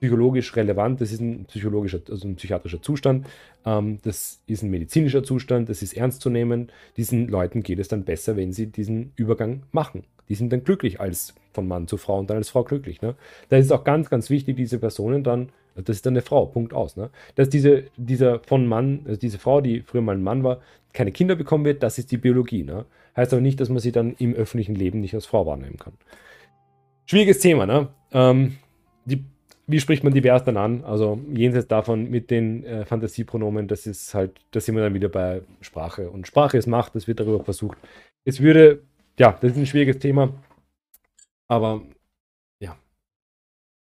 psychologisch 0.00 0.54
relevant. 0.56 1.00
Das 1.00 1.12
ist 1.12 1.20
ein 1.20 1.44
psychologischer, 1.46 2.00
also 2.08 2.28
ein 2.28 2.36
psychiatrischer 2.36 2.80
Zustand. 2.82 3.26
Ähm, 3.64 3.98
das 4.02 4.40
ist 4.46 4.62
ein 4.62 4.70
medizinischer 4.70 5.24
Zustand. 5.24 5.68
Das 5.68 5.82
ist 5.82 5.96
ernst 5.96 6.20
zu 6.20 6.30
nehmen. 6.30 6.70
Diesen 6.96 7.28
Leuten 7.28 7.62
geht 7.62 7.78
es 7.78 7.88
dann 7.88 8.04
besser, 8.04 8.36
wenn 8.36 8.52
sie 8.52 8.66
diesen 8.66 9.12
Übergang 9.16 9.62
machen. 9.72 10.04
Die 10.28 10.34
sind 10.34 10.52
dann 10.52 10.64
glücklich 10.64 11.00
als 11.00 11.34
von 11.52 11.66
Mann 11.66 11.88
zu 11.88 11.96
Frau 11.96 12.18
und 12.18 12.30
dann 12.30 12.36
als 12.36 12.50
Frau 12.50 12.62
glücklich. 12.62 13.02
Ne? 13.02 13.14
Da 13.48 13.56
ist 13.56 13.66
es 13.66 13.72
auch 13.72 13.84
ganz, 13.84 14.10
ganz 14.10 14.30
wichtig, 14.30 14.56
diese 14.56 14.78
Personen 14.78 15.24
dann, 15.24 15.48
das 15.74 15.96
ist 15.96 16.06
dann 16.06 16.12
eine 16.12 16.22
Frau, 16.22 16.46
Punkt 16.46 16.74
aus. 16.74 16.96
Ne? 16.96 17.10
Dass 17.34 17.48
diese, 17.48 17.84
dieser 17.96 18.40
von 18.40 18.66
Mann, 18.66 19.00
also 19.06 19.18
diese 19.18 19.38
Frau, 19.38 19.60
die 19.60 19.82
früher 19.82 20.02
mal 20.02 20.16
ein 20.16 20.22
Mann 20.22 20.44
war, 20.44 20.60
keine 20.92 21.12
Kinder 21.12 21.34
bekommen 21.34 21.64
wird, 21.64 21.82
das 21.82 21.98
ist 21.98 22.12
die 22.12 22.16
Biologie. 22.18 22.62
Ne? 22.62 22.84
Heißt 23.16 23.32
aber 23.32 23.42
nicht, 23.42 23.58
dass 23.60 23.68
man 23.68 23.78
sie 23.78 23.92
dann 23.92 24.14
im 24.18 24.34
öffentlichen 24.34 24.74
Leben 24.74 25.00
nicht 25.00 25.14
als 25.14 25.26
Frau 25.26 25.46
wahrnehmen 25.46 25.78
kann. 25.78 25.94
Schwieriges 27.06 27.38
Thema, 27.38 27.64
ne? 27.64 27.88
Ähm, 28.12 28.58
die 29.06 29.24
wie 29.68 29.80
spricht 29.80 30.02
man 30.02 30.14
divers 30.14 30.44
dann 30.44 30.56
an? 30.56 30.82
Also 30.82 31.20
jenseits 31.32 31.68
davon 31.68 32.10
mit 32.10 32.30
den 32.30 32.64
äh, 32.64 32.86
Fantasiepronomen, 32.86 33.68
das 33.68 33.86
ist 33.86 34.14
halt, 34.14 34.40
da 34.50 34.60
sind 34.60 34.74
wir 34.74 34.82
dann 34.82 34.94
wieder 34.94 35.10
bei 35.10 35.42
Sprache. 35.60 36.10
Und 36.10 36.26
Sprache 36.26 36.56
ist 36.56 36.66
Macht, 36.66 36.94
das 36.94 37.06
wird 37.06 37.20
darüber 37.20 37.44
versucht. 37.44 37.76
Es 38.24 38.40
würde, 38.40 38.82
ja, 39.18 39.32
das 39.32 39.52
ist 39.52 39.58
ein 39.58 39.66
schwieriges 39.66 39.98
Thema, 39.98 40.32
aber 41.48 41.82
ja. 42.60 42.78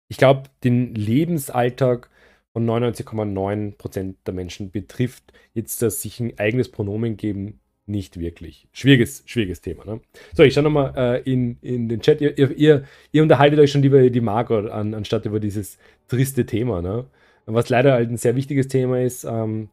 Ich 0.07 0.17
glaube, 0.17 0.43
den 0.63 0.95
Lebensalltag 0.95 2.09
von 2.53 2.65
99,9% 2.65 4.15
der 4.25 4.33
Menschen 4.33 4.71
betrifft 4.71 5.33
jetzt, 5.53 5.81
dass 5.81 6.01
sich 6.01 6.21
ein 6.21 6.39
eigenes 6.39 6.71
Pronomen 6.71 7.17
geben 7.17 7.59
nicht 7.87 8.19
wirklich. 8.19 8.67
Schwieriges, 8.71 9.23
schwieriges 9.25 9.61
Thema. 9.61 9.85
Ne? 9.85 10.01
So, 10.33 10.43
ich 10.43 10.53
schaue 10.53 10.63
nochmal 10.63 10.93
äh, 10.95 11.31
in, 11.31 11.57
in 11.61 11.87
den 11.87 12.01
Chat. 12.01 12.21
Ihr, 12.21 12.37
ihr, 12.37 12.83
ihr, 13.11 13.23
unterhaltet 13.23 13.59
euch 13.59 13.71
schon 13.71 13.81
lieber 13.81 14.09
die 14.09 14.21
Margot 14.21 14.69
an, 14.69 14.93
anstatt 14.93 15.25
über 15.25 15.39
dieses 15.39 15.77
triste 16.07 16.45
Thema. 16.45 16.81
Ne? 16.81 17.05
Was 17.45 17.69
leider 17.69 17.93
halt 17.93 18.09
ein 18.09 18.17
sehr 18.17 18.35
wichtiges 18.35 18.67
Thema 18.67 19.01
ist 19.01 19.23
ähm, 19.23 19.69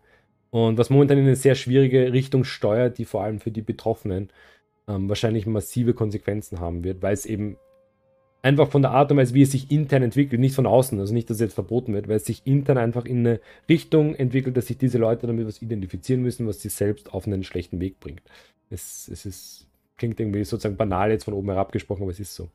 und 0.51 0.77
was 0.77 0.91
momentan 0.91 1.19
in 1.19 1.25
eine 1.25 1.37
sehr 1.37 1.55
schwierige 1.55 2.13
Richtung 2.13 2.45
steuert, 2.45 2.99
die 2.99 3.07
vor 3.07 3.25
allem 3.25 3.41
für 3.41 3.51
die 3.51 3.63
Betroffenen 3.63 4.29
ähm, 4.89 5.09
wahrscheinlich 5.09 5.47
massive 5.47 5.95
Konsequenzen 5.95 6.61
haben 6.61 6.85
wird, 6.85 7.03
weil 7.03 7.15
es 7.15 7.25
eben 7.25 7.57
einfach 8.43 8.69
von 8.69 8.83
der 8.83 8.91
Art 8.91 9.11
und 9.11 9.17
Weise, 9.19 9.35
wie 9.35 9.43
es 9.43 9.53
sich 9.53 9.71
intern 9.71 10.03
entwickelt, 10.03 10.41
nicht 10.41 10.55
von 10.55 10.67
außen, 10.67 10.99
also 10.99 11.15
nicht, 11.15 11.31
dass 11.31 11.37
es 11.37 11.41
jetzt 11.41 11.55
verboten 11.55 11.95
wird, 11.95 12.09
weil 12.09 12.17
es 12.17 12.25
sich 12.25 12.43
intern 12.45 12.77
einfach 12.77 13.05
in 13.05 13.21
eine 13.21 13.41
Richtung 13.69 14.15
entwickelt, 14.17 14.57
dass 14.57 14.67
sich 14.67 14.79
diese 14.79 14.99
Leute 14.99 15.27
damit 15.27 15.47
was 15.47 15.63
identifizieren 15.63 16.23
müssen, 16.23 16.47
was 16.47 16.61
sie 16.61 16.69
selbst 16.69 17.13
auf 17.13 17.27
einen 17.27 17.45
schlechten 17.45 17.81
Weg 17.81 18.01
bringt. 18.01 18.23
Es, 18.69 19.09
es 19.09 19.25
ist, 19.27 19.67
klingt 19.97 20.19
irgendwie 20.19 20.45
sozusagen 20.45 20.77
banal 20.77 21.11
jetzt 21.11 21.25
von 21.25 21.35
oben 21.35 21.51
herab 21.51 21.73
gesprochen, 21.73 22.03
aber 22.03 22.11
es 22.11 22.21
ist 22.21 22.35
so. 22.35 22.51